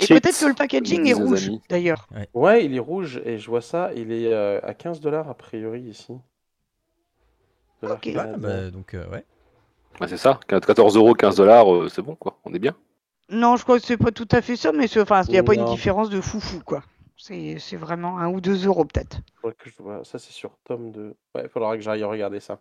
peut-être 0.00 0.40
que 0.40 0.46
le 0.46 0.54
packaging 0.54 1.06
est 1.06 1.12
rouge, 1.12 1.50
d'ailleurs. 1.68 2.08
Ouais. 2.32 2.64
il 2.64 2.74
est 2.74 2.80
rouge 2.80 3.20
et 3.24 3.38
je 3.38 3.50
vois 3.50 3.60
ça. 3.60 3.90
Il 3.94 4.10
est 4.10 4.32
euh, 4.32 4.58
à 4.62 4.74
15 4.74 5.00
dollars 5.00 5.28
a 5.28 5.34
priori 5.34 5.82
ici. 5.82 6.14
Ok. 7.82 8.12
bah, 8.14 8.70
donc, 8.70 8.94
euh, 8.94 9.06
ouais. 9.08 9.24
c'est 10.06 10.16
ça, 10.16 10.38
14 10.48 10.96
euros, 10.96 11.14
15 11.14 11.36
dollars, 11.36 11.72
euh, 11.72 11.88
c'est 11.88 12.02
bon, 12.02 12.14
quoi. 12.14 12.38
On 12.44 12.52
est 12.54 12.58
bien. 12.58 12.74
Non, 13.30 13.56
je 13.56 13.62
crois 13.62 13.78
que 13.78 13.86
c'est 13.86 13.96
pas 13.96 14.10
tout 14.10 14.28
à 14.32 14.42
fait 14.42 14.56
ça, 14.56 14.72
mais 14.72 14.86
il 14.86 15.30
n'y 15.30 15.38
a 15.38 15.42
pas 15.42 15.54
une 15.54 15.64
différence 15.66 16.10
de 16.10 16.20
foufou, 16.20 16.60
quoi. 16.64 16.82
C'est 17.16 17.76
vraiment 17.76 18.18
un 18.18 18.28
ou 18.28 18.40
deux 18.40 18.66
euros, 18.66 18.84
peut-être. 18.84 19.20
Ça, 20.04 20.18
c'est 20.18 20.32
sur 20.32 20.56
tome 20.64 20.90
2. 20.90 21.14
Ouais, 21.34 21.42
il 21.44 21.48
faudra 21.48 21.76
que 21.76 21.82
j'aille 21.82 22.02
regarder 22.02 22.40
ça. 22.40 22.60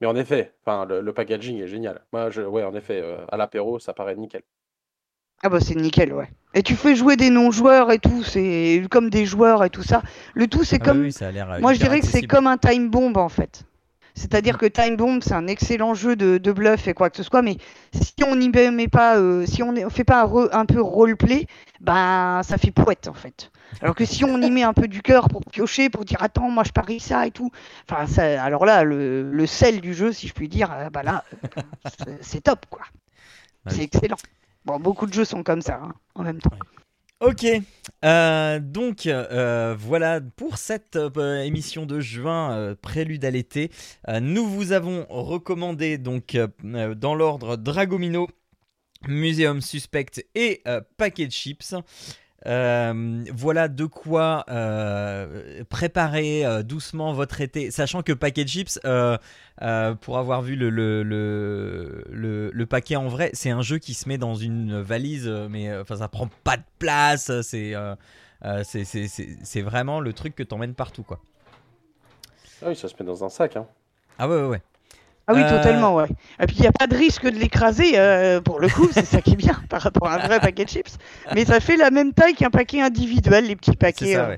Mais 0.00 0.06
en 0.06 0.16
effet, 0.16 0.54
enfin, 0.64 0.86
le, 0.86 1.12
packaging 1.12 1.60
est 1.60 1.68
génial. 1.68 2.02
Moi, 2.12 2.30
je, 2.30 2.42
ouais, 2.42 2.64
en 2.64 2.74
effet, 2.74 3.00
euh, 3.02 3.18
à 3.30 3.36
l'apéro, 3.36 3.78
ça 3.78 3.92
paraît 3.92 4.16
nickel. 4.16 4.42
Ah 5.42 5.48
bah 5.48 5.60
c'est 5.60 5.74
nickel, 5.74 6.12
ouais. 6.12 6.28
Et 6.52 6.62
tu 6.62 6.74
fais 6.74 6.94
jouer 6.94 7.16
des 7.16 7.30
non-joueurs 7.30 7.92
et 7.92 7.98
tout, 7.98 8.22
c'est 8.22 8.82
comme 8.90 9.08
des 9.08 9.24
joueurs 9.24 9.64
et 9.64 9.70
tout 9.70 9.82
ça. 9.82 10.02
Le 10.34 10.48
tout, 10.48 10.64
c'est 10.64 10.80
ah 10.82 10.84
comme... 10.84 11.08
Moi, 11.60 11.72
je 11.72 11.78
dirais 11.78 12.00
que 12.00 12.06
c'est 12.06 12.26
comme 12.26 12.46
un 12.46 12.58
time 12.58 12.90
bomb, 12.90 13.16
en 13.16 13.28
fait. 13.28 13.64
C'est-à-dire 14.14 14.58
que 14.58 14.66
Time 14.66 14.96
Bomb, 14.96 15.20
c'est 15.22 15.34
un 15.34 15.46
excellent 15.46 15.94
jeu 15.94 16.16
de, 16.16 16.52
bluff 16.52 16.88
et 16.88 16.94
quoi 16.94 17.10
que 17.10 17.16
ce 17.16 17.22
soit, 17.22 17.42
mais 17.42 17.56
si 17.92 18.14
on 18.26 18.36
n'y 18.36 18.48
met 18.48 18.88
pas, 18.88 19.16
euh, 19.16 19.46
si 19.46 19.62
on 19.62 19.72
ne 19.72 19.88
fait 19.88 20.04
pas 20.04 20.28
un, 20.52 20.66
peu 20.66 20.80
roleplay, 20.80 21.46
ben 21.80 22.42
ça 22.42 22.58
fait 22.58 22.70
poète 22.70 23.08
en 23.08 23.14
fait. 23.14 23.50
Alors 23.80 23.94
que 23.94 24.04
si 24.04 24.24
on 24.24 24.40
y 24.40 24.50
met 24.50 24.62
un 24.62 24.72
peu 24.72 24.88
du 24.88 25.00
cœur 25.02 25.28
pour 25.28 25.42
piocher, 25.44 25.90
pour 25.90 26.04
dire 26.04 26.22
attends, 26.22 26.50
moi 26.50 26.64
je 26.64 26.72
parie 26.72 27.00
ça 27.00 27.26
et 27.26 27.30
tout, 27.30 27.50
enfin 27.88 28.06
alors 28.38 28.64
là, 28.64 28.84
le, 28.84 29.46
sel 29.46 29.80
du 29.80 29.94
jeu, 29.94 30.12
si 30.12 30.28
je 30.28 30.34
puis 30.34 30.48
dire, 30.48 30.70
euh, 30.72 30.90
bah 30.90 31.02
là, 31.02 31.24
c'est 32.20 32.42
top 32.42 32.66
quoi. 32.68 32.82
Bah 33.64 33.72
c'est 33.74 33.82
excellent. 33.82 34.16
Bon, 34.64 34.78
beaucoup 34.78 35.06
de 35.06 35.12
jeux 35.14 35.24
sont 35.24 35.42
comme 35.42 35.62
ça 35.62 35.80
hein, 35.82 35.94
en 36.14 36.22
même 36.22 36.40
temps. 36.40 36.50
Ok, 37.20 37.44
euh, 38.02 38.60
donc 38.60 39.04
euh, 39.04 39.76
voilà 39.78 40.22
pour 40.22 40.56
cette 40.56 40.96
euh, 40.96 41.42
émission 41.42 41.84
de 41.84 42.00
juin 42.00 42.74
prélude 42.80 43.26
à 43.26 43.30
l'été. 43.30 43.70
nous 44.22 44.48
vous 44.48 44.72
avons 44.72 45.04
recommandé 45.10 45.98
donc 45.98 46.38
dans 46.64 47.14
l'ordre 47.14 47.56
Dragomino, 47.56 48.26
Museum 49.06 49.60
Suspect 49.60 50.24
et 50.34 50.62
Packet 50.96 51.30
Chips. 51.30 51.74
Euh, 52.46 53.22
voilà 53.34 53.68
de 53.68 53.84
quoi 53.84 54.46
euh, 54.48 55.62
préparer 55.68 56.46
euh, 56.46 56.62
doucement 56.62 57.12
votre 57.12 57.42
été, 57.42 57.70
sachant 57.70 58.02
que 58.02 58.12
Packet 58.12 58.48
Chips, 58.48 58.80
pour 60.00 60.18
avoir 60.18 60.40
vu 60.40 60.56
le, 60.56 60.70
le, 60.70 61.02
le, 61.02 62.50
le, 62.50 62.66
paquet 62.66 62.96
en 62.96 63.08
vrai, 63.08 63.30
c'est 63.34 63.50
un 63.50 63.60
jeu 63.60 63.78
qui 63.78 63.92
se 63.92 64.08
met 64.08 64.16
dans 64.16 64.34
une 64.34 64.80
valise, 64.80 65.28
mais 65.50 65.76
enfin 65.76 65.96
ça 65.96 66.08
prend 66.08 66.28
pas 66.44 66.56
de 66.56 66.62
place, 66.78 67.30
c'est 67.42 67.74
c'est 68.62 69.62
vraiment 69.62 70.00
le 70.00 70.12
truc 70.14 70.34
que 70.34 70.42
t'emmènes 70.42 70.74
partout 70.74 71.02
quoi. 71.02 71.20
Ah 72.62 72.68
oui, 72.68 72.76
ça 72.76 72.88
se 72.88 72.94
met 72.98 73.06
dans 73.06 73.24
un 73.24 73.28
sac. 73.28 73.56
Hein. 73.56 73.66
Ah 74.18 74.28
ouais, 74.28 74.36
ouais, 74.36 74.48
ouais. 74.48 74.62
Ah 75.30 75.34
oui, 75.34 75.42
totalement, 75.48 75.94
ouais. 75.94 76.06
Et 76.40 76.46
puis 76.46 76.56
il 76.56 76.62
n'y 76.62 76.66
a 76.66 76.72
pas 76.72 76.88
de 76.88 76.96
risque 76.96 77.24
de 77.24 77.38
l'écraser, 77.38 77.92
euh, 77.98 78.40
pour 78.40 78.58
le 78.58 78.68
coup, 78.68 78.88
c'est 78.92 79.04
ça 79.04 79.20
qui 79.20 79.32
est 79.34 79.36
bien 79.36 79.56
par 79.68 79.80
rapport 79.80 80.08
à 80.08 80.16
un 80.16 80.26
vrai 80.26 80.40
paquet 80.40 80.64
de 80.64 80.70
chips. 80.70 80.98
Mais 81.34 81.44
ça 81.44 81.60
fait 81.60 81.76
la 81.76 81.90
même 81.90 82.12
taille 82.12 82.34
qu'un 82.34 82.50
paquet 82.50 82.80
individuel, 82.80 83.46
les 83.46 83.54
petits 83.54 83.76
paquets. 83.76 84.14
Ça, 84.14 84.30
euh, 84.30 84.36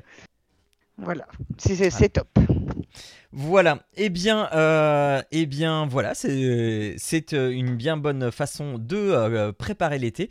Voilà, 0.99 1.27
c'est 1.57 2.13
top. 2.13 2.29
Voilà, 3.35 3.79
eh 3.97 4.11
bien, 4.11 4.51
euh, 4.53 5.23
eh 5.31 5.47
bien 5.47 5.87
voilà, 5.87 6.15
c'est 6.15 7.33
euh, 7.33 7.51
une 7.51 7.77
bien 7.77 7.97
bonne 7.97 8.31
façon 8.31 8.77
de 8.77 8.97
euh, 8.99 9.53
préparer 9.53 9.99
l'été. 9.99 10.29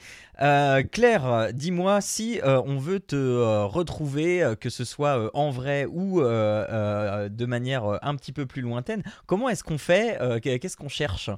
Claire, 0.92 1.52
dis-moi 1.52 2.00
si 2.02 2.40
on 2.44 2.78
veut 2.78 3.00
te 3.00 3.64
retrouver, 3.64 4.54
que 4.60 4.70
ce 4.70 4.84
soit 4.84 5.32
en 5.36 5.50
vrai 5.50 5.86
ou 5.86 6.22
de 6.22 7.46
manière 7.46 8.00
un 8.04 8.16
petit 8.16 8.32
peu 8.32 8.46
plus 8.46 8.62
lointaine, 8.62 9.04
comment 9.26 9.50
est-ce 9.50 9.64
qu'on 9.64 9.78
fait 9.78 10.20
Qu'est-ce 10.42 10.78
qu'on 10.78 10.90
cherche? 10.90 11.30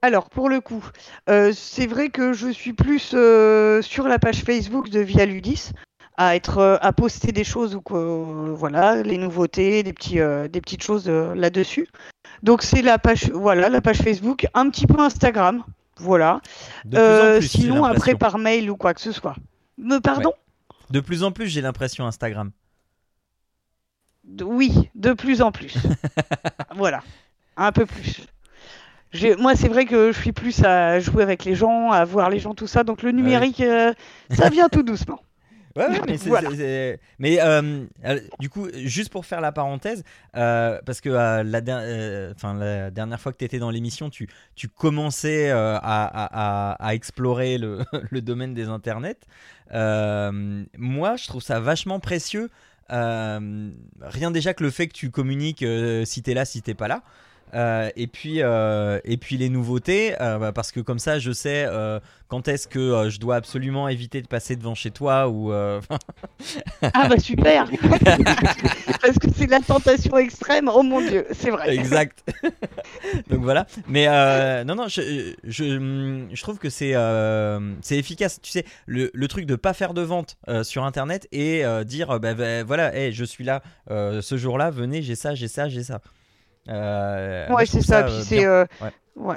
Alors, 0.00 0.30
pour 0.30 0.48
le 0.48 0.60
coup, 0.60 0.84
c'est 1.26 1.86
vrai 1.86 2.10
que 2.10 2.32
je 2.32 2.48
suis 2.48 2.72
plus 2.72 3.00
sur 3.82 4.08
la 4.08 4.18
page 4.20 4.42
Facebook 4.42 4.90
de 4.90 5.00
Via 5.00 5.26
Ludis 5.26 5.70
à 6.16 6.36
être 6.36 6.58
euh, 6.58 6.76
à 6.80 6.92
poster 6.92 7.32
des 7.32 7.44
choses 7.44 7.74
ou 7.74 7.82
euh, 7.92 8.52
voilà 8.54 9.02
les 9.02 9.18
nouveautés 9.18 9.82
des 9.82 9.92
petits 9.92 10.20
euh, 10.20 10.48
des 10.48 10.60
petites 10.60 10.82
choses 10.82 11.08
là-dessus. 11.08 11.88
Donc 12.42 12.62
c'est 12.62 12.82
la 12.82 12.98
page 12.98 13.30
voilà 13.30 13.68
la 13.68 13.80
page 13.80 13.98
Facebook 13.98 14.46
un 14.54 14.68
petit 14.70 14.86
peu 14.86 15.00
Instagram 15.00 15.64
voilà. 15.96 16.40
Sinon 17.40 17.84
après 17.84 18.14
par 18.14 18.38
mail 18.38 18.70
ou 18.70 18.76
quoi 18.76 18.94
que 18.94 19.00
ce 19.00 19.12
soit. 19.12 19.36
Me 19.78 19.98
pardon? 19.98 20.32
De 20.90 21.00
plus 21.00 21.22
en 21.22 21.32
plus 21.32 21.46
j'ai 21.48 21.60
l'impression 21.60 22.06
Instagram. 22.06 22.50
Oui 24.42 24.90
de 24.94 25.12
plus 25.12 25.42
en 25.42 25.52
plus. 25.52 25.76
Voilà 26.76 27.02
un 27.56 27.70
peu 27.70 27.84
plus. 27.84 28.22
Moi, 29.38 29.54
c'est 29.56 29.68
vrai 29.68 29.84
que 29.84 30.10
je 30.10 30.18
suis 30.18 30.32
plus 30.32 30.64
à 30.64 30.98
jouer 30.98 31.22
avec 31.22 31.44
les 31.44 31.54
gens, 31.54 31.90
à 31.90 32.02
voir 32.02 32.30
les 32.30 32.38
gens, 32.38 32.54
tout 32.54 32.66
ça. 32.66 32.82
Donc 32.82 33.02
le 33.02 33.12
numérique, 33.12 33.62
ça 34.30 34.48
vient 34.48 34.70
tout 34.70 34.82
doucement. 34.82 35.20
Ouais, 35.76 35.86
mais, 36.06 36.18
c'est, 36.18 37.00
mais 37.18 37.40
euh, 37.40 37.84
euh, 38.04 38.20
du 38.38 38.48
coup, 38.48 38.68
juste 38.74 39.10
pour 39.10 39.24
faire 39.24 39.40
la 39.40 39.52
parenthèse, 39.52 40.04
euh, 40.36 40.78
parce 40.84 41.00
que 41.00 41.08
la, 41.08 41.42
la, 41.42 41.60
dernière 42.90 43.20
fois 43.20 43.32
que 43.32 43.38
tu 43.38 43.44
étais 43.44 43.58
dans 43.58 43.70
l'émission, 43.70 44.10
tu, 44.10 44.28
tu 44.54 44.68
commençais 44.68 45.50
à, 45.50 45.76
à, 45.76 46.72
à, 46.72 46.94
explorer 46.94 47.58
le, 47.58 47.80
le, 48.10 48.20
domaine 48.20 48.54
des 48.54 48.68
internets. 48.68 49.16
moi, 49.72 51.16
je 51.16 51.26
trouve 51.26 51.42
ça 51.42 51.60
vachement 51.60 52.00
précieux. 52.00 52.50
rien 52.88 54.30
déjà 54.30 54.54
que 54.54 54.64
le 54.64 54.70
fait 54.70 54.88
que 54.88 54.94
tu 54.94 55.10
communiques 55.10 55.64
si 56.04 56.22
t'es 56.22 56.34
là, 56.34 56.44
si 56.44 56.62
t'es 56.62 56.74
pas 56.74 56.88
là. 56.88 57.02
Euh, 57.54 57.90
et, 57.96 58.06
puis, 58.06 58.42
euh, 58.42 59.00
et 59.04 59.16
puis 59.16 59.36
les 59.36 59.48
nouveautés, 59.48 60.14
euh, 60.20 60.38
bah, 60.38 60.52
parce 60.52 60.72
que 60.72 60.80
comme 60.80 60.98
ça, 60.98 61.18
je 61.18 61.32
sais 61.32 61.68
quand 62.28 62.48
est-ce 62.48 62.66
que 62.66 63.10
je 63.10 63.20
dois 63.20 63.36
absolument 63.36 63.88
éviter 63.88 64.22
de 64.22 64.26
passer 64.26 64.56
devant 64.56 64.74
chez 64.74 64.90
toi 64.90 65.28
ou. 65.28 65.52
ah 65.52 67.08
bah 67.08 67.18
super 67.18 67.68
Parce 69.02 69.18
que 69.18 69.28
c'est 69.36 69.50
la 69.50 69.60
tentation 69.60 70.16
extrême, 70.16 70.70
oh 70.72 70.82
mon 70.82 71.02
dieu, 71.02 71.26
c'est 71.32 71.50
vrai. 71.50 71.76
Exact. 71.76 72.24
Donc 73.28 73.40
voilà. 73.42 73.66
Mais 73.86 74.06
non, 74.64 74.74
non, 74.74 74.88
je, 74.88 75.34
je, 75.44 76.26
je 76.32 76.42
trouve 76.42 76.58
que 76.58 76.70
c'est 76.70 76.94
c'est 77.82 77.98
efficace. 77.98 78.40
Tu 78.40 78.50
sais, 78.50 78.64
le, 78.86 79.10
le, 79.12 79.28
truc 79.28 79.44
de 79.44 79.56
pas 79.56 79.74
faire 79.74 79.92
de 79.92 80.02
vente 80.02 80.38
sur 80.62 80.84
Internet 80.84 81.28
et 81.32 81.64
dire, 81.84 82.18
bah, 82.18 82.32
bah, 82.32 82.64
voilà, 82.64 82.96
hey, 82.96 83.12
je 83.12 83.24
suis 83.24 83.44
là 83.44 83.62
ce 83.88 84.36
jour-là, 84.38 84.70
venez, 84.70 85.02
j'ai 85.02 85.16
ça, 85.16 85.34
j'ai 85.34 85.48
ça, 85.48 85.68
j'ai 85.68 85.82
ça. 85.82 86.00
Euh, 86.68 87.48
ouais, 87.48 87.66
c'est 87.66 87.82
ça. 87.82 88.04
Puis 88.04 88.14
euh, 88.14 88.22
c'est 88.22 88.44
euh, 88.44 88.64
ouais. 89.16 89.36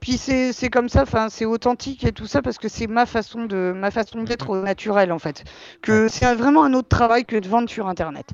Puis 0.00 0.18
c'est 0.18 0.70
comme 0.70 0.88
ça, 0.88 1.02
enfin 1.02 1.28
c'est 1.30 1.46
authentique 1.46 2.04
et 2.04 2.12
tout 2.12 2.26
ça 2.26 2.42
parce 2.42 2.58
que 2.58 2.68
c'est 2.68 2.86
ma 2.86 3.06
façon 3.06 3.46
de 3.46 3.72
ma 3.74 3.90
façon 3.90 4.22
d'être 4.22 4.54
mm. 4.54 4.64
naturelle 4.64 5.12
en 5.12 5.18
fait. 5.18 5.44
Que 5.82 6.08
c'est 6.08 6.32
vraiment 6.34 6.64
un 6.64 6.74
autre 6.74 6.88
travail 6.88 7.24
que 7.24 7.36
de 7.36 7.48
vendre 7.48 7.68
sur 7.68 7.88
internet. 7.88 8.26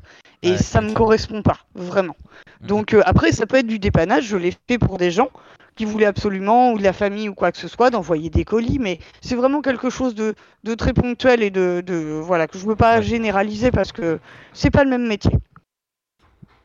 Et 0.43 0.57
ça 0.57 0.81
me 0.81 0.93
correspond 0.93 1.43
pas 1.43 1.59
vraiment. 1.75 2.17
Mm. 2.61 2.67
Donc 2.67 2.97
après 3.05 3.33
ça 3.33 3.47
peut 3.47 3.57
être 3.57 3.67
du 3.67 3.79
dépannage, 3.79 4.25
je 4.25 4.37
l'ai 4.37 4.55
fait 4.69 4.79
pour 4.79 4.99
des 4.99 5.11
gens 5.11 5.31
qui 5.77 5.85
voulaient 5.87 6.07
absolument 6.07 6.73
ou 6.73 6.79
de 6.79 6.83
la 6.83 6.93
famille 6.93 7.29
ou 7.29 7.35
quoi 7.35 7.51
que 7.53 7.57
ce 7.57 7.69
soit 7.69 7.89
d'envoyer 7.91 8.29
des 8.29 8.45
colis, 8.45 8.79
mais 8.79 8.99
c'est 9.23 9.37
vraiment 9.37 9.63
quelque 9.63 9.89
chose 9.89 10.15
de, 10.15 10.35
de, 10.65 10.75
très 10.75 10.93
ponctuel 10.93 11.43
et 11.43 11.51
de, 11.51 11.83
de 11.87 12.21
voilà 12.23 12.47
que 12.47 12.59
je 12.59 12.67
veux 12.67 12.77
pas 12.77 13.01
généraliser 13.01 13.71
parce 13.71 13.93
que 13.93 14.21
c'est 14.53 14.71
pas 14.71 14.85
le 14.85 14.91
même 14.91 15.07
métier. 15.07 15.33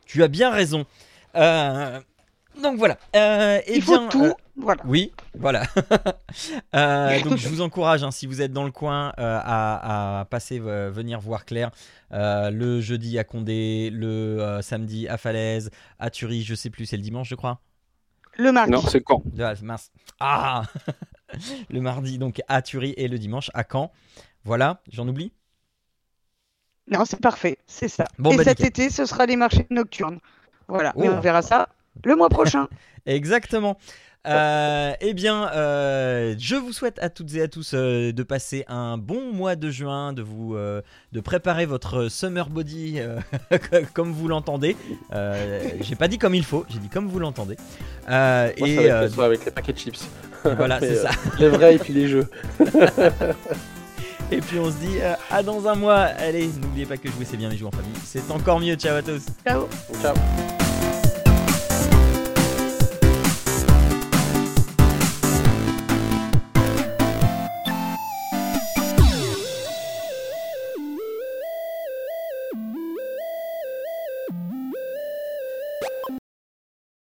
Tu 0.05 0.24
as 0.24 0.28
bien 0.28 0.49
raison. 0.49 0.86
Euh, 1.36 1.99
donc 2.61 2.78
voilà. 2.78 2.97
Euh, 3.15 3.59
Il 3.67 3.82
faut 3.82 4.07
tout. 4.07 4.25
Euh, 4.25 4.34
voilà. 4.55 4.82
Oui, 4.86 5.11
voilà. 5.36 5.63
donc 7.23 7.38
je 7.38 7.47
vous 7.47 7.61
encourage, 7.61 8.03
hein, 8.03 8.11
si 8.11 8.25
vous 8.25 8.41
êtes 8.41 8.53
dans 8.53 8.63
le 8.63 8.71
coin, 8.71 9.13
à, 9.17 10.25
passer 10.30 10.59
venir 10.59 11.19
voir 11.19 11.45
Claire 11.45 11.71
le 12.11 12.82
jeudi 12.82 13.19
à 13.19 13.23
Condé, 13.23 13.89
le 13.91 14.59
samedi 14.61 15.07
à 15.07 15.17
Falaise, 15.17 15.69
à 15.99 16.09
Thury, 16.09 16.43
je 16.43 16.55
sais 16.55 16.69
plus, 16.69 16.86
c'est 16.86 16.97
le 16.97 17.03
dimanche, 17.03 17.30
je 17.30 17.36
crois. 17.36 17.59
Le 18.38 18.51
mardi. 18.51 18.71
Non, 18.71 18.82
c'est 18.82 19.01
quand? 19.01 19.23
Ah, 20.19 20.63
Le 21.69 21.82
mardi, 21.82 22.17
donc 22.17 22.41
à 22.47 22.61
Thury 22.61 22.93
et 22.97 23.07
le 23.07 23.17
dimanche 23.17 23.51
à 23.53 23.63
Caen. 23.69 23.91
Voilà, 24.43 24.82
j'en 24.89 25.07
oublie? 25.07 25.32
Non, 26.89 27.03
c'est 27.03 27.19
parfait, 27.19 27.57
c'est 27.67 27.89
ça. 27.89 28.05
et 28.17 28.38
bah, 28.38 28.43
cet 28.43 28.61
été, 28.61 28.89
ce 28.89 29.05
sera 29.05 29.25
les 29.25 29.36
marchés 29.36 29.67
nocturnes. 29.69 30.19
Voilà, 30.68 30.93
mais 30.97 31.09
on 31.09 31.18
oh. 31.18 31.22
verra 31.22 31.41
ça 31.41 31.70
le 32.03 32.15
mois 32.15 32.30
prochain. 32.30 32.68
Exactement. 33.05 33.78
Euh, 34.28 34.93
eh 34.99 35.13
bien, 35.13 35.49
euh, 35.53 36.36
je 36.38 36.55
vous 36.55 36.74
souhaite 36.74 36.99
à 36.99 37.09
toutes 37.09 37.34
et 37.36 37.41
à 37.41 37.47
tous 37.47 37.72
euh, 37.74 38.11
de 38.11 38.24
passer 38.24 38.65
un 38.68 38.97
bon 38.97 39.32
mois 39.32 39.55
de 39.55 39.70
juin, 39.70 40.11
de 40.11 40.22
vous, 40.22 40.57
de 40.57 41.20
préparer 41.22 41.65
votre 41.65 42.09
summer 42.09 42.49
body 42.49 42.99
comme 43.93 44.11
vous 44.11 44.28
l'entendez. 44.28 44.76
j'ai 45.82 45.95
pas 45.95 46.07
dit 46.07 46.18
comme 46.18 46.36
il 46.36 46.43
faut, 46.43 46.65
j'ai 46.70 46.80
dit 46.80 46.89
comme 46.89 47.07
vous 47.07 47.20
l'entendez. 47.20 47.57
et 48.09 48.89
avec 48.89 49.45
les 49.45 49.51
paquets 49.51 49.74
de 49.74 49.78
chips. 49.78 50.09
Voilà, 50.43 50.80
c'est 50.82 50.95
ça. 50.95 51.09
les 51.39 51.49
vrais 51.49 51.76
et 51.76 51.80
puis 51.80 51.93
les 51.93 52.07
jeux. 52.07 52.30
Et 54.32 54.41
puis 54.41 54.59
on 54.59 54.69
se 54.71 54.78
dit 54.78 54.97
à 55.32 55.43
dans 55.43 55.67
un 55.67 55.75
mois. 55.75 55.99
Allez, 56.17 56.47
n'oubliez 56.61 56.86
pas 56.86 56.97
que 56.97 57.09
jouer 57.09 57.25
c'est 57.25 57.38
bien, 57.38 57.49
mais 57.49 57.57
jouer 57.57 57.67
en 57.67 57.71
famille 57.71 57.93
c'est 58.03 58.30
encore 58.32 58.59
mieux. 58.59 58.75
Ciao 58.75 58.95
à 58.95 59.01
tous. 59.01 59.23
Ciao. 59.45 59.67
Ciao. 60.01 60.66